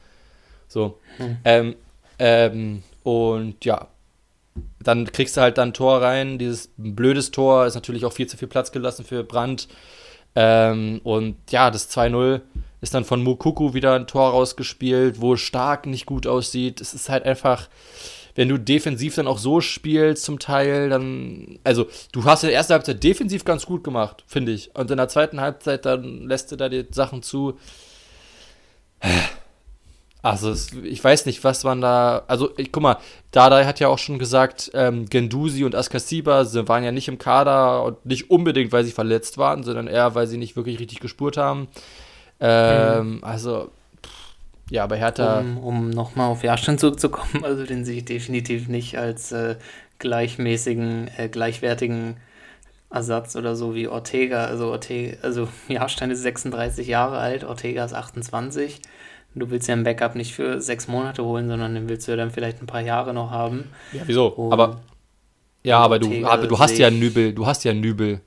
so. 0.69 1.01
Hm. 1.17 1.39
Ähm, 1.45 1.75
ähm, 2.21 2.85
und 3.03 3.65
ja, 3.65 3.89
dann 4.81 5.11
kriegst 5.11 5.37
du 5.37 5.41
halt 5.41 5.59
dann 5.59 5.71
ein 5.71 5.75
Tor 5.75 6.01
rein. 6.01 6.39
Dieses 6.39 6.71
blödes 6.77 7.33
Tor 7.33 7.67
ist 7.67 7.75
natürlich 7.75 8.05
auch 8.05 8.13
viel 8.13 8.29
zu 8.29 8.37
viel 8.37 8.47
Platz 8.47 8.71
gelassen 8.71 9.05
für 9.05 9.25
Brandt. 9.25 9.67
Ähm, 10.37 11.01
und 11.03 11.35
ja, 11.51 11.73
das 11.73 11.91
2-0 11.91 12.43
ist 12.83 12.95
dann 12.95 13.05
von 13.05 13.23
Mukuku 13.23 13.75
wieder 13.75 13.95
ein 13.95 14.09
Tor 14.09 14.31
rausgespielt, 14.31 15.21
wo 15.21 15.37
Stark 15.37 15.87
nicht 15.87 16.05
gut 16.05 16.27
aussieht. 16.27 16.81
Es 16.81 16.95
ist 16.95 17.09
halt 17.09 17.25
einfach, 17.25 17.69
wenn 18.35 18.49
du 18.49 18.59
defensiv 18.59 19.15
dann 19.15 19.29
auch 19.29 19.39
so 19.39 19.61
spielst 19.61 20.25
zum 20.25 20.41
Teil, 20.41 20.91
dann, 20.91 21.61
also 21.63 21.87
du 22.11 22.25
hast 22.25 22.43
in 22.43 22.49
der 22.49 22.57
ersten 22.57 22.73
Halbzeit 22.73 23.03
defensiv 23.03 23.45
ganz 23.45 23.67
gut 23.67 23.85
gemacht, 23.85 24.25
finde 24.27 24.51
ich. 24.53 24.75
Und 24.75 24.91
in 24.91 24.97
der 24.97 25.09
zweiten 25.09 25.41
Halbzeit 25.41 25.87
dann 25.87 26.27
lässt 26.27 26.51
du 26.51 26.57
da 26.57 26.69
die 26.69 26.85
Sachen 26.91 27.23
zu. 27.23 27.57
Also 30.23 30.51
es, 30.51 30.73
ich 30.73 31.03
weiß 31.03 31.27
nicht, 31.27 31.43
was 31.45 31.63
man 31.63 31.81
da. 31.81 32.25
Also 32.27 32.51
ich, 32.57 32.73
guck 32.73 32.83
mal, 32.83 32.99
Dada 33.31 33.65
hat 33.65 33.79
ja 33.79 33.89
auch 33.89 33.99
schon 33.99 34.19
gesagt, 34.19 34.73
ähm, 34.75 35.07
Gendusi 35.07 35.65
und 35.65 35.77
Askasiba 35.77 36.45
waren 36.69 36.85
ja 36.85 36.93
nicht 36.93 37.09
im 37.09 37.19
Kader 37.19 37.85
und 37.85 38.05
nicht 38.07 38.31
unbedingt, 38.31 38.73
weil 38.73 38.85
sie 38.85 38.93
verletzt 38.93 39.39
waren, 39.39 39.63
sondern 39.63 39.87
eher, 39.87 40.15
weil 40.17 40.27
sie 40.27 40.37
nicht 40.37 40.57
wirklich 40.57 40.81
richtig 40.81 41.01
gespurt 41.01 41.37
haben. 41.37 41.69
Ähm, 42.43 43.17
mhm. 43.17 43.25
Also, 43.25 43.71
ja, 44.69 44.87
bei 44.87 44.99
Hertha. 44.99 45.39
Um, 45.39 45.59
um 45.59 45.91
nochmal 45.91 46.29
auf 46.29 46.43
Jahrstein 46.43 46.77
zurückzukommen, 46.77 47.45
also 47.45 47.65
den 47.65 47.85
sehe 47.85 47.99
ich 47.99 48.05
definitiv 48.05 48.69
nicht 48.69 48.99
als 48.99 49.33
äh, 49.33 49.57
gleichmäßigen, 50.01 51.09
äh, 51.17 51.29
gleichwertigen 51.29 52.17
Ersatz 52.91 53.37
oder 53.37 53.55
so 53.55 53.75
wie 53.75 53.87
Ortega. 53.87 54.45
Also, 54.47 54.71
Ortega, 54.71 55.19
also 55.23 55.49
Jahrstein 55.69 56.11
ist 56.11 56.23
36 56.23 56.89
Jahre 56.89 57.19
alt, 57.19 57.45
Ortega 57.45 57.85
ist 57.85 57.95
28. 57.95 58.83
Du 59.35 59.49
willst 59.51 59.67
ja 59.69 59.75
ein 59.75 59.85
Backup 59.85 60.15
nicht 60.15 60.35
für 60.35 60.61
sechs 60.61 60.89
Monate 60.89 61.25
holen, 61.25 61.49
sondern 61.49 61.75
den 61.75 61.89
willst 61.89 62.07
du 62.07 62.13
ja 62.13 62.17
dann 62.17 62.31
vielleicht 62.31 62.61
ein 62.61 62.67
paar 62.67 62.83
Jahre 62.83 63.15
noch 63.15 63.31
haben. 63.31 63.71
Ja, 63.93 64.03
wieso? 64.05 64.27
Und 64.27 64.53
aber 64.53 64.81
ja, 65.63 65.79
aber 65.79 65.99
du, 65.99 66.27
aber 66.27 66.47
du 66.47 66.59
hast 66.59 66.77
ja 66.77 66.91
Nübel, 66.91 67.33
du 67.33 67.47
hast 67.47 67.65
ja 67.65 67.73
Nübel. 67.73 68.21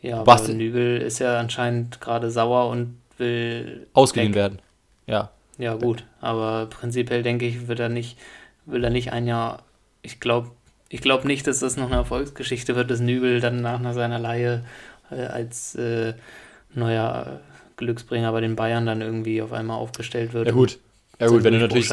Ja, 0.00 0.20
aber 0.20 0.48
Nübel 0.48 1.00
ist 1.02 1.18
ja 1.18 1.38
anscheinend 1.38 2.00
gerade 2.00 2.30
sauer 2.30 2.70
und 2.70 2.96
will 3.18 3.86
ausgeliehen 3.92 4.32
weg. 4.34 4.40
werden. 4.40 4.62
Ja. 5.06 5.30
Ja, 5.58 5.74
gut. 5.74 6.04
Aber 6.20 6.66
prinzipiell 6.66 7.22
denke 7.22 7.46
ich, 7.46 7.68
wird 7.68 7.80
er 7.80 7.88
nicht, 7.88 8.18
will 8.66 8.84
er 8.84 8.90
nicht 8.90 9.12
ein 9.12 9.26
Jahr. 9.26 9.62
Ich 10.02 10.20
glaube 10.20 10.50
ich 10.88 11.00
glaub 11.00 11.24
nicht, 11.24 11.46
dass 11.46 11.60
das 11.60 11.76
noch 11.76 11.86
eine 11.86 11.96
Erfolgsgeschichte 11.96 12.76
wird, 12.76 12.90
dass 12.90 13.00
Nübel 13.00 13.40
dann 13.40 13.60
nach 13.60 13.92
seiner 13.92 14.18
Leihe 14.18 14.64
äh, 15.10 15.16
als 15.16 15.74
äh, 15.74 16.14
neuer 16.74 17.40
Glücksbringer 17.76 18.30
bei 18.32 18.40
den 18.40 18.56
Bayern 18.56 18.86
dann 18.86 19.00
irgendwie 19.00 19.42
auf 19.42 19.52
einmal 19.52 19.78
aufgestellt 19.78 20.32
wird. 20.32 20.46
Ja, 20.46 20.52
gut. 20.52 20.78
Ja 21.20 21.28
gut, 21.28 21.44
wenn 21.44 21.54
du 21.54 21.60
natürlich, 21.60 21.90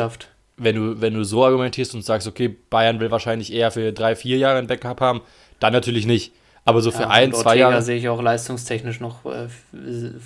wenn 0.57 0.75
du, 0.75 1.01
wenn 1.01 1.13
du 1.13 1.23
so 1.23 1.45
argumentierst 1.45 1.95
und 1.95 2.03
sagst, 2.03 2.27
okay, 2.27 2.49
Bayern 2.49 2.99
will 2.99 3.09
wahrscheinlich 3.09 3.51
eher 3.53 3.71
für 3.71 3.93
drei, 3.93 4.15
vier 4.15 4.37
Jahre 4.37 4.59
ein 4.59 4.67
Backup 4.67 5.01
haben, 5.01 5.21
dann 5.59 5.73
natürlich 5.73 6.05
nicht. 6.05 6.33
Aber 6.65 6.81
so 6.81 6.91
für 6.91 7.03
ja, 7.03 7.09
ein, 7.09 7.33
zwei 7.33 7.57
Jahre. 7.57 7.81
sehe 7.81 7.97
ich 7.97 8.07
auch 8.07 8.21
leistungstechnisch 8.21 8.99
noch 8.99 9.25
äh, 9.25 9.47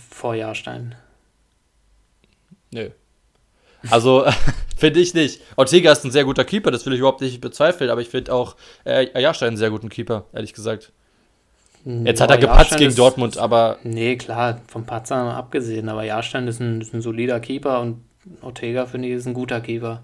vor 0.09 0.35
Jahrstein. 0.35 0.95
Nö. 2.71 2.89
Also, 3.89 4.25
finde 4.77 4.99
ich 4.99 5.13
nicht. 5.13 5.41
Ortega 5.55 5.91
ist 5.91 6.03
ein 6.03 6.11
sehr 6.11 6.25
guter 6.25 6.45
Keeper, 6.45 6.71
das 6.71 6.85
will 6.85 6.93
ich 6.93 6.99
überhaupt 6.99 7.21
nicht 7.21 7.41
bezweifeln, 7.41 7.89
aber 7.89 8.01
ich 8.01 8.09
finde 8.09 8.33
auch 8.33 8.55
äh, 8.85 9.19
Jahrstein 9.19 9.49
einen 9.49 9.57
sehr 9.57 9.71
guten 9.71 9.89
Keeper, 9.89 10.25
ehrlich 10.33 10.53
gesagt. 10.53 10.91
Jetzt 11.85 12.19
hat 12.19 12.29
er 12.29 12.37
gepatzt 12.37 12.75
gegen 12.75 12.89
ist, 12.89 12.99
Dortmund, 12.99 13.37
aber. 13.37 13.77
Nee, 13.83 14.17
klar, 14.17 14.59
vom 14.67 14.85
Patzer 14.85 15.15
abgesehen, 15.15 15.87
aber 15.87 16.03
Jahrstein 16.03 16.45
ist 16.47 16.59
ein, 16.59 16.81
ist 16.81 16.93
ein 16.93 17.01
solider 17.01 17.39
Keeper 17.39 17.79
und 17.79 18.03
Ortega, 18.41 18.85
finde 18.85 19.07
ich, 19.07 19.13
ist 19.13 19.25
ein 19.25 19.33
guter 19.33 19.61
Keeper. 19.61 20.03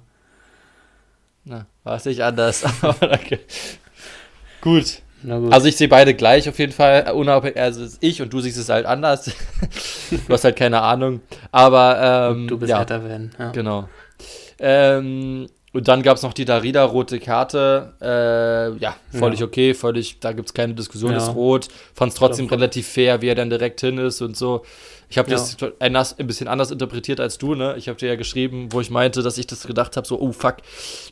Na, 1.43 1.65
war 1.83 1.97
es 1.97 2.05
nicht 2.05 2.23
anders, 2.23 2.63
aber 2.81 3.07
danke. 3.07 3.41
Gut. 4.61 5.01
Also 5.51 5.67
ich 5.67 5.77
sehe 5.77 5.87
beide 5.87 6.13
gleich 6.13 6.47
auf 6.49 6.59
jeden 6.59 6.71
Fall. 6.71 7.11
Unabhängig, 7.11 7.59
also 7.59 7.85
ich 7.99 8.21
und 8.21 8.31
du 8.33 8.39
siehst 8.39 8.57
es 8.57 8.69
halt 8.69 8.85
anders. 8.85 9.25
du 10.11 10.33
hast 10.33 10.43
halt 10.43 10.55
keine 10.55 10.81
Ahnung. 10.81 11.21
Aber 11.51 12.31
ähm, 12.31 12.47
du 12.47 12.57
bist 12.57 12.69
ja, 12.69 12.85
Fan, 12.85 13.31
ja. 13.37 13.51
Genau. 13.51 13.89
Ähm, 14.59 15.47
und 15.73 15.87
dann 15.87 16.03
gab 16.03 16.17
es 16.17 16.23
noch 16.23 16.33
die 16.33 16.45
Darida 16.45 16.83
rote 16.83 17.19
Karte. 17.19 17.93
Äh, 17.99 18.77
ja, 18.77 18.95
völlig 19.11 19.39
ja. 19.39 19.47
okay, 19.47 19.73
völlig, 19.73 20.19
da 20.19 20.31
gibt 20.31 20.49
es 20.49 20.53
keine 20.53 20.75
Diskussion, 20.75 21.11
ja. 21.11 21.17
ist 21.17 21.33
rot. 21.33 21.67
Fand 21.95 22.11
es 22.11 22.17
trotzdem 22.17 22.45
relativ 22.47 22.87
fair, 22.87 23.21
wie 23.23 23.27
er 23.27 23.35
dann 23.35 23.49
direkt 23.49 23.81
hin 23.81 23.97
ist 23.97 24.21
und 24.21 24.37
so. 24.37 24.63
Ich 25.09 25.17
habe 25.17 25.29
ja. 25.31 25.37
das 25.37 25.57
ein, 25.79 25.95
ein, 25.95 26.27
bisschen 26.27 26.47
anders 26.47 26.69
interpretiert 26.71 27.19
als 27.19 27.39
du, 27.39 27.55
ne? 27.55 27.75
Ich 27.77 27.87
habe 27.87 27.97
dir 27.97 28.09
ja 28.09 28.15
geschrieben, 28.15 28.71
wo 28.71 28.81
ich 28.81 28.91
meinte, 28.91 29.23
dass 29.23 29.37
ich 29.37 29.47
das 29.47 29.65
gedacht 29.65 29.97
habe, 29.97 30.07
so, 30.07 30.19
oh 30.19 30.31
fuck, 30.31 30.57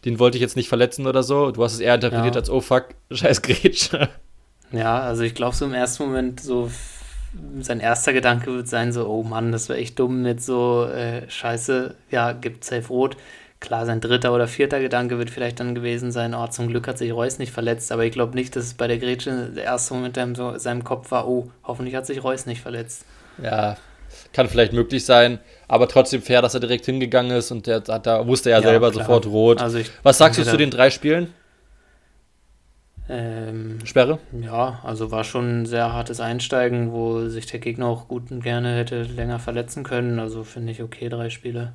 den 0.06 0.20
wollte 0.20 0.38
ich 0.38 0.42
jetzt 0.42 0.56
nicht 0.56 0.70
verletzen 0.70 1.08
oder 1.08 1.24
so. 1.24 1.52
Du 1.52 1.64
hast 1.64 1.74
es 1.74 1.80
eher 1.80 1.96
interpretiert 1.96 2.36
als, 2.36 2.50
oh 2.50 2.62
fuck, 2.62 2.90
scheiß 3.12 3.42
Grätsche. 3.42 4.10
Ja, 4.72 5.02
also 5.02 5.24
ich 5.24 5.34
glaube 5.34 5.56
so 5.56 5.66
im 5.66 5.74
ersten 5.74 6.04
Moment 6.04 6.40
so, 6.40 6.72
sein 7.62 7.80
erster 7.80 8.14
Gedanke 8.14 8.54
wird 8.54 8.68
sein, 8.68 8.92
so, 8.92 9.08
oh 9.08 9.24
Mann, 9.24 9.52
das 9.52 9.70
wäre 9.70 9.80
echt 9.80 10.00
dumm 10.00 10.22
mit 10.22 10.42
so, 10.42 10.86
äh, 10.86 11.30
scheiße, 11.30 11.96
ja, 12.12 12.32
gibt 12.34 12.64
safe 12.64 12.88
rot. 12.88 13.18
Klar, 13.62 13.86
sein 13.86 14.02
dritter 14.02 14.34
oder 14.34 14.48
vierter 14.48 14.80
Gedanke 14.80 15.20
wird 15.20 15.30
vielleicht 15.30 15.60
dann 15.60 15.76
gewesen 15.76 16.12
sein, 16.12 16.34
oh, 16.34 16.48
zum 16.48 16.68
Glück 16.68 16.88
hat 16.88 16.98
sich 16.98 17.14
Reus 17.14 17.38
nicht 17.38 17.52
verletzt, 17.52 17.92
aber 17.92 18.04
ich 18.04 18.12
glaube 18.12 18.34
nicht, 18.34 18.56
dass 18.56 18.66
es 18.66 18.74
bei 18.74 18.88
der 18.88 18.98
Grätsche 18.98 19.52
der 19.56 19.64
erste 19.64 19.94
Moment 19.94 20.18
in 20.18 20.36
seinem 20.60 20.84
Kopf 20.84 21.12
war, 21.12 21.28
oh, 21.28 21.52
hoffentlich 21.64 21.96
hat 21.96 22.08
sich 22.08 22.24
Reus 22.24 22.48
nicht 22.48 22.60
verletzt. 22.60 23.06
Ja, 23.42 23.78
kann 24.34 24.50
vielleicht 24.50 24.74
möglich 24.74 25.06
sein, 25.06 25.40
aber 25.68 25.88
trotzdem 25.88 26.24
fair, 26.24 26.42
dass 26.42 26.56
er 26.56 26.60
direkt 26.60 26.86
hingegangen 26.86 27.38
ist 27.38 27.52
und 27.52 27.68
der 27.68 27.84
hat 27.88 28.08
da 28.08 28.26
wusste 28.26 28.50
er 28.50 28.62
ja, 28.62 28.64
selber 28.64 28.90
klar. 28.90 29.06
sofort 29.06 29.28
rot. 29.28 29.62
Also 29.62 29.80
Was 30.02 30.18
sagst 30.18 30.40
du 30.40 30.44
zu 30.44 30.58
den 30.58 30.72
drei 30.72 30.90
Spielen? 30.90 31.32
Ähm, 33.10 33.78
Sperre? 33.84 34.18
Ja, 34.42 34.80
also 34.84 35.12
war 35.12 35.24
schon 35.24 35.62
ein 35.62 35.66
sehr 35.68 35.94
hartes 35.94 36.20
Einsteigen, 36.20 36.92
wo 36.94 37.28
sich 37.28 37.46
der 37.46 37.60
Gegner 37.60 37.86
auch 37.86 38.08
gut 38.08 38.32
und 38.32 38.42
gerne 38.42 38.76
hätte 38.76 39.04
länger 39.04 39.38
verletzen 39.38 39.84
können. 39.84 40.18
Also 40.18 40.44
finde 40.44 40.72
ich 40.72 40.82
okay, 40.82 41.10
drei 41.10 41.30
Spiele. 41.30 41.74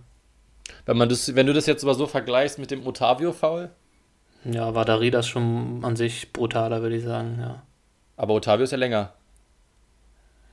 Wenn, 0.85 0.97
man 0.97 1.09
das, 1.09 1.35
wenn 1.35 1.47
du 1.47 1.53
das 1.53 1.67
jetzt 1.67 1.85
aber 1.85 1.95
so 1.95 2.07
vergleichst 2.07 2.59
mit 2.59 2.71
dem 2.71 2.87
Otavio-Foul? 2.87 3.71
Ja, 4.45 4.75
war 4.75 4.85
Daridas 4.85 5.27
schon 5.27 5.85
an 5.85 5.97
sich 5.97 6.33
brutaler, 6.33 6.83
würde 6.83 6.97
ich 6.97 7.05
sagen, 7.05 7.39
ja. 7.41 7.63
Aber 8.17 8.35
Otavio 8.35 8.65
ist 8.65 8.71
ja 8.71 8.79
länger. 8.79 9.13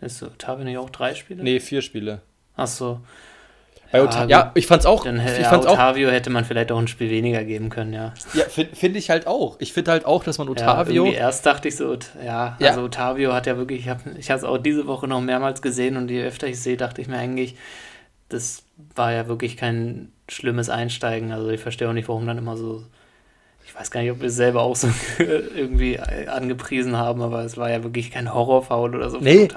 Ist 0.02 0.21
Otavio 0.23 0.65
nicht 0.65 0.78
auch 0.78 0.89
drei 0.89 1.15
Spiele? 1.15 1.43
Nee, 1.43 1.60
vier 1.60 1.82
Spiele. 1.82 2.21
Ach 2.56 2.67
so. 2.67 2.99
Bei 3.93 3.99
ja, 3.99 4.26
ja, 4.26 4.52
ich 4.56 4.65
fand's 4.65 4.88
auch. 4.88 5.04
Dann, 5.04 5.19
ich 5.19 5.38
ja, 5.38 5.49
fand's 5.49 5.67
Otavio 5.67 6.10
auch, 6.10 6.13
hätte 6.13 6.32
man 6.32 6.45
vielleicht 6.45 6.71
auch 6.71 6.80
ein 6.80 6.88
Spiel 6.88 7.12
weniger 7.12 7.43
geben 7.43 7.69
können, 7.69 7.93
ja. 7.93 8.15
Ja, 8.34 8.45
finde 8.45 8.76
find 8.76 8.95
ich 8.95 9.12
halt 9.12 9.28
auch. 9.28 9.58
Ich 9.60 9.71
finde 9.71 9.91
halt 9.91 10.06
auch, 10.06 10.23
dass 10.23 10.39
man 10.39 10.49
Otavio. 10.49 11.06
Ja, 11.06 11.12
erst 11.12 11.45
dachte 11.45 11.67
ich 11.67 11.76
so, 11.76 11.95
ja, 12.26 12.58
ja. 12.60 12.69
also 12.69 12.82
Otavio 12.82 13.34
hat 13.34 13.45
ja 13.45 13.56
wirklich, 13.56 13.82
ich 13.82 13.89
habe 13.89 14.02
ich 14.17 14.32
es 14.32 14.43
auch 14.43 14.58
diese 14.58 14.88
Woche 14.88 15.08
noch 15.08 15.21
mehrmals 15.21 15.62
gesehen 15.62 15.95
und 15.95 16.10
je 16.10 16.23
öfter 16.23 16.47
ich 16.47 16.60
sehe, 16.60 16.76
dachte 16.76 17.02
ich 17.02 17.08
mir 17.08 17.17
eigentlich, 17.17 17.56
das 18.30 18.63
war 18.75 19.12
ja 19.13 19.27
wirklich 19.27 19.57
kein 19.57 20.12
schlimmes 20.29 20.69
Einsteigen. 20.69 21.31
Also 21.31 21.49
ich 21.49 21.62
verstehe 21.62 21.89
auch 21.89 21.93
nicht, 21.93 22.07
warum 22.09 22.27
dann 22.27 22.38
immer 22.38 22.57
so. 22.57 22.86
Ich 23.73 23.79
weiß 23.79 23.89
gar 23.89 24.01
nicht, 24.01 24.12
ob 24.12 24.19
wir 24.19 24.27
es 24.27 24.36
selber 24.36 24.62
auch 24.62 24.75
so 24.75 24.88
irgendwie 25.17 25.99
angepriesen 25.99 26.95
haben, 26.95 27.23
aber 27.23 27.43
es 27.43 27.57
war 27.57 27.71
ja 27.71 27.83
wirklich 27.83 28.12
kein 28.12 28.31
Horrorfoul 28.31 28.95
oder 28.95 29.09
so 29.09 29.17
nee. 29.17 29.47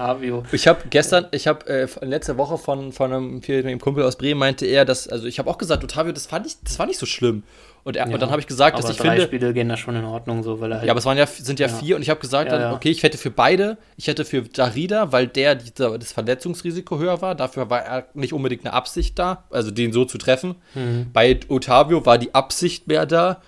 Ich 0.53 0.67
habe 0.67 0.85
gestern, 0.89 1.27
ich 1.33 1.47
habe 1.47 1.67
äh, 1.67 1.87
letzte 2.01 2.39
Woche 2.39 2.57
von, 2.57 2.93
von 2.93 3.13
einem, 3.13 3.43
einem 3.47 3.79
Kumpel 3.79 4.05
aus 4.05 4.17
Bremen 4.17 4.41
meinte 4.41 4.65
er, 4.65 4.87
dass, 4.87 5.07
also 5.07 5.27
ich 5.27 5.39
habe 5.39 5.51
auch 5.51 5.59
gesagt, 5.59 5.85
Otavio, 5.85 6.13
das 6.13 6.25
fand 6.25 6.47
ich, 6.47 6.55
das 6.65 6.79
war 6.79 6.87
nicht 6.87 6.99
so 6.99 7.05
schlimm. 7.05 7.43
Und, 7.85 7.95
er, 7.95 8.09
ja, 8.09 8.15
und 8.15 8.21
dann 8.21 8.31
habe 8.31 8.41
ich 8.41 8.47
gesagt, 8.47 8.77
dass 8.77 8.91
ich 8.91 8.97
drei 8.97 9.11
finde. 9.11 9.27
Spiele 9.27 9.53
gehen 9.53 9.69
da 9.69 9.77
schon 9.77 9.95
in 9.95 10.05
Ordnung, 10.05 10.43
so, 10.43 10.61
weil 10.61 10.73
er 10.73 10.79
halt 10.79 10.87
Ja, 10.87 10.93
aber 10.93 10.99
es 10.99 11.05
waren 11.05 11.19
ja, 11.19 11.27
sind 11.27 11.61
ja, 11.61 11.69
ja. 11.69 11.73
vier 11.73 11.95
und 11.95 12.03
ich 12.03 12.11
habe 12.11 12.19
gesagt, 12.19 12.51
ja, 12.51 12.59
dann, 12.59 12.75
okay, 12.75 12.91
ich 12.91 13.03
hätte 13.03 13.19
für 13.19 13.31
beide, 13.31 13.77
ich 13.97 14.09
hätte 14.09 14.25
für 14.25 14.43
Darida, 14.43 15.13
weil 15.13 15.29
der 15.29 15.55
dieser, 15.55 15.99
das 15.99 16.11
Verletzungsrisiko 16.11 16.99
höher 16.99 17.21
war, 17.21 17.35
dafür 17.35 17.71
war 17.71 17.83
er 17.83 18.09
nicht 18.15 18.33
unbedingt 18.33 18.65
eine 18.65 18.73
Absicht 18.73 19.19
da, 19.19 19.45
also 19.51 19.71
den 19.71 19.93
so 19.93 20.05
zu 20.05 20.19
treffen. 20.19 20.57
Mhm. 20.75 21.11
Bei 21.13 21.39
Otavio 21.49 22.05
war 22.07 22.19
die 22.19 22.35
Absicht 22.35 22.89
mehr 22.89 23.07
da 23.07 23.41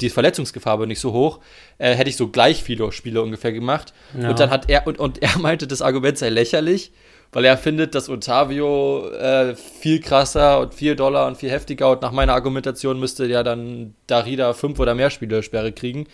die 0.00 0.10
Verletzungsgefahr 0.10 0.78
war 0.78 0.86
nicht 0.86 1.00
so 1.00 1.12
hoch, 1.12 1.40
äh, 1.78 1.94
hätte 1.94 2.10
ich 2.10 2.16
so 2.16 2.28
gleich 2.28 2.62
viele 2.62 2.92
Spiele 2.92 3.22
ungefähr 3.22 3.52
gemacht. 3.52 3.92
Und 4.14 4.38
dann 4.38 4.50
hat 4.50 4.70
er, 4.70 4.86
und, 4.86 4.98
und 4.98 5.18
er 5.22 5.38
meinte, 5.38 5.66
das 5.66 5.82
Argument 5.82 6.16
sei 6.18 6.28
lächerlich 6.28 6.92
weil 7.34 7.44
er 7.44 7.58
findet, 7.58 7.96
dass 7.96 8.08
Otavio 8.08 9.10
äh, 9.10 9.56
viel 9.56 10.00
krasser 10.00 10.60
und 10.60 10.72
viel 10.72 10.94
doller 10.94 11.26
und 11.26 11.36
viel 11.36 11.50
heftiger 11.50 11.90
und 11.90 12.00
nach 12.00 12.12
meiner 12.12 12.32
Argumentation 12.32 13.00
müsste 13.00 13.26
ja 13.26 13.42
dann 13.42 13.94
Darida 14.06 14.52
fünf 14.52 14.78
oder 14.78 14.94
mehr 14.94 15.10
Spielersperre 15.10 15.72
kriegen. 15.72 16.06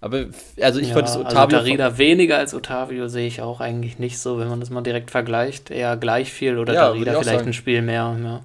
Aber 0.00 0.26
also 0.60 0.80
ich 0.80 0.88
ja, 0.88 0.94
fand 0.94 1.08
es 1.08 1.16
Otavio. 1.16 1.38
Also 1.38 1.56
Darida 1.56 1.98
weniger 1.98 2.38
als 2.38 2.54
Otavio 2.54 3.06
sehe 3.06 3.28
ich 3.28 3.40
auch 3.40 3.60
eigentlich 3.60 4.00
nicht 4.00 4.18
so, 4.18 4.38
wenn 4.38 4.48
man 4.48 4.58
das 4.58 4.70
mal 4.70 4.82
direkt 4.82 5.12
vergleicht. 5.12 5.70
Eher 5.70 5.96
gleich 5.96 6.32
viel 6.32 6.58
oder 6.58 6.74
ja, 6.74 6.88
Darida 6.88 7.20
vielleicht 7.20 7.46
ein 7.46 7.52
Spiel 7.52 7.80
mehr. 7.82 8.16
Ja, 8.20 8.44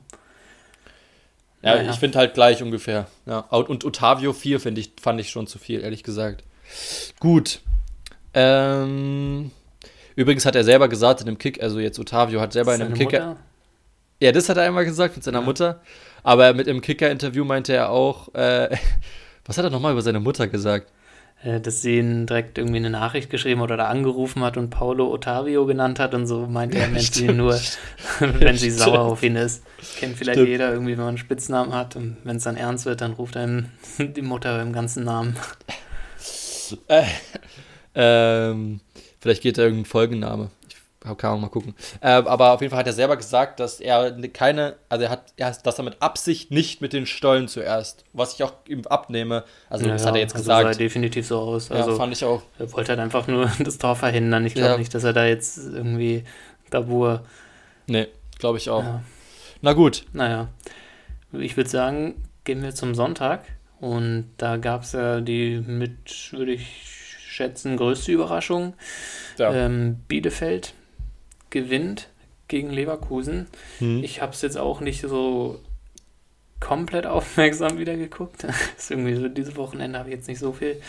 ja, 1.63 1.81
ja. 1.81 1.89
ich 1.89 1.97
finde 1.97 2.19
halt 2.19 2.33
gleich 2.33 2.61
ungefähr. 2.61 3.07
Ja. 3.25 3.39
Und 3.39 3.85
Otavio 3.85 4.33
4 4.33 4.65
ich, 4.77 4.91
fand 5.01 5.19
ich 5.19 5.29
schon 5.29 5.47
zu 5.47 5.57
viel, 5.59 5.81
ehrlich 5.81 6.03
gesagt. 6.03 6.43
Gut. 7.19 7.61
Ähm. 8.33 9.51
Übrigens 10.15 10.45
hat 10.45 10.55
er 10.55 10.63
selber 10.63 10.89
gesagt 10.89 11.21
in 11.21 11.27
einem 11.27 11.37
Kick, 11.37 11.61
also 11.63 11.79
jetzt 11.79 11.97
Otavio 11.97 12.39
hat 12.39 12.53
selber 12.53 12.75
in 12.75 12.81
einem 12.81 12.93
Kicker. 12.93 13.25
Mutter? 13.25 13.39
Ja, 14.21 14.31
das 14.31 14.47
hat 14.47 14.57
er 14.57 14.63
einmal 14.63 14.85
gesagt 14.85 15.15
mit 15.15 15.23
seiner 15.23 15.39
ja. 15.39 15.45
Mutter. 15.45 15.81
Aber 16.21 16.53
mit 16.53 16.67
einem 16.67 16.81
Kicker-Interview 16.81 17.43
meinte 17.43 17.73
er 17.73 17.89
auch, 17.89 18.33
äh, 18.35 18.69
was 19.45 19.57
hat 19.57 19.65
er 19.65 19.71
nochmal 19.71 19.93
über 19.93 20.01
seine 20.01 20.19
Mutter 20.19 20.47
gesagt? 20.47 20.91
Äh, 21.43 21.59
dass 21.59 21.81
sie 21.81 21.97
ihn 21.97 22.25
direkt 22.25 22.57
irgendwie 22.57 22.77
eine 22.77 22.89
Nachricht 22.89 23.29
geschrieben 23.29 23.61
hat 23.61 23.71
oder 23.71 23.89
angerufen 23.89 24.43
hat 24.43 24.55
und 24.55 24.69
Paulo 24.69 25.11
Otavio 25.11 25.65
genannt 25.65 25.99
hat 25.99 26.13
und 26.13 26.25
so 26.25 26.47
meinte 26.47 26.77
er, 26.77 26.87
nennt 26.87 27.13
sie 27.13 27.27
nur, 27.27 27.59
wenn 28.19 28.57
sie 28.57 28.69
sauer 28.71 28.99
auf 28.99 29.23
ihn 29.23 29.35
ist. 29.35 29.63
Kennt 29.97 30.15
vielleicht 30.15 30.37
stimmt. 30.37 30.49
jeder 30.49 30.71
irgendwie, 30.71 30.93
wenn 30.93 30.99
man 30.99 31.07
einen 31.09 31.17
Spitznamen 31.17 31.73
hat 31.73 31.95
und 31.95 32.17
wenn 32.23 32.37
es 32.37 32.43
dann 32.43 32.55
ernst 32.55 32.85
wird, 32.85 33.01
dann 33.01 33.13
ruft 33.13 33.35
einem 33.35 33.69
die 33.99 34.21
Mutter 34.21 34.57
beim 34.57 34.71
ganzen 34.71 35.03
Namen. 35.03 35.35
Äh, 36.87 37.03
ähm, 37.93 38.79
Vielleicht 39.23 39.41
geht 39.41 39.57
da 39.57 39.61
irgendein 39.61 39.85
Folgenname. 39.85 40.49
Ich 41.05 41.17
kann 41.17 41.33
auch 41.33 41.39
mal 41.39 41.49
gucken. 41.49 41.75
Äh, 41.99 42.11
aber 42.11 42.53
auf 42.53 42.61
jeden 42.61 42.71
Fall 42.71 42.79
hat 42.79 42.87
er 42.87 42.93
selber 42.93 43.17
gesagt, 43.17 43.59
dass 43.59 43.81
er 43.81 44.15
keine, 44.29 44.75
also 44.87 45.03
er 45.03 45.09
hat, 45.09 45.33
er 45.35 45.47
hat, 45.47 45.65
dass 45.65 45.77
er 45.77 45.83
mit 45.83 46.01
Absicht 46.01 46.49
nicht 46.49 46.81
mit 46.81 46.93
den 46.93 47.05
Stollen 47.05 47.49
zuerst, 47.49 48.05
was 48.13 48.33
ich 48.33 48.43
auch 48.43 48.53
ihm 48.67 48.85
abnehme. 48.87 49.43
Also 49.69 49.85
ja, 49.85 49.93
das 49.93 50.05
hat 50.05 50.15
er 50.15 50.21
jetzt 50.21 50.35
also 50.35 50.43
gesagt. 50.43 50.75
sah 50.75 50.79
definitiv 50.79 51.27
so 51.27 51.39
aus. 51.39 51.71
Also 51.71 51.91
ja, 51.91 51.97
fand 51.97 52.13
ich 52.13 52.23
auch. 52.23 52.41
Er 52.57 52.71
wollte 52.71 52.91
halt 52.91 52.99
einfach 52.99 53.27
nur 53.27 53.51
das 53.59 53.77
Tor 53.77 53.95
verhindern. 53.95 54.45
Ich 54.45 54.53
glaube 54.53 54.71
ja. 54.71 54.77
nicht, 54.77 54.93
dass 54.93 55.03
er 55.03 55.13
da 55.13 55.25
jetzt 55.25 55.57
irgendwie 55.57 56.23
Dabur. 56.69 57.23
Nee, 57.87 58.07
glaube 58.39 58.57
ich 58.57 58.69
auch. 58.69 58.83
Ja. 58.83 59.03
Na 59.61 59.73
gut. 59.73 60.05
Naja. 60.13 60.47
Ich 61.33 61.57
würde 61.57 61.69
sagen, 61.69 62.15
gehen 62.45 62.61
wir 62.63 62.73
zum 62.73 62.95
Sonntag. 62.95 63.43
Und 63.81 64.31
da 64.37 64.55
gab 64.55 64.83
es 64.83 64.93
ja 64.93 65.19
die 65.19 65.59
mit, 65.59 66.31
würde 66.31 66.53
ich 66.53 67.17
schätzen, 67.27 67.75
größte 67.75 68.13
Überraschung. 68.13 68.73
Ja. 69.37 69.53
Ähm, 69.53 69.99
Bielefeld 70.07 70.73
gewinnt 71.53 72.09
gegen 72.49 72.71
Leverkusen. 72.71 73.47
Hm. 73.79 74.03
Ich 74.03 74.21
habe 74.21 74.33
es 74.33 74.41
jetzt 74.41 74.57
auch 74.57 74.81
nicht 74.81 75.01
so 75.01 75.59
komplett 76.59 77.05
aufmerksam 77.07 77.77
wieder 77.77 77.95
geguckt. 77.95 78.43
ist 78.77 78.91
irgendwie 78.91 79.15
so, 79.15 79.29
dieses 79.29 79.55
Wochenende 79.55 79.99
habe 79.99 80.09
ich 80.09 80.15
jetzt 80.15 80.27
nicht 80.27 80.39
so 80.39 80.51
viel. 80.51 80.81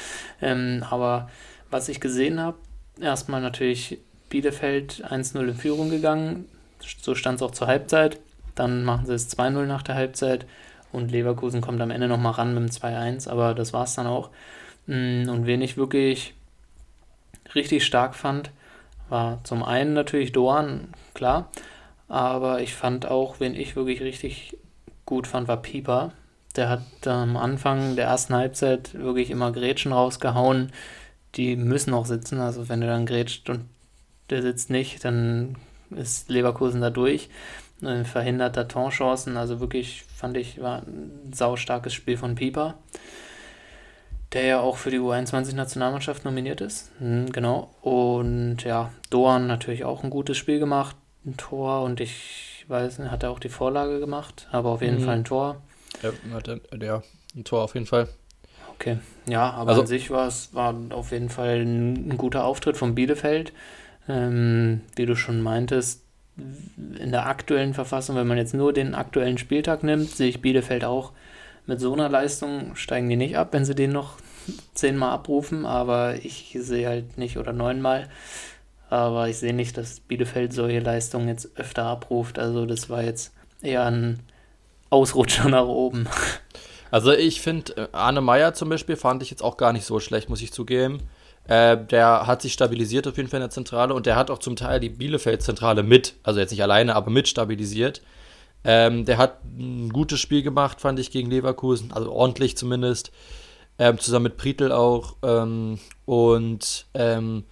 Ähm, 0.43 0.85
aber 0.91 1.31
was 1.71 1.89
ich 1.89 2.01
gesehen 2.01 2.41
habe, 2.41 2.59
erstmal 3.01 3.41
natürlich 3.41 3.99
Bielefeld 4.31 5.05
1-0 5.05 5.41
in 5.41 5.55
Führung 5.55 5.91
gegangen. 5.91 6.47
So 7.01 7.15
stand 7.15 7.37
es 7.37 7.43
auch 7.43 7.53
zur 7.53 7.69
Halbzeit. 7.69 8.19
Dann 8.55 8.85
machen 8.85 9.07
sie 9.07 9.15
es 9.15 9.37
2-0 9.37 9.67
nach 9.67 9.83
der 9.83 9.95
Halbzeit 9.97 10.47
und 10.93 11.11
Leverkusen 11.11 11.61
kommt 11.61 11.81
am 11.81 11.91
Ende 11.91 12.09
nochmal 12.09 12.33
ran 12.33 12.55
mit 12.55 12.63
dem 12.63 12.71
2-1, 12.71 13.29
aber 13.29 13.55
das 13.55 13.73
war 13.73 13.85
es 13.85 13.95
dann 13.95 14.07
auch. 14.07 14.31
Mm, 14.87 15.29
und 15.29 15.47
wen 15.47 15.61
ich 15.61 15.77
wirklich 15.77 16.35
richtig 17.55 17.85
stark 17.85 18.15
fand, 18.15 18.51
war 19.15 19.45
zum 19.45 19.63
einen 19.63 19.93
natürlich 19.93 20.33
Doan, 20.33 20.89
klar, 21.15 21.49
aber 22.09 22.61
ich 22.61 22.75
fand 22.75 23.07
auch, 23.07 23.39
wen 23.39 23.55
ich 23.55 23.77
wirklich 23.77 24.01
richtig 24.01 24.59
gut 25.07 25.29
fand, 25.29 25.47
war 25.47 25.63
Pieper. 25.63 26.13
Der 26.57 26.69
hat 26.69 27.07
am 27.07 27.37
Anfang 27.37 27.95
der 27.95 28.07
ersten 28.07 28.35
Halbzeit 28.35 28.95
wirklich 28.95 29.31
immer 29.31 29.53
Grätschen 29.53 29.93
rausgehauen. 29.93 30.73
Die 31.37 31.55
müssen 31.55 31.95
auch 31.95 32.07
sitzen. 32.07 32.41
Also 32.41 32.69
wenn 32.69 32.81
du 32.81 32.89
dann 32.89 33.07
grätscht 33.07 33.49
und 33.51 33.69
der 34.31 34.43
sitzt 34.43 34.71
nicht, 34.71 35.05
dann 35.05 35.57
ist 35.91 36.29
Leverkusen 36.29 36.81
da 36.81 36.91
durch. 36.91 37.29
Verhindert 38.05 38.57
da 38.57 38.65
Torchancen. 38.65 39.37
Also 39.37 39.61
wirklich 39.61 40.05
fand 40.13 40.37
ich, 40.37 40.61
war 40.61 40.83
ein 40.83 41.33
saustarkes 41.33 41.93
Spiel 41.93 42.17
von 42.17 42.35
Pieper. 42.35 42.75
Der 44.35 44.45
ja 44.45 44.61
auch 44.61 44.77
für 44.77 44.91
die 44.91 44.99
U21-Nationalmannschaft 44.99 46.25
nominiert 46.25 46.61
ist. 46.61 46.91
Mhm, 47.01 47.31
genau. 47.33 47.71
Und 47.81 48.65
ja, 48.65 48.91
Doan 49.11 49.47
natürlich 49.47 49.85
auch 49.85 50.03
ein 50.03 50.11
gutes 50.11 50.37
Spiel 50.37 50.59
gemacht. 50.59 50.97
Ein 51.25 51.37
Tor 51.37 51.83
und 51.83 52.01
ich 52.01 52.65
weiß 52.69 52.99
nicht, 52.99 53.11
hat 53.11 53.23
er 53.23 53.31
auch 53.31 53.39
die 53.39 53.49
Vorlage 53.49 54.01
gemacht, 54.01 54.49
aber 54.51 54.71
auf 54.71 54.83
jeden 54.83 55.01
mhm. 55.01 55.05
Fall 55.05 55.15
ein 55.17 55.25
Tor. 55.25 55.63
Ja, 56.03 56.11
ja, 56.83 57.03
ein 57.35 57.45
Tor 57.45 57.63
auf 57.63 57.75
jeden 57.75 57.87
Fall. 57.87 58.09
Okay, 58.75 58.99
ja, 59.27 59.51
aber 59.51 59.71
also, 59.71 59.83
an 59.83 59.87
sich 59.87 60.11
war 60.11 60.27
es 60.27 60.53
war 60.53 60.75
auf 60.91 61.13
jeden 61.13 61.29
Fall 61.29 61.61
ein, 61.61 62.11
ein 62.11 62.17
guter 62.17 62.45
Auftritt 62.45 62.77
von 62.77 62.95
Bielefeld. 62.95 63.53
Ähm, 64.09 64.83
wie 64.97 65.07
du 65.07 65.15
schon 65.15 65.41
meintest, 65.41 66.03
in 66.37 67.13
der 67.13 67.27
aktuellen 67.27 67.75
Verfassung, 67.75 68.17
wenn 68.17 68.27
man 68.27 68.37
jetzt 68.37 68.55
nur 68.55 68.73
den 68.73 68.95
aktuellen 68.95 69.39
Spieltag 69.39 69.83
nimmt, 69.83 70.11
sehe 70.11 70.29
ich 70.29 70.43
Bielefeld 70.43 70.85
auch 70.85 71.13
mit 71.67 71.81
so 71.81 71.93
einer 71.93 72.09
Leistung 72.09 72.77
steigen 72.77 73.09
die 73.09 73.17
nicht 73.17 73.39
ab, 73.39 73.49
wenn 73.53 73.65
sie 73.65 73.75
den 73.75 73.93
noch 73.93 74.19
zehnmal 74.75 75.11
abrufen, 75.11 75.67
aber 75.67 76.17
ich 76.25 76.57
sehe 76.61 76.89
halt 76.89 77.19
nicht 77.19 77.39
oder 77.39 77.53
neunmal. 77.53 78.09
Aber 78.91 79.29
ich 79.29 79.39
sehe 79.39 79.55
nicht, 79.55 79.77
dass 79.77 80.01
Bielefeld 80.01 80.53
solche 80.53 80.81
Leistungen 80.81 81.29
jetzt 81.29 81.57
öfter 81.57 81.85
abruft. 81.85 82.39
Also 82.39 82.67
das 82.67 82.91
war 82.91 83.03
jetzt 83.03 83.33
eher 83.61 83.85
ein 83.87 84.21
Ausrutscher 84.91 85.49
nach 85.49 85.67
oben. 85.67 86.09
Also 86.91 87.11
ich 87.11 87.41
finde, 87.41 87.77
äh, 87.77 87.89
Arne 87.91 88.21
Meyer 88.21 88.55
zum 88.55 88.69
Beispiel 88.69 88.95
fand 88.95 89.21
ich 89.21 89.29
jetzt 89.29 89.43
auch 89.43 89.57
gar 89.57 89.73
nicht 89.73 89.85
so 89.85 89.99
schlecht, 89.99 90.29
muss 90.29 90.41
ich 90.41 90.53
zugeben. 90.53 91.01
Äh, 91.49 91.77
der 91.77 92.29
hat 92.29 92.41
sich 92.41 92.53
stabilisiert 92.53 93.09
auf 93.09 93.17
jeden 93.17 93.29
Fall 93.29 93.39
in 93.39 93.43
der 93.43 93.51
Zentrale 93.51 93.93
und 93.95 94.07
der 94.07 94.15
hat 94.15 94.31
auch 94.31 94.39
zum 94.39 94.55
Teil 94.55 94.79
die 94.79 94.91
Bielefeld-Zentrale 94.91 95.83
mit, 95.83 96.15
also 96.23 96.39
jetzt 96.39 96.53
nicht 96.53 96.63
alleine, 96.63 96.95
aber 96.95 97.11
mit 97.11 97.27
stabilisiert. 97.27 98.01
Ähm, 98.63 99.05
der 99.05 99.19
hat 99.19 99.45
ein 99.45 99.91
gutes 99.91 100.21
Spiel 100.21 100.43
gemacht, 100.43 100.81
fand 100.81 101.01
ich, 101.01 101.11
gegen 101.11 101.31
Leverkusen, 101.31 101.93
also 101.93 102.13
ordentlich 102.13 102.57
zumindest. 102.57 103.11
Ähm, 103.79 103.99
zusammen 103.99 104.25
mit 104.25 104.37
Prietl 104.37 104.71
auch. 104.71 105.17
Ähm, 105.23 105.79
und 106.05 106.87
ähm, 106.95 107.45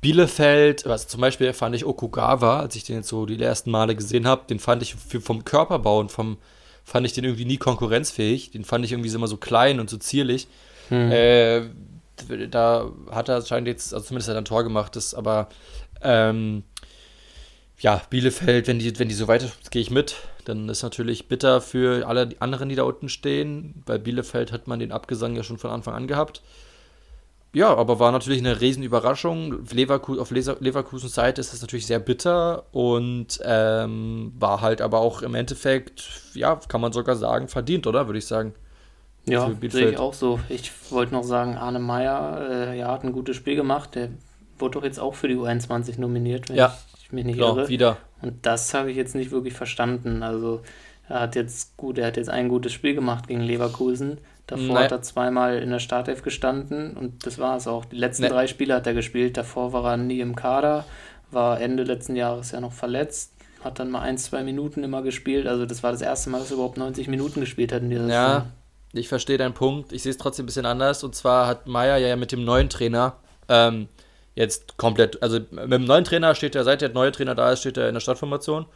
Bielefeld, 0.00 0.86
was 0.86 1.08
zum 1.08 1.20
Beispiel 1.20 1.52
fand 1.52 1.74
ich 1.74 1.84
Okugawa, 1.84 2.60
als 2.60 2.76
ich 2.76 2.84
den 2.84 2.96
jetzt 2.96 3.08
so 3.08 3.26
die 3.26 3.40
ersten 3.42 3.70
Male 3.70 3.94
gesehen 3.94 4.26
habe, 4.26 4.42
den 4.48 4.58
fand 4.58 4.82
ich 4.82 4.94
vom 4.94 5.44
Körperbau 5.44 5.98
und 5.98 6.10
vom, 6.10 6.38
fand 6.84 7.06
ich 7.06 7.12
den 7.12 7.24
irgendwie 7.24 7.44
nie 7.44 7.58
konkurrenzfähig. 7.58 8.50
Den 8.52 8.64
fand 8.64 8.84
ich 8.84 8.92
irgendwie 8.92 9.12
immer 9.12 9.26
so 9.26 9.36
klein 9.36 9.80
und 9.80 9.90
so 9.90 9.98
zierlich. 9.98 10.48
Hm. 10.88 11.10
Äh, 11.10 11.62
da 12.50 12.90
hat 13.10 13.28
er 13.28 13.36
anscheinend 13.36 13.68
jetzt, 13.68 13.94
also 13.94 14.06
zumindest 14.06 14.28
hat 14.28 14.36
er 14.36 14.42
ein 14.42 14.44
Tor 14.44 14.62
gemacht, 14.62 14.96
das, 14.96 15.14
aber 15.14 15.48
ähm, 16.02 16.62
ja, 17.78 18.02
Bielefeld, 18.10 18.66
wenn 18.66 18.78
die, 18.78 18.98
wenn 18.98 19.08
die 19.08 19.14
so 19.14 19.26
weiter, 19.26 19.50
gehe 19.70 19.82
ich 19.82 19.90
mit, 19.90 20.16
dann 20.50 20.68
ist 20.68 20.82
natürlich 20.82 21.28
bitter 21.28 21.60
für 21.60 22.06
alle 22.06 22.28
anderen, 22.40 22.68
die 22.68 22.74
da 22.74 22.82
unten 22.82 23.08
stehen. 23.08 23.82
Bei 23.86 23.98
Bielefeld 23.98 24.52
hat 24.52 24.66
man 24.66 24.78
den 24.78 24.92
Abgesang 24.92 25.36
ja 25.36 25.42
schon 25.42 25.58
von 25.58 25.70
Anfang 25.70 25.94
an 25.94 26.06
gehabt. 26.06 26.42
Ja, 27.52 27.74
aber 27.74 27.98
war 27.98 28.12
natürlich 28.12 28.38
eine 28.38 28.60
riesen 28.60 28.82
Überraschung. 28.82 29.66
Leverkusen, 29.72 30.20
auf 30.20 30.30
Leverkusens 30.30 31.14
Seite 31.14 31.40
ist 31.40 31.52
das 31.52 31.60
natürlich 31.62 31.86
sehr 31.86 31.98
bitter 31.98 32.64
und 32.72 33.40
ähm, 33.44 34.32
war 34.38 34.60
halt 34.60 34.80
aber 34.80 35.00
auch 35.00 35.22
im 35.22 35.34
Endeffekt, 35.34 36.08
ja, 36.34 36.54
kann 36.68 36.80
man 36.80 36.92
sogar 36.92 37.16
sagen, 37.16 37.48
verdient, 37.48 37.86
oder? 37.88 38.06
Würde 38.06 38.18
ich 38.18 38.26
sagen. 38.26 38.54
Ja, 39.26 39.50
sehe 39.68 39.90
ich 39.90 39.98
auch 39.98 40.14
so. 40.14 40.40
Ich 40.48 40.72
wollte 40.90 41.12
noch 41.12 41.24
sagen, 41.24 41.56
Arne 41.56 41.78
Meyer 41.78 42.70
äh, 42.70 42.78
ja, 42.78 42.92
hat 42.92 43.04
ein 43.04 43.12
gutes 43.12 43.36
Spiel 43.36 43.56
gemacht. 43.56 43.94
Der 43.94 44.10
wurde 44.58 44.78
doch 44.78 44.84
jetzt 44.84 45.00
auch 45.00 45.14
für 45.14 45.28
die 45.28 45.36
U21 45.36 46.00
nominiert, 46.00 46.48
wenn 46.48 46.56
ja, 46.56 46.76
ich 47.02 47.12
mich 47.12 47.24
nicht 47.24 47.36
klar, 47.36 47.56
irre. 47.56 47.68
wieder. 47.68 47.96
Und 48.22 48.46
das 48.46 48.74
habe 48.74 48.90
ich 48.90 48.96
jetzt 48.96 49.14
nicht 49.14 49.30
wirklich 49.30 49.54
verstanden. 49.54 50.22
Also 50.22 50.62
er 51.08 51.20
hat 51.20 51.34
jetzt 51.34 51.76
gut, 51.76 51.98
er 51.98 52.06
hat 52.06 52.16
jetzt 52.16 52.30
ein 52.30 52.48
gutes 52.48 52.72
Spiel 52.72 52.94
gemacht 52.94 53.26
gegen 53.26 53.40
Leverkusen. 53.40 54.18
Davor 54.46 54.74
Nein. 54.74 54.84
hat 54.84 54.92
er 54.92 55.02
zweimal 55.02 55.58
in 55.58 55.70
der 55.70 55.78
Startelf 55.78 56.22
gestanden 56.22 56.96
und 56.96 57.24
das 57.26 57.38
war 57.38 57.56
es 57.56 57.66
auch. 57.66 57.84
Die 57.84 57.96
letzten 57.96 58.22
Nein. 58.22 58.32
drei 58.32 58.46
Spiele 58.46 58.74
hat 58.74 58.86
er 58.86 58.94
gespielt. 58.94 59.36
Davor 59.36 59.72
war 59.72 59.92
er 59.92 59.96
nie 59.96 60.20
im 60.20 60.34
Kader, 60.34 60.84
war 61.30 61.60
Ende 61.60 61.84
letzten 61.84 62.16
Jahres 62.16 62.50
ja 62.50 62.60
noch 62.60 62.72
verletzt, 62.72 63.32
hat 63.62 63.78
dann 63.78 63.90
mal 63.90 64.00
ein, 64.00 64.18
zwei 64.18 64.42
Minuten 64.42 64.82
immer 64.82 65.02
gespielt. 65.02 65.46
Also 65.46 65.66
das 65.66 65.82
war 65.82 65.92
das 65.92 66.00
erste 66.00 66.30
Mal, 66.30 66.38
dass 66.38 66.50
er 66.50 66.54
überhaupt 66.54 66.78
90 66.78 67.08
Minuten 67.08 67.40
gespielt 67.40 67.72
hat 67.72 67.82
in 67.82 67.90
dieser 67.90 68.08
ja, 68.08 68.28
Saison. 68.28 68.52
Ich 68.92 69.08
verstehe 69.08 69.38
deinen 69.38 69.54
Punkt. 69.54 69.92
Ich 69.92 70.02
sehe 70.02 70.10
es 70.10 70.18
trotzdem 70.18 70.44
ein 70.44 70.46
bisschen 70.46 70.66
anders. 70.66 71.04
Und 71.04 71.14
zwar 71.14 71.46
hat 71.46 71.66
Meier 71.66 71.98
ja 71.98 72.16
mit 72.16 72.32
dem 72.32 72.44
neuen 72.44 72.68
Trainer 72.68 73.16
ähm, 73.48 73.88
jetzt 74.34 74.76
komplett, 74.76 75.22
also 75.22 75.38
mit 75.50 75.72
dem 75.72 75.84
neuen 75.84 76.04
Trainer 76.04 76.34
steht 76.34 76.54
er, 76.54 76.64
seit 76.64 76.80
der 76.80 76.90
neue 76.90 77.12
Trainer 77.12 77.34
da 77.34 77.52
ist, 77.52 77.60
steht 77.60 77.76
er 77.76 77.88
in 77.88 77.94
der 77.94 78.00
Stadtformation. 78.00 78.66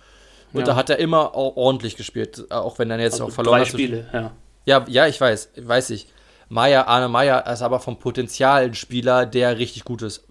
Und 0.53 0.61
ja. 0.61 0.67
da 0.67 0.77
hat 0.77 0.89
er 0.89 0.99
immer 0.99 1.35
ordentlich 1.35 1.97
gespielt, 1.97 2.51
auch 2.51 2.79
wenn 2.79 2.91
er 2.91 3.01
jetzt 3.01 3.15
also 3.15 3.27
auch 3.27 3.31
verloren 3.31 3.59
drei 3.59 3.65
hat. 3.65 3.73
Spiele, 3.73 4.07
ja. 4.13 4.33
Ja, 4.67 4.85
ja, 4.89 5.07
ich 5.07 5.21
weiß, 5.21 5.51
weiß 5.57 5.91
ich. 5.91 6.07
Meier, 6.49 6.87
Arne 6.89 7.09
Meier 7.09 7.47
ist 7.47 7.63
aber 7.63 7.81
vom 7.81 7.99
Potenzial 7.99 8.65
ein 8.65 8.75
Spieler, 8.75 9.27
der 9.27 9.59
richtig 9.59 9.85
gut 9.85 10.03
ist. 10.03 10.25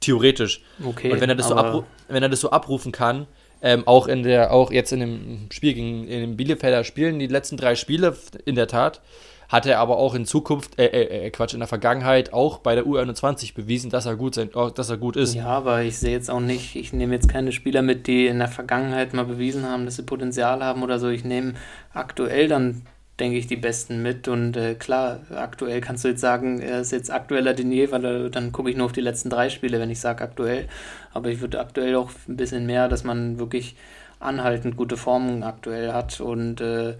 Theoretisch. 0.00 0.62
Okay. 0.84 1.12
Und 1.12 1.20
wenn 1.20 1.28
er 1.28 1.36
das, 1.36 1.48
so, 1.48 1.84
wenn 2.08 2.22
er 2.22 2.28
das 2.28 2.40
so 2.40 2.50
abrufen 2.50 2.92
kann, 2.92 3.26
ähm, 3.60 3.86
auch 3.86 4.06
in 4.06 4.22
der, 4.22 4.52
auch 4.52 4.70
jetzt 4.70 4.92
in 4.92 5.00
dem 5.00 5.48
Spiel 5.50 5.74
gegen 5.74 6.06
in 6.06 6.20
den 6.20 6.36
Bielefelder 6.36 6.84
Spielen, 6.84 7.18
die 7.18 7.26
letzten 7.26 7.56
drei 7.56 7.74
Spiele, 7.74 8.16
in 8.44 8.54
der 8.54 8.68
Tat, 8.68 9.00
hat 9.48 9.66
er 9.66 9.78
aber 9.78 9.96
auch 9.96 10.14
in 10.14 10.26
Zukunft, 10.26 10.78
äh, 10.78 10.86
äh, 10.86 11.26
äh 11.26 11.30
Quatsch, 11.30 11.54
in 11.54 11.60
der 11.60 11.68
Vergangenheit 11.68 12.32
auch 12.32 12.58
bei 12.58 12.74
der 12.74 12.84
U21 12.84 13.54
bewiesen, 13.54 13.90
dass 13.90 14.06
er 14.06 14.16
gut 14.16 14.34
sein, 14.34 14.50
dass 14.74 14.90
er 14.90 14.96
gut 14.98 15.16
ist. 15.16 15.34
Ja, 15.34 15.46
aber 15.46 15.82
ich 15.82 15.98
sehe 15.98 16.12
jetzt 16.12 16.30
auch 16.30 16.40
nicht, 16.40 16.76
ich 16.76 16.92
nehme 16.92 17.14
jetzt 17.14 17.28
keine 17.28 17.52
Spieler 17.52 17.82
mit, 17.82 18.06
die 18.06 18.26
in 18.26 18.38
der 18.38 18.48
Vergangenheit 18.48 19.14
mal 19.14 19.24
bewiesen 19.24 19.66
haben, 19.66 19.84
dass 19.84 19.96
sie 19.96 20.02
Potenzial 20.02 20.62
haben 20.62 20.82
oder 20.82 20.98
so. 20.98 21.08
Ich 21.08 21.24
nehme 21.24 21.54
aktuell 21.92 22.48
dann 22.48 22.82
denke 23.18 23.38
ich, 23.38 23.46
die 23.46 23.56
Besten 23.56 24.02
mit. 24.02 24.28
Und 24.28 24.56
äh, 24.56 24.74
klar, 24.74 25.20
aktuell 25.34 25.80
kannst 25.80 26.04
du 26.04 26.08
jetzt 26.08 26.20
sagen, 26.20 26.60
er 26.60 26.80
ist 26.80 26.92
jetzt 26.92 27.10
aktueller 27.10 27.54
denn 27.54 27.72
je, 27.72 27.90
weil 27.90 28.04
äh, 28.04 28.30
dann 28.30 28.52
gucke 28.52 28.70
ich 28.70 28.76
nur 28.76 28.86
auf 28.86 28.92
die 28.92 29.00
letzten 29.00 29.30
drei 29.30 29.48
Spiele, 29.50 29.80
wenn 29.80 29.90
ich 29.90 30.00
sage 30.00 30.22
aktuell. 30.22 30.68
Aber 31.12 31.28
ich 31.30 31.40
würde 31.40 31.60
aktuell 31.60 31.96
auch 31.96 32.10
ein 32.28 32.36
bisschen 32.36 32.66
mehr, 32.66 32.88
dass 32.88 33.04
man 33.04 33.38
wirklich 33.38 33.76
anhaltend 34.20 34.76
gute 34.76 34.96
Formen 34.96 35.42
aktuell 35.42 35.92
hat 35.92 36.20
und 36.20 36.60
äh, 36.60 36.94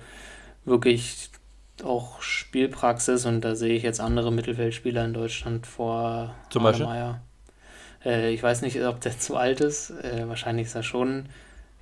wirklich 0.65 1.31
auch 1.85 2.21
Spielpraxis. 2.23 3.25
Und 3.27 3.43
da 3.43 3.55
sehe 3.55 3.75
ich 3.75 3.83
jetzt 3.83 4.01
andere 4.01 4.33
Mittelfeldspieler 4.33 5.05
in 5.05 5.15
Deutschland 5.15 5.67
vor 5.67 6.35
Zum 6.51 6.63
Beispiel? 6.63 6.87
Meier. 6.87 7.21
Äh, 8.05 8.33
ich 8.33 8.43
weiß 8.43 8.63
nicht, 8.63 8.81
ob 8.85 9.01
der 9.01 9.19
zu 9.19 9.37
alt 9.37 9.61
ist. 9.61 9.91
Äh, 9.91 10.29
wahrscheinlich 10.29 10.67
ist 10.67 10.75
er 10.75 10.83
schon 10.83 11.29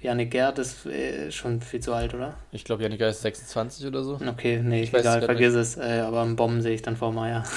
Janik 0.01 0.31
Gerd 0.31 0.59
ist 0.59 0.87
äh, 0.87 1.33
schon 1.33 1.61
viel 1.61 1.81
zu 1.81 1.95
alt, 1.95 2.15
oder? 2.15 2.35
Ich 2.53 2.65
glaube, 2.65 2.83
Janik 2.83 2.99
Gerd 2.99 3.13
ist 3.13 3.23
26 3.23 3.87
oder 3.87 4.05
so. 4.05 4.21
Okay, 4.27 4.61
nee, 4.63 4.83
ich 4.83 4.95
egal, 4.95 5.23
vergiss 5.23 5.55
nicht. 5.55 5.63
es. 5.63 5.77
Äh, 5.79 6.01
aber 6.01 6.23
einen 6.23 6.37
Bomben 6.37 6.61
sehe 6.63 6.75
ich 6.75 6.83
dann 6.83 6.97
vor 6.97 7.13
Meier. 7.13 7.45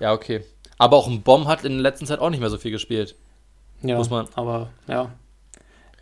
Ja, 0.00 0.12
okay. 0.12 0.44
Aber 0.78 0.96
auch 0.96 1.08
ein 1.08 1.22
Bomb 1.22 1.48
hat 1.48 1.64
in 1.64 1.72
der 1.72 1.82
letzten 1.82 2.06
Zeit 2.06 2.20
auch 2.20 2.30
nicht 2.30 2.38
mehr 2.38 2.50
so 2.50 2.56
viel 2.58 2.70
gespielt. 2.70 3.16
Ja, 3.82 3.96
Muss 3.96 4.10
man. 4.10 4.28
aber 4.36 4.70
ja. 4.86 5.10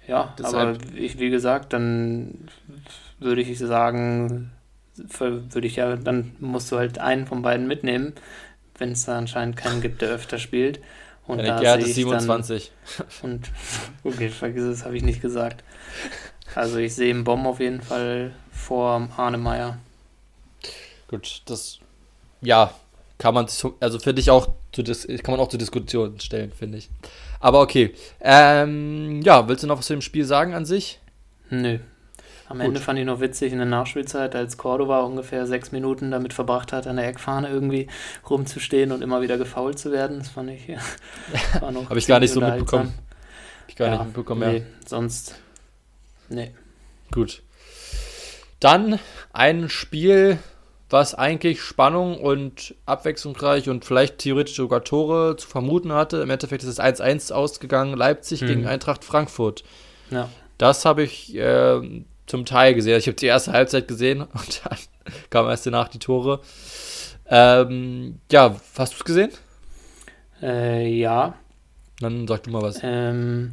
Ja, 0.07 0.35
Deshalb. 0.39 0.77
aber 0.83 0.95
ich, 0.95 1.19
wie 1.19 1.31
gesagt, 1.31 1.73
dann 1.73 2.49
würde 3.19 3.41
ich 3.41 3.59
sagen, 3.59 4.53
würde 4.97 5.67
ich 5.67 5.77
ja, 5.77 5.97
dann 5.97 6.37
musst 6.41 6.71
du 6.73 6.79
halt 6.79 6.99
einen 6.99 7.27
von 7.27 7.43
beiden 7.43 7.67
mitnehmen, 7.67 8.15
wenn 8.79 8.93
es 8.93 9.05
da 9.05 9.19
anscheinend 9.19 9.57
keinen 9.57 9.81
gibt, 9.81 10.03
der 10.03 10.11
öfter 10.11 10.39
spielt. 10.39 10.81
Und 11.27 11.41
Janik 11.41 11.61
Gerd 11.61 11.83
ist 11.83 11.95
27. 11.95 12.73
Dann, 12.99 13.07
und 13.31 13.51
okay, 14.05 14.29
vergiss 14.29 14.63
es, 14.63 14.85
habe 14.85 14.97
ich 14.97 15.03
nicht 15.03 15.21
gesagt. 15.21 15.65
Also 16.55 16.79
ich 16.79 16.95
sehe 16.95 17.13
einen 17.13 17.25
Bomb 17.25 17.47
auf 17.47 17.61
jeden 17.61 17.83
Fall 17.83 18.33
vor 18.53 19.09
Arne 19.17 19.39
Meyer. 19.39 19.79
Gut, 21.09 21.43
das 21.47 21.81
ja, 22.41 22.73
kann 23.19 23.35
man 23.35 23.47
also 23.81 23.99
finde 23.99 24.21
ich 24.21 24.31
auch 24.31 24.49
zu 24.73 24.83
kann 24.83 25.33
man 25.33 25.41
auch 25.41 25.49
zur 25.49 25.59
Diskussion 25.59 26.21
stellen, 26.21 26.53
finde 26.53 26.79
ich. 26.79 26.91
Aber 27.41 27.61
okay. 27.61 27.95
Ähm, 28.21 29.23
ja, 29.23 29.49
willst 29.49 29.63
du 29.63 29.67
noch 29.67 29.79
was 29.79 29.87
zu 29.87 29.95
dem 29.95 30.03
Spiel 30.03 30.25
sagen 30.25 30.55
an 30.55 30.67
sich? 30.67 31.01
Nö, 31.49 31.79
am 32.49 32.59
Gut. 32.59 32.67
Ende 32.67 32.81
fand 32.81 32.99
ich 32.99 33.05
noch 33.05 33.21
witzig 33.21 33.53
in 33.53 33.59
der 33.59 33.67
Nachspielzeit, 33.67 34.35
als 34.35 34.57
Cordova 34.57 35.01
ungefähr 35.01 35.47
sechs 35.47 35.73
Minuten 35.73 36.11
damit 36.11 36.33
verbracht 36.33 36.73
hat, 36.73 36.87
an 36.87 36.97
der 36.97 37.09
Eckfahne 37.09 37.49
irgendwie 37.49 37.89
rumzustehen 38.29 38.93
und 38.93 39.03
immer 39.03 39.21
wieder 39.21 39.39
gefault 39.39 39.79
zu 39.79 39.93
werden. 39.93 40.19
Das 40.19 40.29
fand 40.29 40.51
ich 40.51 40.69
noch 41.61 41.89
Habe 41.91 41.99
ich 41.99 42.07
gar 42.07 42.21
nicht 42.21 42.33
so 42.33 42.41
mitbekommen. 42.41 42.95
Ich 43.69 43.77
gar 43.77 43.89
ja, 43.89 43.95
nicht 43.97 44.07
mitbekommen, 44.07 44.49
nee, 44.49 44.59
ja. 44.59 44.65
sonst. 44.87 45.37
Nee. 46.29 46.53
Gut. 47.11 47.43
Dann 48.61 48.99
ein 49.33 49.69
Spiel, 49.69 50.39
was 50.89 51.15
eigentlich 51.15 51.61
Spannung 51.61 52.19
und 52.19 52.75
abwechslungsreich 52.87 53.69
und 53.69 53.85
vielleicht 53.85 54.19
theoretisch 54.19 54.57
sogar 54.57 54.85
Tore 54.85 55.37
zu 55.37 55.49
vermuten 55.49 55.93
hatte. 55.93 56.19
Im 56.19 56.31
Endeffekt 56.31 56.63
ist 56.63 56.69
es 56.69 56.81
1-1 56.81 57.33
ausgegangen, 57.33 57.97
Leipzig 57.97 58.41
hm. 58.41 58.47
gegen 58.47 58.67
Eintracht 58.67 59.05
Frankfurt. 59.05 59.65
Ja. 60.11 60.29
Das 60.59 60.85
habe 60.85 61.03
ich 61.03 61.35
äh, 61.37 62.05
zum 62.27 62.45
Teil 62.45 62.75
gesehen. 62.75 62.99
Ich 62.99 63.07
habe 63.07 63.17
die 63.17 63.27
erste 63.27 63.53
Halbzeit 63.53 63.89
gesehen 63.89 64.23
und 64.33 64.63
dann 64.65 64.79
kam 65.31 65.49
erst 65.49 65.67
danach 65.67 65.89
die 65.89 65.99
Tore. 65.99 66.41
Ähm, 67.29 68.21
ja, 68.31 68.57
hast 68.79 68.93
du 68.93 68.99
es 68.99 69.05
gesehen? 69.05 69.31
Äh, 70.43 70.89
ja. 70.89 71.35
Dann 72.01 72.29
sag 72.29 72.43
du 72.43 72.51
mal 72.51 72.63
was. 72.63 72.81
Ähm, 72.83 73.53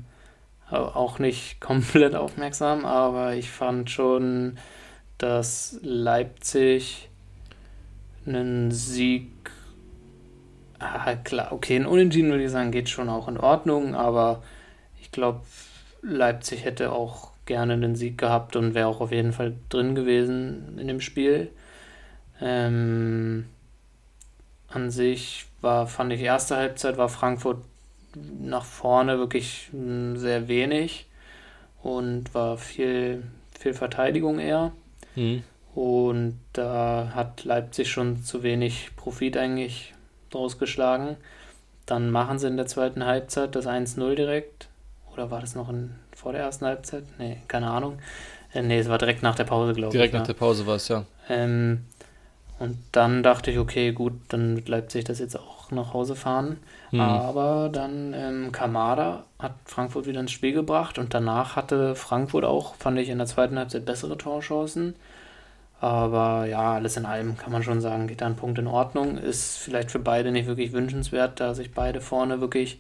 auch 0.70 1.20
nicht 1.20 1.60
komplett 1.62 2.16
aufmerksam, 2.16 2.86
aber 2.86 3.36
ich 3.36 3.50
fand 3.50 3.90
schon, 3.90 4.58
dass 5.18 5.80
Leipzig 5.82 7.10
einen 8.26 8.72
Sieg. 8.72 9.30
Ah, 10.80 11.16
klar, 11.16 11.52
okay, 11.52 11.78
ein 11.78 11.86
Unentschieden 11.86 12.32
würde 12.32 12.44
ich 12.44 12.52
sagen, 12.52 12.72
geht 12.72 12.90
schon 12.90 13.10
auch 13.10 13.28
in 13.28 13.38
Ordnung, 13.38 13.96
aber 13.96 14.44
ich 15.02 15.12
glaube, 15.12 15.42
Leipzig 16.02 16.66
hätte 16.66 16.92
auch 16.92 17.33
gerne 17.46 17.74
einen 17.74 17.96
Sieg 17.96 18.18
gehabt 18.18 18.56
und 18.56 18.74
wäre 18.74 18.88
auch 18.88 19.02
auf 19.02 19.12
jeden 19.12 19.34
Fall 19.34 19.54
drin 19.70 19.96
gewesen 19.96 20.78
in 20.80 20.88
dem 20.88 21.02
Spiel. 21.02 21.50
Ähm, 22.42 23.46
an 24.68 24.92
sich 24.92 25.46
war, 25.62 25.88
fand 25.88 26.14
ich, 26.14 26.22
erste 26.22 26.56
Halbzeit 26.56 26.98
war 26.98 27.10
Frankfurt 27.10 27.64
nach 28.16 28.66
vorne 28.66 29.18
wirklich 29.18 29.70
hm, 29.72 30.18
sehr 30.18 30.48
wenig 30.48 31.08
und 31.82 32.34
war 32.34 32.58
viel, 32.58 33.24
viel 33.60 33.74
Verteidigung 33.74 34.40
eher. 34.40 34.72
Mhm. 35.16 35.44
Und 35.76 36.40
da 36.54 37.12
hat 37.16 37.44
Leipzig 37.46 37.90
schon 37.90 38.24
zu 38.24 38.44
wenig 38.44 38.92
Profit 38.96 39.38
eigentlich 39.38 39.94
draus 40.30 40.60
geschlagen. 40.60 41.18
Dann 41.86 42.12
machen 42.12 42.40
sie 42.40 42.48
in 42.48 42.58
der 42.58 42.68
zweiten 42.68 43.06
Halbzeit 43.06 43.56
das 43.56 43.68
1-0 43.68 44.16
direkt. 44.16 44.70
Oder 45.12 45.32
war 45.32 45.42
das 45.42 45.56
noch 45.56 45.70
in, 45.70 45.96
vor 46.24 46.32
der 46.32 46.42
ersten 46.42 46.66
Halbzeit? 46.66 47.04
Nee, 47.20 47.38
keine 47.48 47.70
Ahnung. 47.70 48.00
Äh, 48.54 48.64
nee, 48.64 48.80
es 48.80 48.90
war 48.90 48.98
direkt 48.98 49.22
nach 49.22 49.36
der 49.36 49.44
Pause, 49.44 49.74
glaube 49.74 49.90
ich. 49.90 49.92
Direkt 49.92 50.14
nach 50.14 50.22
ja. 50.22 50.28
der 50.28 50.34
Pause 50.34 50.66
war 50.66 50.76
es, 50.76 50.88
ja. 50.88 51.06
Ähm, 51.30 51.86
und 52.60 52.78
dann 52.92 53.24
dachte 53.24 53.52
ich, 53.52 53.60
okay, 53.60 53.92
gut, 53.92 54.14
dann 54.30 54.56
wird 54.56 54.70
Leipzig 54.70 55.04
das 55.04 55.20
jetzt 55.20 55.38
auch 55.38 55.70
nach 55.72 55.94
Hause 55.94 56.16
fahren. 56.16 56.58
Mhm. 56.92 57.00
Aber 57.00 57.70
dann 57.72 58.14
ähm, 58.14 58.52
Kamada 58.52 59.26
hat 59.40 59.54
Frankfurt 59.66 60.06
wieder 60.06 60.20
ins 60.20 60.32
Spiel 60.32 60.54
gebracht 60.54 60.98
und 60.98 61.14
danach 61.14 61.56
hatte 61.56 61.96
Frankfurt 61.96 62.46
auch, 62.46 62.76
fand 62.76 63.00
ich, 63.00 63.10
in 63.10 63.18
der 63.18 63.28
zweiten 63.28 63.58
Halbzeit 63.58 63.86
bessere 63.86 64.18
Torchancen. 64.18 64.96
Aber 65.82 66.46
ja, 66.46 66.76
alles 66.76 66.96
in 66.96 67.06
allem 67.06 67.36
kann 67.36 67.52
man 67.52 67.64
schon 67.64 67.82
sagen, 67.82 68.08
geht 68.08 68.22
da 68.22 68.28
ein 68.28 68.38
Punkt 68.38 68.58
in 68.58 68.68
Ordnung. 68.68 69.18
Ist 69.18 69.58
vielleicht 69.58 69.92
für 69.92 70.00
beide 70.00 70.32
nicht 70.32 70.48
wirklich 70.48 70.72
wünschenswert, 70.72 71.42
da 71.42 71.54
sich 71.54 71.74
beide 71.74 72.00
vorne 72.00 72.40
wirklich 72.40 72.80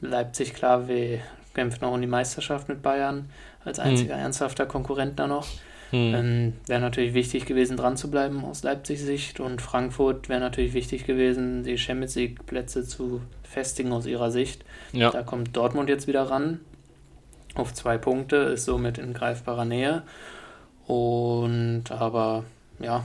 Leipzig, 0.00 0.54
klar, 0.54 0.88
wir 0.88 1.20
kämpfen 1.58 1.80
noch 1.80 1.92
um 1.92 2.00
die 2.00 2.06
Meisterschaft 2.06 2.68
mit 2.68 2.82
Bayern 2.82 3.28
als 3.64 3.80
einziger 3.80 4.14
mhm. 4.14 4.22
ernsthafter 4.22 4.64
Konkurrent 4.64 5.18
da 5.18 5.26
noch. 5.26 5.48
Hm. 5.90 6.14
Ähm, 6.14 6.52
wäre 6.68 6.80
natürlich 6.80 7.14
wichtig 7.14 7.46
gewesen, 7.46 7.76
dran 7.76 7.96
zu 7.96 8.12
bleiben 8.12 8.44
aus 8.44 8.62
Leipzigs 8.62 9.02
Sicht. 9.02 9.40
Und 9.40 9.60
Frankfurt 9.60 10.28
wäre 10.28 10.38
natürlich 10.38 10.72
wichtig 10.72 11.04
gewesen, 11.04 11.64
die 11.64 11.76
Champions 11.76 12.14
League-Plätze 12.14 12.86
zu 12.86 13.22
festigen 13.42 13.90
aus 13.90 14.06
ihrer 14.06 14.30
Sicht. 14.30 14.64
Ja. 14.92 15.10
Da 15.10 15.24
kommt 15.24 15.56
Dortmund 15.56 15.88
jetzt 15.88 16.06
wieder 16.06 16.22
ran. 16.30 16.60
Auf 17.56 17.74
zwei 17.74 17.98
Punkte, 17.98 18.36
ist 18.36 18.66
somit 18.66 18.98
in 18.98 19.12
greifbarer 19.12 19.64
Nähe. 19.64 20.02
Und 20.86 21.90
aber 21.90 22.44
ja, 22.78 23.04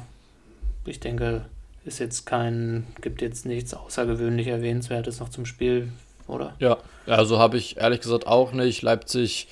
ich 0.86 1.00
denke, 1.00 1.46
ist 1.86 1.98
jetzt 1.98 2.28
kein, 2.28 2.86
gibt 3.02 3.24
jetzt 3.24 3.48
nichts 3.48 3.74
außergewöhnlich 3.74 4.46
Erwähnenswertes 4.46 5.20
noch 5.20 5.30
zum 5.30 5.48
Spiel, 5.48 5.90
oder? 6.28 6.56
Ja, 6.60 6.78
also 7.06 7.40
habe 7.40 7.58
ich 7.58 7.78
ehrlich 7.78 8.02
gesagt 8.02 8.28
auch 8.28 8.52
nicht. 8.52 8.82
Leipzig, 8.82 9.48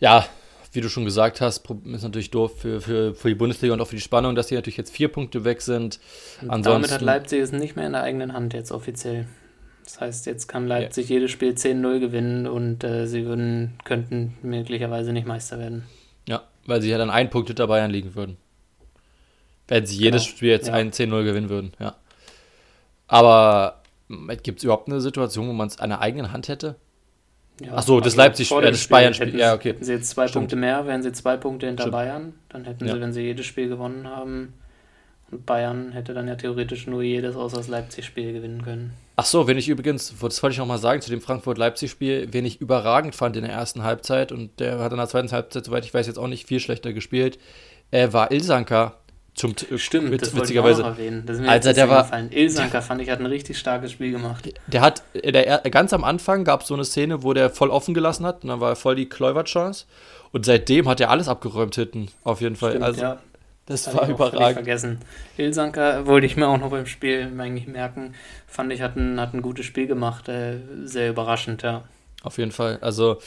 ja, 0.00 0.26
wie 0.72 0.80
du 0.80 0.88
schon 0.88 1.04
gesagt 1.04 1.40
hast, 1.40 1.68
ist 1.68 2.02
natürlich 2.02 2.30
doof 2.30 2.60
für, 2.60 2.80
für, 2.80 3.14
für 3.14 3.28
die 3.28 3.34
Bundesliga 3.34 3.72
und 3.74 3.80
auch 3.80 3.88
für 3.88 3.96
die 3.96 4.02
Spannung, 4.02 4.34
dass 4.34 4.48
die 4.48 4.54
natürlich 4.54 4.76
jetzt 4.76 4.90
vier 4.90 5.08
Punkte 5.08 5.44
weg 5.44 5.62
sind. 5.62 5.98
Ansonsten, 6.42 6.64
damit 6.64 6.90
hat 6.92 7.00
Leipzig 7.00 7.40
es 7.40 7.52
nicht 7.52 7.76
mehr 7.76 7.86
in 7.86 7.92
der 7.92 8.02
eigenen 8.02 8.32
Hand 8.32 8.54
jetzt 8.54 8.70
offiziell. 8.70 9.26
Das 9.84 10.00
heißt, 10.00 10.26
jetzt 10.26 10.48
kann 10.48 10.66
Leipzig 10.66 11.08
ja. 11.08 11.14
jedes 11.14 11.30
Spiel 11.30 11.52
10-0 11.52 11.98
gewinnen 11.98 12.46
und 12.46 12.84
äh, 12.84 13.06
sie 13.06 13.24
würden, 13.24 13.78
könnten 13.84 14.36
möglicherweise 14.42 15.14
nicht 15.14 15.26
Meister 15.26 15.58
werden. 15.58 15.86
Ja, 16.28 16.42
weil 16.66 16.82
sie 16.82 16.90
ja 16.90 16.98
dann 16.98 17.08
einen 17.08 17.30
Punkt 17.30 17.48
hinter 17.48 17.66
Bayern 17.66 17.90
liegen 17.90 18.14
würden. 18.14 18.36
Wenn 19.66 19.86
sie 19.86 19.96
jedes 19.96 20.24
genau. 20.24 20.36
Spiel 20.36 20.48
jetzt 20.50 20.68
ja. 20.68 20.74
ein 20.74 20.92
10-0 20.92 21.24
gewinnen 21.24 21.48
würden, 21.48 21.72
ja. 21.78 21.96
Aber 23.06 23.77
gibt 24.42 24.58
es 24.58 24.64
überhaupt 24.64 24.88
eine 24.88 25.00
Situation, 25.00 25.48
wo 25.48 25.52
man 25.52 25.68
es 25.68 25.78
an 25.78 25.90
der 25.90 26.00
eigenen 26.00 26.32
Hand 26.32 26.48
hätte? 26.48 26.76
Ja, 27.60 27.72
Ach 27.74 27.82
so, 27.82 27.98
das 27.98 28.12
also 28.12 28.18
Leipzig, 28.18 28.50
äh, 28.52 28.60
das 28.60 28.86
Bayern-Spiel. 28.86 29.36
Ja, 29.36 29.54
okay. 29.54 29.70
Hätten 29.70 29.84
sie 29.84 29.92
jetzt 29.92 30.10
zwei 30.10 30.28
Stimmt. 30.28 30.44
Punkte 30.44 30.56
mehr, 30.56 30.86
wären 30.86 31.02
sie 31.02 31.12
zwei 31.12 31.36
Punkte 31.36 31.66
hinter 31.66 31.82
Stimmt. 31.84 31.92
Bayern. 31.92 32.34
Dann 32.48 32.64
hätten 32.64 32.86
ja. 32.86 32.94
sie, 32.94 33.00
wenn 33.00 33.12
sie 33.12 33.22
jedes 33.22 33.46
Spiel 33.46 33.68
gewonnen 33.68 34.06
haben, 34.06 34.54
und 35.30 35.44
Bayern 35.44 35.92
hätte 35.92 36.14
dann 36.14 36.26
ja 36.26 36.36
theoretisch 36.36 36.86
nur 36.86 37.02
jedes 37.02 37.36
außer 37.36 37.58
das 37.58 37.68
Leipzig-Spiel 37.68 38.32
gewinnen 38.32 38.62
können. 38.62 38.94
Ach 39.16 39.26
so, 39.26 39.46
wenn 39.46 39.58
ich 39.58 39.68
übrigens, 39.68 40.14
das 40.20 40.42
wollte 40.42 40.52
ich 40.52 40.58
noch 40.58 40.66
mal 40.66 40.78
sagen 40.78 41.02
zu 41.02 41.10
dem 41.10 41.20
Frankfurt-Leipzig-Spiel, 41.20 42.28
wen 42.30 42.46
ich 42.46 42.60
überragend 42.60 43.14
fand 43.14 43.36
in 43.36 43.42
der 43.42 43.52
ersten 43.52 43.82
Halbzeit 43.82 44.32
und 44.32 44.58
der 44.58 44.78
hat 44.78 44.92
in 44.92 44.98
der 44.98 45.08
zweiten 45.08 45.30
Halbzeit, 45.30 45.64
soweit 45.64 45.84
ich 45.84 45.92
weiß, 45.92 46.06
jetzt 46.06 46.18
auch 46.18 46.28
nicht 46.28 46.46
viel 46.46 46.60
schlechter 46.60 46.92
gespielt, 46.92 47.38
äh, 47.90 48.12
war 48.12 48.30
Ilsanka. 48.30 48.94
Zum 49.38 49.54
Stimmt, 49.76 50.10
witz, 50.10 50.22
das 50.22 50.34
witzigerweise. 50.34 50.80
Ich 50.80 50.84
auch 50.84 50.90
noch 50.90 50.98
erwähnen. 50.98 51.22
Das 51.24 51.36
ist 51.36 51.42
mir 51.42 51.48
also 51.48 51.72
der 51.72 51.88
war, 51.88 52.02
gefallen. 52.02 52.32
Ilsanker 52.32 52.82
fand 52.82 53.00
ich 53.02 53.08
hat 53.08 53.20
ein 53.20 53.26
richtig 53.26 53.56
starkes 53.56 53.92
Spiel 53.92 54.10
gemacht. 54.10 54.52
Der 54.66 54.80
hat 54.80 55.04
der, 55.14 55.60
ganz 55.70 55.92
am 55.92 56.02
Anfang 56.02 56.42
gab 56.42 56.62
es 56.62 56.66
so 56.66 56.74
eine 56.74 56.84
Szene, 56.84 57.22
wo 57.22 57.32
der 57.34 57.48
voll 57.48 57.70
offen 57.70 57.94
gelassen 57.94 58.26
hat 58.26 58.42
und 58.42 58.48
dann 58.48 58.58
war 58.58 58.70
er 58.70 58.76
voll 58.76 58.96
die 58.96 59.08
Kluivert-Chance 59.08 59.84
und 60.32 60.44
seitdem 60.44 60.88
hat 60.88 61.00
er 61.00 61.10
alles 61.10 61.28
abgeräumt 61.28 61.76
hinten 61.76 62.08
auf 62.24 62.40
jeden 62.40 62.56
Fall. 62.56 62.70
Stimmt, 62.70 62.84
also 62.84 63.00
ja. 63.00 63.18
das, 63.66 63.84
das 63.84 63.94
war 63.94 64.08
überragend. 64.08 64.54
vergessen. 64.54 64.98
Ilsanker 65.36 66.06
wollte 66.06 66.26
ich 66.26 66.36
mir 66.36 66.48
auch 66.48 66.58
noch 66.58 66.70
beim 66.70 66.86
Spiel 66.86 67.32
eigentlich 67.38 67.68
merken. 67.68 68.14
Fand 68.48 68.72
ich 68.72 68.82
hat 68.82 68.96
ein, 68.96 69.20
hat 69.20 69.34
ein 69.34 69.42
gutes 69.42 69.66
Spiel 69.66 69.86
gemacht, 69.86 70.28
äh, 70.28 70.56
sehr 70.82 71.10
überraschend, 71.10 71.62
ja. 71.62 71.84
Auf 72.24 72.38
jeden 72.38 72.50
Fall. 72.50 72.78
Also 72.80 73.18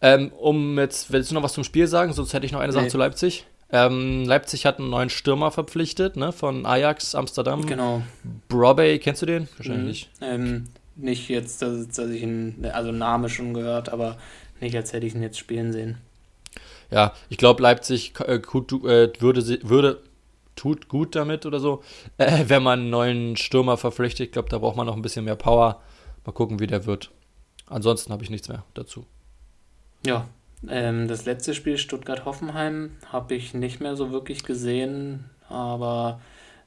ähm, 0.00 0.32
um 0.32 0.78
jetzt 0.78 1.12
willst 1.12 1.30
du 1.30 1.34
noch 1.34 1.42
was 1.42 1.52
zum 1.52 1.64
Spiel 1.64 1.86
sagen? 1.88 2.14
Sonst 2.14 2.32
hätte 2.32 2.46
ich 2.46 2.52
noch 2.52 2.60
eine 2.60 2.72
nee. 2.72 2.78
Sache 2.78 2.88
zu 2.88 2.96
Leipzig. 2.96 3.44
Ähm, 3.74 4.26
Leipzig 4.26 4.66
hat 4.66 4.78
einen 4.78 4.90
neuen 4.90 5.08
Stürmer 5.08 5.50
verpflichtet, 5.50 6.16
ne, 6.16 6.30
von 6.32 6.66
Ajax 6.66 7.14
Amsterdam. 7.14 7.64
Genau. 7.64 8.02
Brobe, 8.48 8.98
kennst 8.98 9.22
du 9.22 9.26
den? 9.26 9.48
Wahrscheinlich 9.56 10.10
mhm. 10.20 10.26
ähm, 10.26 10.64
nicht 10.96 11.30
jetzt, 11.30 11.62
dass, 11.62 11.88
dass 11.88 12.10
ich 12.10 12.22
ihn, 12.22 12.66
also 12.70 12.92
Name 12.92 13.30
schon 13.30 13.54
gehört, 13.54 13.88
aber 13.88 14.18
nicht, 14.60 14.76
als 14.76 14.92
hätte 14.92 15.06
ich 15.06 15.14
ihn 15.14 15.22
jetzt 15.22 15.38
spielen 15.38 15.72
sehen. 15.72 15.96
Ja, 16.90 17.14
ich 17.30 17.38
glaube, 17.38 17.62
Leipzig 17.62 18.12
äh, 18.20 18.34
äh, 18.34 19.12
würde, 19.20 19.68
würde, 19.68 20.02
tut 20.54 20.88
gut 20.88 21.14
damit 21.14 21.46
oder 21.46 21.58
so, 21.58 21.82
äh, 22.18 22.44
wenn 22.48 22.62
man 22.62 22.80
einen 22.80 22.90
neuen 22.90 23.36
Stürmer 23.36 23.78
verpflichtet. 23.78 24.26
Ich 24.26 24.32
glaube, 24.32 24.50
da 24.50 24.58
braucht 24.58 24.76
man 24.76 24.86
noch 24.86 24.96
ein 24.96 25.02
bisschen 25.02 25.24
mehr 25.24 25.36
Power. 25.36 25.80
Mal 26.26 26.32
gucken, 26.32 26.60
wie 26.60 26.66
der 26.66 26.84
wird. 26.84 27.10
Ansonsten 27.66 28.12
habe 28.12 28.22
ich 28.22 28.28
nichts 28.28 28.48
mehr 28.48 28.64
dazu. 28.74 29.06
Ja, 30.04 30.28
ähm, 30.68 31.08
das 31.08 31.24
letzte 31.24 31.54
Spiel 31.54 31.78
Stuttgart-Hoffenheim 31.78 32.90
habe 33.10 33.34
ich 33.34 33.54
nicht 33.54 33.80
mehr 33.80 33.96
so 33.96 34.12
wirklich 34.12 34.44
gesehen, 34.44 35.24
aber 35.48 36.20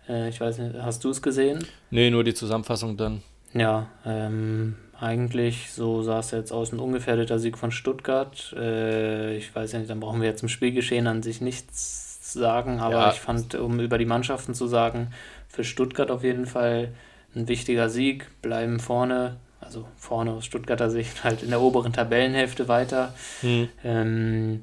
äh, 0.07 0.29
ich 0.29 0.39
weiß 0.39 0.59
nicht, 0.59 0.75
hast 0.81 1.03
du 1.03 1.09
es 1.09 1.21
gesehen? 1.21 1.65
Nee, 1.89 2.09
nur 2.09 2.23
die 2.23 2.33
Zusammenfassung 2.33 2.97
dann. 2.97 3.21
Ja, 3.53 3.87
ähm, 4.05 4.75
eigentlich 4.99 5.71
so 5.71 6.01
sah 6.01 6.19
es 6.19 6.31
jetzt 6.31 6.51
aus, 6.51 6.71
ein 6.71 6.79
ungefährdeter 6.79 7.39
Sieg 7.39 7.57
von 7.57 7.71
Stuttgart. 7.71 8.53
Äh, 8.57 9.37
ich 9.37 9.53
weiß 9.55 9.71
ja 9.71 9.79
nicht, 9.79 9.89
dann 9.89 9.99
brauchen 9.99 10.21
wir 10.21 10.27
jetzt 10.27 10.39
zum 10.39 10.49
Spielgeschehen 10.49 11.07
an 11.07 11.23
sich 11.23 11.41
nichts 11.41 12.33
sagen, 12.33 12.79
aber 12.79 12.95
ja. 12.95 13.11
ich 13.11 13.19
fand, 13.19 13.55
um 13.55 13.79
über 13.79 13.97
die 13.97 14.05
Mannschaften 14.05 14.53
zu 14.53 14.67
sagen, 14.67 15.11
für 15.47 15.63
Stuttgart 15.63 16.11
auf 16.11 16.23
jeden 16.23 16.45
Fall 16.45 16.93
ein 17.35 17.47
wichtiger 17.47 17.89
Sieg, 17.89 18.29
bleiben 18.41 18.79
vorne, 18.79 19.37
also 19.59 19.87
vorne 19.97 20.31
aus 20.31 20.45
Stuttgarter 20.45 20.89
Sicht, 20.89 21.23
halt 21.23 21.43
in 21.43 21.49
der 21.49 21.61
oberen 21.61 21.93
Tabellenhälfte 21.93 22.67
weiter. 22.67 23.13
Mhm. 23.41 23.69
Ähm, 23.83 24.61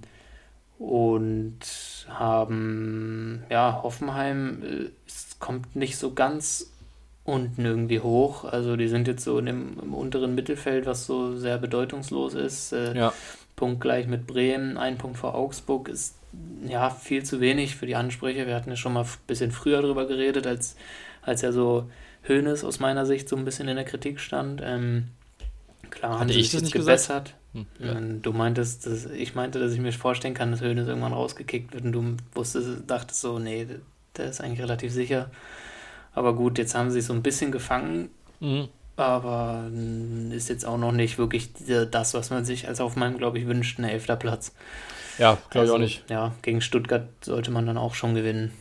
und 0.79 1.61
haben, 2.09 3.45
ja, 3.51 3.81
Hoffenheim, 3.83 4.63
äh, 4.63 4.91
es 5.07 5.39
kommt 5.39 5.77
nicht 5.77 5.97
so 5.97 6.13
ganz 6.13 6.73
unten 7.25 7.65
irgendwie 7.65 8.01
hoch. 8.01 8.45
Also 8.45 8.77
die 8.77 8.89
sind 8.89 9.07
jetzt 9.07 9.25
so 9.25 9.39
in 9.39 9.47
dem, 9.47 9.79
im 9.81 9.95
unteren 9.95 10.35
Mittelfeld, 10.35 10.87
was 10.87 11.07
so 11.07 11.37
sehr 11.37 11.59
bedeutungslos 11.59 12.35
ist. 12.35 12.73
Äh, 12.73 12.97
ja. 12.97 13.13
gleich 13.79 14.09
mit 14.09 14.27
Bremen, 14.27 14.77
ein 14.77 14.99
Punkt 14.99 15.19
vor 15.19 15.37
Augsburg 15.37 15.89
ist 15.89 16.17
ja 16.67 16.91
viel 16.91 17.23
zu 17.23 17.41
wenig 17.41 17.77
für 17.77 17.87
die 17.87 17.95
Ansprüche. 17.95 18.47
Wir 18.47 18.57
hatten 18.57 18.71
ja 18.71 18.77
schon 18.77 18.93
mal 18.93 19.05
ein 19.05 19.11
bisschen 19.27 19.53
früher 19.53 19.83
drüber 19.83 20.07
geredet, 20.07 20.47
als, 20.47 20.77
als 21.23 21.43
er 21.43 21.53
so 21.53 21.89
Hönes 22.27 22.65
aus 22.65 22.81
meiner 22.81 23.07
Sicht 23.07 23.29
so 23.29 23.37
ein 23.37 23.45
bisschen 23.45 23.69
in 23.69 23.77
der 23.77 23.85
Kritik 23.85 24.21
stand. 24.21 24.61
Ähm, 24.65 25.09
klar, 25.91 26.21
Hatte 26.21 26.33
ich 26.33 26.51
das 26.51 26.63
nicht 26.63 26.73
gebessert. 26.73 27.35
Hm, 27.53 27.67
ja. 27.79 27.95
Du 27.95 28.33
meintest, 28.33 28.87
dass, 28.87 29.07
ich 29.07 29.35
meinte, 29.35 29.59
dass 29.59 29.73
ich 29.73 29.81
mir 29.81 29.93
vorstellen 29.93 30.35
kann, 30.35 30.51
dass 30.51 30.61
Hönes 30.61 30.89
irgendwann 30.89 31.13
rausgekickt 31.13 31.75
wird 31.75 31.85
und 31.85 31.93
du 31.93 32.17
wusstest, 32.35 32.83
dachtest 32.87 33.21
so, 33.21 33.39
nee, 33.39 33.67
der 34.17 34.27
ist 34.27 34.41
eigentlich 34.41 34.61
relativ 34.61 34.93
sicher. 34.93 35.31
Aber 36.15 36.35
gut, 36.35 36.59
jetzt 36.59 36.75
haben 36.75 36.91
sie 36.91 37.01
sich 37.01 37.07
so 37.07 37.13
ein 37.13 37.23
bisschen 37.23 37.53
gefangen, 37.53 38.11
mhm. 38.41 38.69
aber 38.97 39.71
ist 40.31 40.49
jetzt 40.49 40.67
auch 40.67 40.79
noch 40.79 40.93
nicht 40.93 41.19
wirklich 41.19 41.51
das, 41.91 42.15
was 42.15 42.31
man 42.31 42.45
sich 42.45 42.69
als 42.69 42.81
auf 42.81 42.97
meinem, 42.97 43.19
glaube 43.19 43.39
ich, 43.39 43.47
wünscht, 43.47 43.79
ein 43.79 43.85
elfter 43.85 44.17
Platz. 44.17 44.55
Ja, 45.19 45.39
glaube 45.51 45.61
also, 45.61 45.73
ich 45.73 45.77
auch 45.77 45.81
nicht. 45.81 46.11
Ja, 46.11 46.35
gegen 46.43 46.61
Stuttgart 46.61 47.09
sollte 47.23 47.51
man 47.51 47.67
dann 47.67 47.79
auch 47.79 47.95
schon 47.95 48.15
gewinnen. 48.15 48.53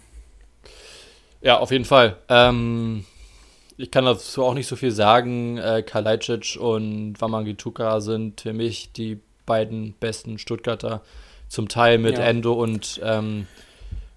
Ja, 1.42 1.58
auf 1.58 1.72
jeden 1.72 1.86
Fall. 1.86 2.18
Ähm, 2.30 3.06
ich 3.82 3.92
kann 3.92 4.06
dazu 4.06 4.44
auch 4.44 4.54
nicht 4.54 4.68
so 4.68 4.76
viel 4.76 4.92
sagen. 4.92 5.58
Äh, 5.58 5.84
Kalajdzic 5.84 6.58
und 6.60 7.20
Wamangituka 7.20 8.00
sind 8.02 8.42
für 8.42 8.54
mich 8.54 8.92
die 8.92 9.20
beiden 9.46 9.94
besten 10.00 10.38
Stuttgarter. 10.38 11.02
Zum 11.48 11.68
Teil 11.68 11.98
mit 11.98 12.18
ja. 12.18 12.26
Endo 12.26 12.54
und, 12.54 13.02
ähm, 13.04 13.48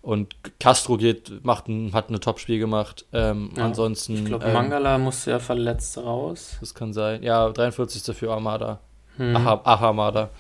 und 0.03 0.37
Castro 0.61 0.97
geht, 0.97 1.45
macht 1.45 1.67
ein, 1.69 1.93
hat 1.93 2.11
ein 2.11 2.21
Top-Spiel 2.21 2.59
gemacht. 2.59 3.07
Ähm, 3.13 3.51
ja. 3.57 3.65
Ansonsten. 3.65 4.15
Ich 4.15 4.25
glaube, 4.27 4.45
ähm, 4.45 4.53
Mangala 4.53 4.99
muss 4.99 5.25
ja 5.25 5.39
verletzt 5.39 5.99
raus. 5.99 6.57
Das 6.61 6.75
kann 6.75 6.93
sein. 6.93 7.23
Ja, 7.23 7.49
43. 7.51 8.15
für 8.17 8.31
Armada. 8.31 8.81
Hm. 9.17 9.35
Aha, 9.35 9.61
Ahamada. 9.65 10.31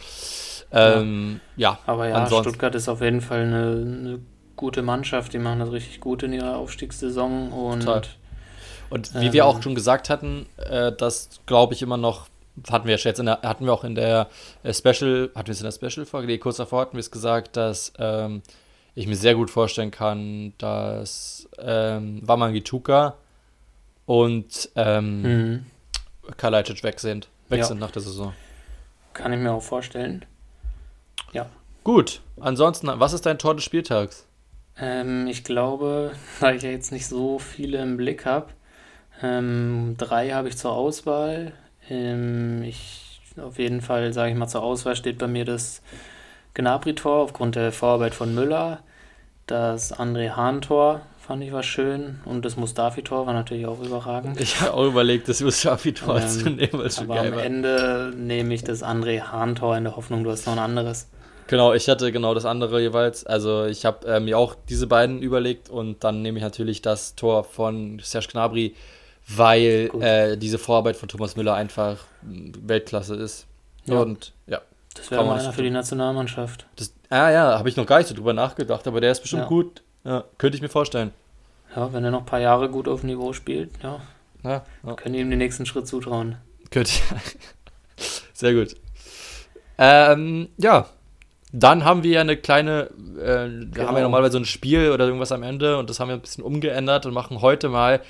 Ähm, 0.70 1.40
ja. 1.56 1.70
ja. 1.70 1.78
Aber 1.86 2.08
ja, 2.08 2.16
ansonsten. 2.16 2.50
Stuttgart 2.50 2.74
ist 2.74 2.88
auf 2.88 3.00
jeden 3.00 3.20
Fall 3.20 3.42
eine, 3.42 3.70
eine 3.70 4.20
gute 4.54 4.82
Mannschaft. 4.82 5.32
Die 5.32 5.38
machen 5.38 5.60
das 5.60 5.72
richtig 5.72 6.00
gut 6.00 6.22
in 6.22 6.32
ihrer 6.32 6.56
Aufstiegssaison. 6.56 7.52
Und, 7.52 7.80
Total. 7.80 8.02
Und 8.90 9.14
wie 9.14 9.26
ähm, 9.26 9.32
wir 9.32 9.46
auch 9.46 9.62
schon 9.62 9.74
gesagt 9.74 10.10
hatten, 10.10 10.46
äh, 10.56 10.92
das 10.92 11.28
glaube 11.46 11.74
ich 11.74 11.82
immer 11.82 11.96
noch 11.96 12.26
hatten 12.70 12.86
wir 12.86 12.96
jetzt 12.96 13.18
in 13.18 13.26
der, 13.26 13.42
hatten 13.42 13.64
wir 13.64 13.72
auch 13.72 13.84
in 13.84 13.94
der 13.94 14.28
äh, 14.62 14.72
Special, 14.72 15.30
hatten 15.34 15.48
wir 15.48 15.52
es 15.52 15.60
in 15.60 15.64
der 15.64 15.72
Special-Folge, 15.72 16.26
nee, 16.26 16.38
kurz 16.38 16.56
davor 16.56 16.82
hatten 16.82 16.92
wir 16.92 17.00
es 17.00 17.10
gesagt, 17.10 17.56
dass 17.56 17.92
ähm, 17.98 18.42
ich 18.94 19.06
mir 19.06 19.16
sehr 19.16 19.34
gut 19.34 19.50
vorstellen 19.50 19.90
kann, 19.90 20.52
dass 20.58 21.48
ähm, 21.58 22.20
Wamangituka 22.22 23.16
und 24.06 24.70
ähm, 24.76 25.22
mhm. 25.22 25.66
Kalajdzic 26.36 26.82
weg 26.84 27.00
sind, 27.00 27.28
weg 27.48 27.58
ja. 27.58 27.64
sind 27.64 27.80
nach 27.80 27.90
der 27.90 28.02
Saison. 28.02 28.32
Kann 29.14 29.32
ich 29.32 29.38
mir 29.38 29.52
auch 29.52 29.62
vorstellen. 29.62 30.24
Ja. 31.32 31.46
Gut, 31.82 32.20
ansonsten, 32.40 32.88
was 32.88 33.12
ist 33.12 33.26
dein 33.26 33.38
Tor 33.38 33.54
des 33.54 33.64
Spieltags? 33.64 34.26
Ähm, 34.78 35.26
ich 35.26 35.44
glaube, 35.44 36.12
da 36.40 36.52
ich 36.52 36.62
ja 36.62 36.70
jetzt 36.70 36.92
nicht 36.92 37.06
so 37.06 37.38
viele 37.38 37.82
im 37.82 37.96
Blick 37.96 38.24
habe, 38.24 38.48
ähm, 39.24 39.94
drei 39.96 40.30
habe 40.30 40.48
ich 40.48 40.56
zur 40.56 40.72
Auswahl. 40.72 41.52
Ähm, 41.88 42.62
ich, 42.62 43.20
auf 43.42 43.58
jeden 43.58 43.80
Fall, 43.80 44.12
sage 44.12 44.32
ich 44.32 44.36
mal, 44.36 44.48
zur 44.48 44.62
Auswahl 44.62 44.96
steht 44.96 45.18
bei 45.18 45.26
mir 45.26 45.44
das 45.44 45.82
Gnabry-Tor 46.54 47.22
aufgrund 47.22 47.56
der 47.56 47.72
Vorarbeit 47.72 48.14
von 48.14 48.34
Müller. 48.34 48.80
Das 49.46 49.98
André 49.98 50.30
Hahn-Tor 50.30 51.02
fand 51.26 51.42
ich 51.42 51.52
war 51.52 51.62
schön 51.62 52.20
und 52.26 52.44
das 52.44 52.56
Mustafi-Tor 52.56 53.26
war 53.26 53.32
natürlich 53.32 53.66
auch 53.66 53.80
überragend. 53.82 54.38
Ich 54.40 54.60
habe 54.60 54.74
auch 54.74 54.86
überlegt, 54.86 55.28
das 55.28 55.40
Mustafi-Tor 55.40 56.20
ähm, 56.20 56.28
zu 56.28 56.50
nehmen, 56.50 56.74
weil 56.74 56.86
es 56.86 56.96
schon 56.96 57.08
geil 57.08 57.28
am 57.28 57.36
war. 57.36 57.44
Ende 57.44 58.12
nehme 58.16 58.52
ich 58.52 58.62
das 58.62 58.82
André 58.82 59.22
Hahn-Tor 59.22 59.76
in 59.76 59.84
der 59.84 59.96
Hoffnung, 59.96 60.24
du 60.24 60.30
hast 60.30 60.46
noch 60.46 60.52
ein 60.54 60.58
anderes. 60.58 61.08
Genau, 61.46 61.74
ich 61.74 61.88
hatte 61.88 62.10
genau 62.10 62.34
das 62.34 62.46
andere 62.46 62.80
jeweils. 62.80 63.26
Also 63.26 63.64
ich 63.64 63.84
habe 63.84 64.06
äh, 64.06 64.20
mir 64.20 64.38
auch 64.38 64.54
diese 64.68 64.86
beiden 64.86 65.20
überlegt 65.20 65.68
und 65.68 66.02
dann 66.04 66.22
nehme 66.22 66.38
ich 66.38 66.44
natürlich 66.44 66.80
das 66.80 67.14
Tor 67.16 67.44
von 67.44 68.00
Serge 68.02 68.28
Gnabry 68.32 68.74
weil 69.28 69.90
äh, 70.00 70.36
diese 70.36 70.58
Vorarbeit 70.58 70.96
von 70.96 71.08
Thomas 71.08 71.36
Müller 71.36 71.54
einfach 71.54 71.98
Weltklasse 72.22 73.16
ist. 73.16 73.46
Ja. 73.86 74.00
Und 74.00 74.32
ja. 74.46 74.60
Das 74.94 75.10
wäre 75.10 75.24
mal 75.24 75.38
einer 75.38 75.52
für 75.52 75.62
die 75.62 75.70
Nationalmannschaft. 75.70 76.66
Das, 76.76 76.92
ah 77.10 77.30
ja, 77.30 77.58
habe 77.58 77.68
ich 77.68 77.76
noch 77.76 77.86
gar 77.86 77.98
nicht 77.98 78.06
so 78.06 78.14
drüber 78.14 78.32
nachgedacht, 78.32 78.86
aber 78.86 79.00
der 79.00 79.12
ist 79.12 79.20
bestimmt 79.20 79.42
ja. 79.42 79.48
gut. 79.48 79.82
Ja, 80.04 80.24
könnte 80.38 80.56
ich 80.56 80.62
mir 80.62 80.68
vorstellen. 80.68 81.12
Ja, 81.74 81.92
wenn 81.92 82.04
er 82.04 82.10
noch 82.10 82.20
ein 82.20 82.26
paar 82.26 82.40
Jahre 82.40 82.68
gut 82.68 82.86
auf 82.86 83.02
Niveau 83.02 83.32
spielt, 83.32 83.70
ja. 83.82 84.00
ja, 84.44 84.64
ja. 84.86 84.94
Können 84.94 85.14
ihm 85.14 85.30
den 85.30 85.38
nächsten 85.38 85.66
Schritt 85.66 85.88
zutrauen. 85.88 86.36
Könnte 86.70 86.92
Sehr 88.32 88.54
gut. 88.54 88.76
Ähm, 89.78 90.48
ja, 90.58 90.86
dann 91.52 91.84
haben 91.84 92.02
wir 92.02 92.12
ja 92.12 92.20
eine 92.20 92.36
kleine, 92.36 92.90
äh, 93.16 93.18
wir 93.18 93.26
haben 93.26 93.72
ja 93.72 93.74
genau. 93.74 94.00
normalerweise 94.00 94.32
so 94.32 94.38
ein 94.38 94.44
Spiel 94.44 94.90
oder 94.90 95.06
irgendwas 95.06 95.32
am 95.32 95.42
Ende 95.42 95.78
und 95.78 95.90
das 95.90 95.98
haben 95.98 96.08
wir 96.08 96.14
ein 96.14 96.20
bisschen 96.20 96.44
umgeändert 96.44 97.06
und 97.06 97.14
machen 97.14 97.40
heute 97.40 97.68
mal 97.68 98.00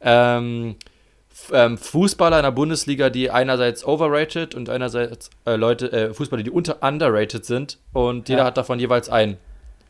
ähm, 0.00 0.76
ähm, 1.52 1.78
Fußballer 1.78 2.38
in 2.38 2.42
der 2.44 2.50
Bundesliga, 2.52 3.10
die 3.10 3.30
einerseits 3.30 3.84
overrated 3.84 4.54
und 4.54 4.68
einerseits 4.68 5.30
äh, 5.46 5.56
Leute, 5.56 5.92
äh, 5.92 6.14
Fußballer, 6.14 6.42
die 6.42 6.50
unter 6.50 6.82
underrated 6.82 7.44
sind 7.44 7.78
und 7.92 8.28
jeder 8.28 8.40
ja. 8.40 8.46
hat 8.46 8.56
davon 8.56 8.78
jeweils 8.78 9.08
einen. 9.08 9.36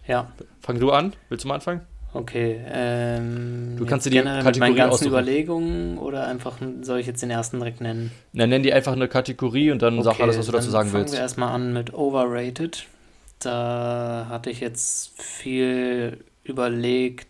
Ja. 0.07 0.33
Fang 0.61 0.79
du 0.79 0.91
an? 0.91 1.15
Willst 1.29 1.45
du 1.45 1.49
mal 1.49 1.55
anfangen? 1.55 1.83
Okay. 2.15 2.61
Ähm, 2.69 3.75
du 3.77 3.85
kannst 3.87 4.07
dir 4.07 4.11
die 4.11 4.19
Kategorie 4.19 4.45
mit 4.45 4.59
meinen 4.59 4.77
ganzen 4.77 4.93
aussuchen. 4.93 5.09
Überlegungen 5.09 5.99
oder 5.99 6.27
einfach 6.27 6.59
soll 6.83 7.01
ich 7.01 7.07
jetzt 7.09 7.23
den 7.23 7.31
ersten 7.31 7.59
direkt 7.59 7.81
nennen? 7.81 8.13
Na, 8.33 8.47
nenn 8.47 8.63
die 8.63 8.73
einfach 8.73 8.93
eine 8.93 9.09
Kategorie 9.09 9.73
und 9.73 9.83
dann 9.83 9.95
okay, 9.95 10.05
sag 10.05 10.21
alles, 10.21 10.39
was 10.39 10.47
du 10.47 10.53
dazu 10.53 10.71
sagen 10.71 10.93
willst. 10.93 11.09
Fangen 11.09 11.19
wir 11.19 11.23
erstmal 11.23 11.53
an 11.53 11.73
mit 11.73 11.93
overrated. 11.93 12.87
Da 13.41 14.27
hatte 14.31 14.49
ich 14.49 14.61
jetzt 14.61 15.21
viel 15.21 16.25
überlegt, 16.45 17.27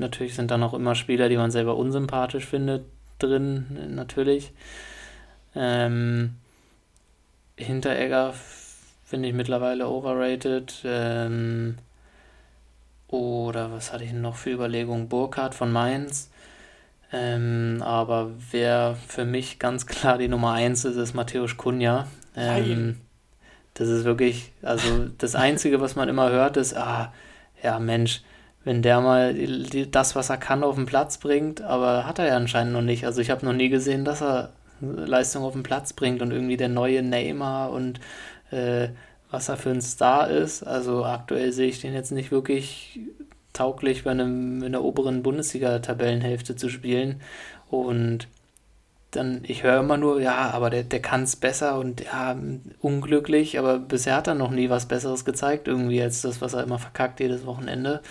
Natürlich 0.00 0.34
sind 0.34 0.50
dann 0.50 0.62
auch 0.62 0.74
immer 0.74 0.94
Spieler, 0.94 1.28
die 1.28 1.36
man 1.36 1.50
selber 1.50 1.76
unsympathisch 1.76 2.46
findet, 2.46 2.84
drin, 3.18 3.94
natürlich. 3.94 4.52
Ähm, 5.54 6.36
Hinteregger 7.56 8.34
finde 9.04 9.28
ich 9.28 9.34
mittlerweile 9.34 9.88
overrated. 9.88 10.82
Ähm, 10.84 11.76
oder 13.08 13.72
was 13.72 13.92
hatte 13.92 14.04
ich 14.04 14.12
noch 14.12 14.36
für 14.36 14.50
Überlegungen? 14.50 15.08
Burkhardt 15.08 15.54
von 15.54 15.70
Mainz. 15.70 16.30
Ähm, 17.12 17.82
aber 17.84 18.30
wer 18.50 18.96
für 19.06 19.26
mich 19.26 19.58
ganz 19.58 19.86
klar 19.86 20.16
die 20.16 20.28
Nummer 20.28 20.52
1 20.52 20.86
ist, 20.86 20.96
ist 20.96 21.12
Matthäus 21.14 21.56
Kunja. 21.56 22.06
Ähm, 22.36 22.96
das 23.74 23.88
ist 23.88 24.04
wirklich, 24.04 24.52
also 24.62 25.08
das 25.18 25.34
Einzige, 25.34 25.80
was 25.80 25.96
man 25.96 26.08
immer 26.08 26.30
hört, 26.30 26.56
ist, 26.56 26.74
ah, 26.74 27.12
ja 27.62 27.78
Mensch, 27.78 28.22
wenn 28.64 28.82
der 28.82 29.00
mal 29.00 29.34
das, 29.90 30.14
was 30.14 30.30
er 30.30 30.36
kann, 30.36 30.62
auf 30.62 30.74
den 30.74 30.86
Platz 30.86 31.18
bringt, 31.18 31.62
aber 31.62 32.06
hat 32.06 32.18
er 32.18 32.26
ja 32.26 32.36
anscheinend 32.36 32.72
noch 32.72 32.82
nicht. 32.82 33.06
Also 33.06 33.20
ich 33.20 33.30
habe 33.30 33.44
noch 33.46 33.54
nie 33.54 33.70
gesehen, 33.70 34.04
dass 34.04 34.20
er 34.22 34.50
Leistung 34.80 35.44
auf 35.44 35.54
den 35.54 35.62
Platz 35.62 35.92
bringt 35.92 36.22
und 36.22 36.30
irgendwie 36.30 36.56
der 36.56 36.68
neue 36.68 37.02
Neymar 37.02 37.70
und 37.70 38.00
äh, 38.50 38.88
was 39.30 39.48
er 39.48 39.56
für 39.56 39.70
ein 39.70 39.80
Star 39.80 40.28
ist. 40.28 40.62
Also 40.62 41.04
aktuell 41.04 41.52
sehe 41.52 41.68
ich 41.68 41.80
den 41.80 41.94
jetzt 41.94 42.12
nicht 42.12 42.30
wirklich 42.30 43.00
tauglich 43.52 44.04
bei 44.04 44.10
einem 44.10 44.62
in 44.62 44.72
der 44.72 44.84
oberen 44.84 45.22
Bundesliga-Tabellenhälfte 45.22 46.56
zu 46.56 46.68
spielen. 46.68 47.20
Und 47.70 48.28
dann, 49.12 49.42
ich 49.44 49.62
höre 49.62 49.80
immer 49.80 49.96
nur, 49.96 50.20
ja, 50.20 50.50
aber 50.50 50.70
der, 50.70 50.84
der 50.84 51.00
kann 51.00 51.24
es 51.24 51.36
besser 51.36 51.78
und 51.78 52.04
ja, 52.04 52.36
unglücklich, 52.80 53.58
aber 53.58 53.78
bisher 53.78 54.16
hat 54.16 54.28
er 54.28 54.34
noch 54.34 54.50
nie 54.50 54.70
was 54.70 54.86
Besseres 54.86 55.24
gezeigt, 55.24 55.66
irgendwie, 55.66 56.00
als 56.00 56.22
das, 56.22 56.40
was 56.40 56.54
er 56.54 56.62
immer 56.62 56.78
verkackt 56.78 57.18
jedes 57.20 57.44
Wochenende 57.44 58.02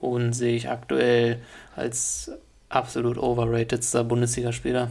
und 0.00 0.32
sehe 0.32 0.56
ich 0.56 0.68
aktuell 0.68 1.40
als 1.76 2.30
absolut 2.68 3.18
overratedster 3.18 4.04
Bundesligaspieler. 4.04 4.90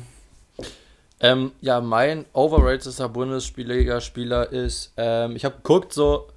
Ähm, 1.19 1.51
ja, 1.61 1.81
mein 1.81 2.25
overratedster 2.33 3.09
Bundesligaspieler 3.09 4.51
ist, 4.51 4.93
ähm, 4.97 5.35
ich 5.35 5.45
habe 5.45 5.55
geguckt, 5.57 5.93
so, 5.93 6.27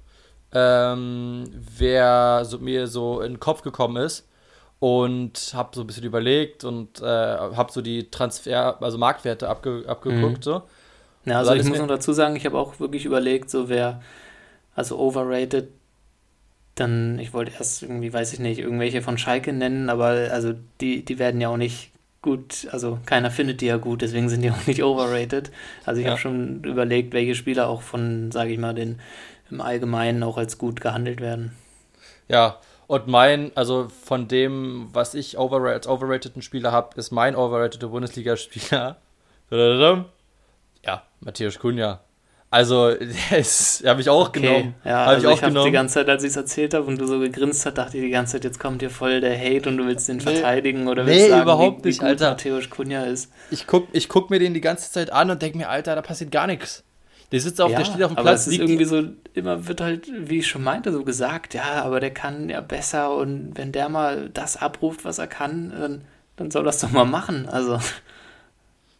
ähm, 0.53 1.45
wer 1.77 2.43
so, 2.45 2.57
mir 2.57 2.87
so 2.87 3.21
in 3.21 3.33
den 3.33 3.39
Kopf 3.39 3.61
gekommen 3.61 4.03
ist 4.03 4.27
und 4.79 5.51
habe 5.53 5.69
so 5.75 5.81
ein 5.81 5.87
bisschen 5.87 6.03
überlegt 6.03 6.63
und 6.63 7.01
äh, 7.01 7.05
habe 7.05 7.71
so 7.71 7.81
die 7.81 8.09
Transfer, 8.09 8.81
also 8.81 8.97
Marktwerte 8.97 9.47
abge, 9.47 9.83
abgeguckt. 9.87 10.39
Mhm. 10.39 10.43
So. 10.43 10.61
Ja, 11.25 11.37
also, 11.37 11.51
also 11.51 11.63
ich 11.63 11.69
muss 11.69 11.77
noch 11.77 11.87
dazu 11.87 12.13
sagen, 12.13 12.35
ich 12.35 12.45
habe 12.47 12.57
auch 12.57 12.79
wirklich 12.79 13.05
überlegt, 13.05 13.51
so 13.51 13.69
wer, 13.69 14.01
also 14.73 14.97
overrated 14.97 15.69
dann, 16.75 17.19
ich 17.19 17.33
wollte 17.33 17.51
erst 17.57 17.83
irgendwie, 17.83 18.13
weiß 18.13 18.33
ich 18.33 18.39
nicht, 18.39 18.59
irgendwelche 18.59 19.01
von 19.01 19.17
Schalke 19.17 19.53
nennen, 19.53 19.89
aber 19.89 20.29
also 20.31 20.53
die, 20.79 21.03
die 21.03 21.19
werden 21.19 21.41
ja 21.41 21.49
auch 21.49 21.57
nicht 21.57 21.91
gut, 22.21 22.67
also 22.71 22.99
keiner 23.05 23.31
findet 23.31 23.61
die 23.61 23.65
ja 23.65 23.77
gut, 23.77 24.01
deswegen 24.01 24.29
sind 24.29 24.41
die 24.41 24.51
auch 24.51 24.67
nicht 24.67 24.83
overrated. 24.83 25.51
Also 25.85 25.99
ich 25.99 26.05
ja. 26.05 26.11
habe 26.11 26.21
schon 26.21 26.63
überlegt, 26.63 27.13
welche 27.13 27.35
Spieler 27.35 27.67
auch 27.67 27.81
von, 27.81 28.31
sage 28.31 28.51
ich 28.51 28.59
mal, 28.59 28.73
den 28.73 28.99
im 29.49 29.61
Allgemeinen 29.61 30.23
auch 30.23 30.37
als 30.37 30.57
gut 30.57 30.81
gehandelt 30.81 31.19
werden. 31.19 31.51
Ja, 32.29 32.59
und 32.87 33.07
mein, 33.07 33.51
also 33.55 33.89
von 33.89 34.27
dem, 34.27 34.89
was 34.93 35.13
ich 35.13 35.37
over, 35.37 35.61
als 35.69 35.87
overrateden 35.87 36.41
Spieler 36.41 36.71
habe, 36.71 36.97
ist 36.97 37.11
mein 37.11 37.35
overrateder 37.35 37.87
Bundesligaspieler. 37.87 38.97
Ja, 40.83 41.03
Matthias 41.19 41.59
Kunja. 41.59 41.99
Also, 42.51 42.93
das 43.31 43.81
habe 43.85 44.01
ich 44.01 44.09
auch 44.09 44.27
okay. 44.27 44.41
genommen. 44.41 44.75
Ja, 44.83 45.05
hab 45.05 45.07
also 45.07 45.29
ich, 45.29 45.37
ich 45.37 45.43
habe 45.43 45.63
die 45.63 45.71
ganze 45.71 45.95
Zeit, 45.95 46.09
als 46.09 46.23
ich 46.23 46.31
es 46.31 46.35
erzählt 46.35 46.73
habe 46.73 46.85
und 46.85 46.99
du 46.99 47.07
so 47.07 47.19
gegrinst 47.19 47.65
hast, 47.65 47.77
dachte 47.77 47.97
ich 47.97 48.03
die 48.03 48.09
ganze 48.11 48.33
Zeit, 48.33 48.43
jetzt 48.43 48.59
kommt 48.59 48.81
dir 48.81 48.89
voll 48.89 49.21
der 49.21 49.39
Hate 49.39 49.69
und 49.69 49.77
du 49.77 49.87
willst 49.87 50.07
den 50.09 50.17
nee, 50.17 50.23
verteidigen 50.23 50.87
oder 50.87 51.05
willst 51.05 51.21
nee, 51.21 51.29
sagen, 51.29 51.43
überhaupt 51.43 51.83
wie, 51.83 51.87
nicht, 51.87 52.01
wie 52.01 52.05
Alter. 52.05 52.31
Matthäus 52.31 52.69
Kunja 52.69 53.03
ist. 53.05 53.31
Ich 53.49 53.65
guck, 53.65 53.87
ich 53.93 54.09
guck 54.09 54.29
mir 54.29 54.39
den 54.39 54.53
die 54.53 54.61
ganze 54.61 54.91
Zeit 54.91 55.11
an 55.11 55.31
und 55.31 55.41
denke 55.41 55.57
mir, 55.57 55.69
Alter, 55.69 55.95
da 55.95 56.01
passiert 56.01 56.31
gar 56.31 56.45
nichts. 56.45 56.83
Der 57.31 57.39
sitzt 57.39 57.61
auf, 57.61 57.71
ja, 57.71 57.77
der 57.77 57.85
steht 57.85 58.03
auf 58.03 58.11
dem 58.11 58.17
aber 58.17 58.31
Platz. 58.31 58.41
Es 58.41 58.53
ist 58.53 58.59
irgendwie 58.59 58.83
so, 58.83 59.03
immer 59.33 59.65
wird 59.69 59.79
halt, 59.79 60.11
wie 60.13 60.39
ich 60.39 60.47
schon 60.47 60.63
meinte, 60.63 60.91
so 60.91 61.05
gesagt, 61.05 61.53
ja, 61.53 61.83
aber 61.83 62.01
der 62.01 62.13
kann 62.13 62.49
ja 62.49 62.59
besser 62.59 63.15
und 63.15 63.53
wenn 63.55 63.71
der 63.71 63.87
mal 63.87 64.29
das 64.29 64.57
abruft, 64.57 65.05
was 65.05 65.19
er 65.19 65.27
kann, 65.27 65.69
dann, 65.69 66.01
dann 66.35 66.51
soll 66.51 66.65
das 66.65 66.79
doch 66.79 66.91
mal 66.91 67.05
machen. 67.05 67.47
Also. 67.47 67.79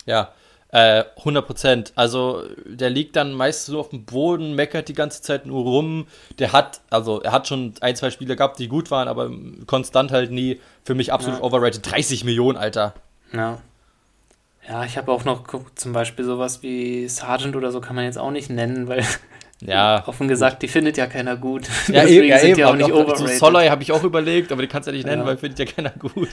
Ja, 0.06 0.32
Äh, 0.72 1.04
100 1.18 1.46
Prozent. 1.46 1.94
Also 1.96 2.44
der 2.66 2.90
liegt 2.90 3.18
dann 3.18 3.34
meistens 3.34 3.74
so 3.74 3.80
auf 3.80 3.90
dem 3.90 4.06
Boden, 4.06 4.56
meckert 4.56 4.88
die 4.88 4.94
ganze 4.94 5.22
Zeit 5.22 5.46
nur 5.46 5.64
rum. 5.64 6.08
Der 6.40 6.54
hat, 6.54 6.82
also 6.90 7.22
er 7.22 7.34
hat 7.34 7.48
schon 7.48 7.74
ein, 7.82 7.96
zwei 7.96 8.10
Spiele 8.10 8.38
gehabt, 8.38 8.58
die 8.58 8.70
gut 8.70 8.90
waren, 8.90 9.10
aber 9.10 9.30
konstant 9.68 10.12
halt 10.12 10.32
nie. 10.32 10.60
Für 10.84 10.96
mich 10.96 11.12
absolut 11.12 11.40
ja. 11.40 11.46
overrated. 11.46 11.92
30 11.92 12.24
Millionen, 12.24 12.58
Alter. 12.58 12.94
Ja. 13.34 13.60
Ja, 14.68 14.86
ich 14.86 14.98
habe 14.98 15.12
auch 15.12 15.26
noch 15.26 15.44
zum 15.76 15.92
Beispiel 15.92 16.24
sowas 16.24 16.62
wie 16.62 17.08
Sergeant 17.08 17.56
oder 17.56 17.72
so 17.72 17.82
kann 17.82 17.96
man 17.96 18.06
jetzt 18.06 18.18
auch 18.18 18.32
nicht 18.32 18.50
nennen, 18.50 18.88
weil 18.88 19.04
ja, 19.62 20.04
offen 20.08 20.28
gesagt, 20.28 20.62
die 20.62 20.68
findet 20.68 20.98
ja 20.98 21.08
keiner 21.08 21.36
gut. 21.38 21.68
Ja, 21.92 22.04
Deswegen 22.04 22.28
ja, 22.28 22.38
sind 22.38 22.50
eben, 22.50 22.58
die 22.58 22.66
auch 22.66 22.76
nicht 22.76 22.92
overrated. 22.92 23.18
Zu 23.18 23.38
Soloy 23.38 23.68
habe 23.68 23.84
ich 23.84 23.92
auch 23.92 24.04
überlegt, 24.04 24.52
aber 24.52 24.62
die 24.62 24.68
kannst 24.68 24.88
du 24.88 24.92
ja 24.92 24.98
nicht 24.98 25.06
nennen, 25.06 25.24
ja. 25.24 25.28
weil 25.28 25.38
findet 25.38 25.60
ja 25.60 25.66
keiner 25.66 25.90
gut. 25.90 26.30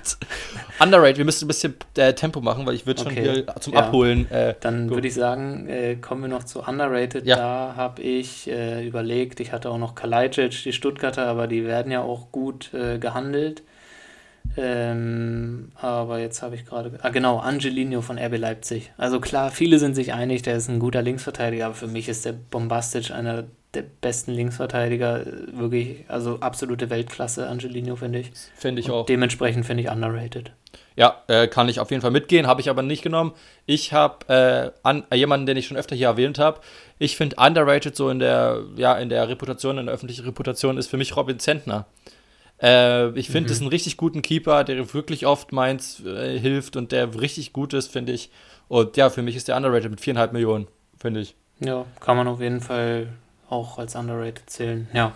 Underrated, 0.78 1.18
wir 1.18 1.24
müssen 1.24 1.44
ein 1.44 1.48
bisschen 1.48 1.74
äh, 1.96 2.12
Tempo 2.12 2.40
machen, 2.40 2.64
weil 2.64 2.74
ich 2.74 2.86
würde 2.86 3.02
okay. 3.02 3.14
schon 3.14 3.24
hier 3.24 3.46
zum 3.60 3.72
ja. 3.74 3.80
Abholen. 3.80 4.30
Äh, 4.30 4.54
Dann 4.60 4.90
würde 4.90 5.08
ich 5.08 5.14
sagen, 5.14 5.68
äh, 5.68 5.96
kommen 5.96 6.22
wir 6.22 6.28
noch 6.28 6.44
zu 6.44 6.60
Underrated. 6.60 7.26
Ja. 7.26 7.36
Da 7.36 7.74
habe 7.76 8.02
ich 8.02 8.48
äh, 8.48 8.86
überlegt, 8.86 9.40
ich 9.40 9.52
hatte 9.52 9.70
auch 9.70 9.78
noch 9.78 9.94
Kalajdzic, 9.94 10.62
die 10.62 10.72
Stuttgarter, 10.72 11.26
aber 11.26 11.46
die 11.46 11.64
werden 11.64 11.90
ja 11.90 12.02
auch 12.02 12.30
gut 12.30 12.72
äh, 12.74 12.98
gehandelt. 12.98 13.62
Ähm, 14.60 15.70
aber 15.76 16.18
jetzt 16.18 16.42
habe 16.42 16.56
ich 16.56 16.66
gerade. 16.66 16.98
Ah, 17.02 17.10
genau, 17.10 17.38
Angelino 17.38 18.00
von 18.00 18.18
RB 18.18 18.38
Leipzig. 18.38 18.90
Also 18.96 19.20
klar, 19.20 19.50
viele 19.52 19.78
sind 19.78 19.94
sich 19.94 20.12
einig, 20.12 20.42
der 20.42 20.56
ist 20.56 20.68
ein 20.68 20.80
guter 20.80 21.00
Linksverteidiger, 21.00 21.66
aber 21.66 21.74
für 21.74 21.86
mich 21.86 22.08
ist 22.08 22.24
der 22.24 22.32
Bombastisch 22.32 23.12
einer 23.12 23.44
der 23.74 23.84
besten 24.00 24.32
Linksverteidiger. 24.32 25.24
Wirklich, 25.52 26.04
also 26.08 26.40
absolute 26.40 26.90
Weltklasse, 26.90 27.48
Angelino, 27.48 27.94
finde 27.94 28.18
ich. 28.18 28.32
Finde 28.56 28.80
ich 28.80 28.88
Und 28.88 28.94
auch. 28.94 29.06
Dementsprechend 29.06 29.64
finde 29.64 29.84
ich 29.84 29.90
underrated. 29.90 30.52
Ja, 30.96 31.22
äh, 31.28 31.46
kann 31.46 31.68
ich 31.68 31.78
auf 31.78 31.90
jeden 31.92 32.02
Fall 32.02 32.10
mitgehen, 32.10 32.48
habe 32.48 32.60
ich 32.60 32.68
aber 32.68 32.82
nicht 32.82 33.02
genommen. 33.02 33.32
Ich 33.66 33.92
habe 33.92 34.72
äh, 34.82 35.16
jemanden, 35.16 35.46
den 35.46 35.56
ich 35.56 35.68
schon 35.68 35.76
öfter 35.76 35.94
hier 35.94 36.08
erwähnt 36.08 36.40
habe. 36.40 36.60
Ich 36.98 37.16
finde 37.16 37.36
underrated 37.36 37.94
so 37.94 38.10
in 38.10 38.18
der, 38.18 38.62
ja, 38.74 38.98
in 38.98 39.08
der 39.08 39.28
Reputation, 39.28 39.78
in 39.78 39.86
der 39.86 39.94
öffentlichen 39.94 40.24
Reputation 40.24 40.76
ist 40.76 40.88
für 40.88 40.96
mich 40.96 41.16
Robin 41.16 41.38
Zentner. 41.38 41.86
Äh, 42.62 43.10
ich 43.18 43.26
finde, 43.26 43.42
mhm. 43.42 43.46
das 43.46 43.56
ist 43.58 43.62
ein 43.62 43.68
richtig 43.68 43.96
guten 43.96 44.22
Keeper, 44.22 44.64
der 44.64 44.92
wirklich 44.92 45.26
oft 45.26 45.52
Mainz 45.52 46.02
äh, 46.04 46.38
hilft 46.38 46.76
und 46.76 46.92
der 46.92 47.20
richtig 47.20 47.52
gut 47.52 47.72
ist, 47.72 47.90
finde 47.90 48.12
ich. 48.12 48.30
Und 48.68 48.96
ja, 48.96 49.10
für 49.10 49.22
mich 49.22 49.36
ist 49.36 49.48
der 49.48 49.56
underrated 49.56 49.90
mit 49.90 50.00
viereinhalb 50.00 50.32
Millionen, 50.32 50.66
finde 50.98 51.20
ich. 51.20 51.34
Ja, 51.60 51.86
kann 52.00 52.16
man 52.16 52.28
auf 52.28 52.40
jeden 52.40 52.60
Fall 52.60 53.08
auch 53.48 53.78
als 53.78 53.96
underrated 53.96 54.48
zählen, 54.48 54.88
ja. 54.92 55.12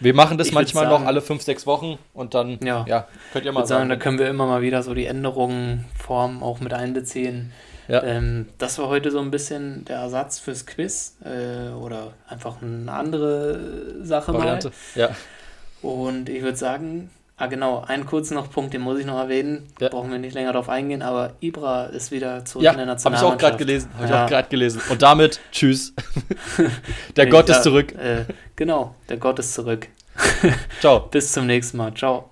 Wir 0.00 0.14
machen 0.14 0.38
das 0.38 0.48
ich 0.48 0.54
manchmal 0.54 0.84
sagen, 0.84 1.02
noch 1.02 1.06
alle 1.06 1.20
fünf, 1.20 1.42
sechs 1.42 1.66
Wochen 1.66 1.98
und 2.14 2.34
dann, 2.34 2.58
ja, 2.62 2.84
ja 2.88 3.06
könnt 3.32 3.44
ihr 3.44 3.52
mal 3.52 3.66
sagen. 3.66 3.80
sagen. 3.80 3.88
Da 3.90 3.96
können 3.96 4.18
wir 4.18 4.28
immer 4.28 4.46
mal 4.46 4.62
wieder 4.62 4.82
so 4.82 4.94
die 4.94 5.06
Änderungen, 5.06 5.84
Form 5.98 6.42
auch 6.42 6.60
mit 6.60 6.72
einbeziehen. 6.72 7.52
Ja. 7.88 8.02
Ähm, 8.02 8.48
das 8.58 8.78
war 8.78 8.88
heute 8.88 9.10
so 9.10 9.20
ein 9.20 9.30
bisschen 9.30 9.84
der 9.84 9.98
Ersatz 9.98 10.38
fürs 10.38 10.64
Quiz 10.64 11.16
äh, 11.24 11.70
oder 11.72 12.14
einfach 12.26 12.62
eine 12.62 12.90
andere 12.90 14.02
Sache 14.02 14.32
Variante. 14.32 14.68
mal. 14.68 14.74
Ja. 14.94 15.10
Und 15.84 16.30
ich 16.30 16.42
würde 16.42 16.56
sagen, 16.56 17.10
ah 17.36 17.46
genau, 17.46 17.84
einen 17.86 18.06
kurzen 18.06 18.34
noch 18.34 18.50
Punkt, 18.50 18.72
den 18.72 18.80
muss 18.80 18.98
ich 18.98 19.04
noch 19.04 19.18
erwähnen. 19.18 19.66
Ja. 19.80 19.90
Brauchen 19.90 20.10
wir 20.10 20.18
nicht 20.18 20.32
länger 20.32 20.52
darauf 20.52 20.70
eingehen, 20.70 21.02
aber 21.02 21.34
Ibra 21.40 21.84
ist 21.84 22.10
wieder 22.10 22.42
zurück 22.46 22.64
ja, 22.64 22.70
in 22.70 22.78
der 22.78 22.86
Nationalmannschaft. 22.86 23.32
Habe 23.32 23.36
ich 23.36 23.44
auch 23.44 23.48
gerade 23.50 23.56
gelesen. 23.58 23.90
Habe 23.94 24.08
ja. 24.08 24.08
ich 24.08 24.24
auch 24.24 24.28
gerade 24.30 24.48
gelesen. 24.48 24.80
Und 24.88 25.02
damit 25.02 25.40
tschüss. 25.52 25.92
der 27.16 27.26
Gott 27.26 27.50
ist 27.50 27.62
zurück. 27.62 27.94
Äh, 27.96 28.24
genau, 28.56 28.94
der 29.10 29.18
Gott 29.18 29.38
ist 29.38 29.52
zurück. 29.52 29.88
Ciao. 30.80 31.00
Bis 31.10 31.32
zum 31.32 31.46
nächsten 31.46 31.76
Mal. 31.76 31.92
Ciao. 31.92 32.30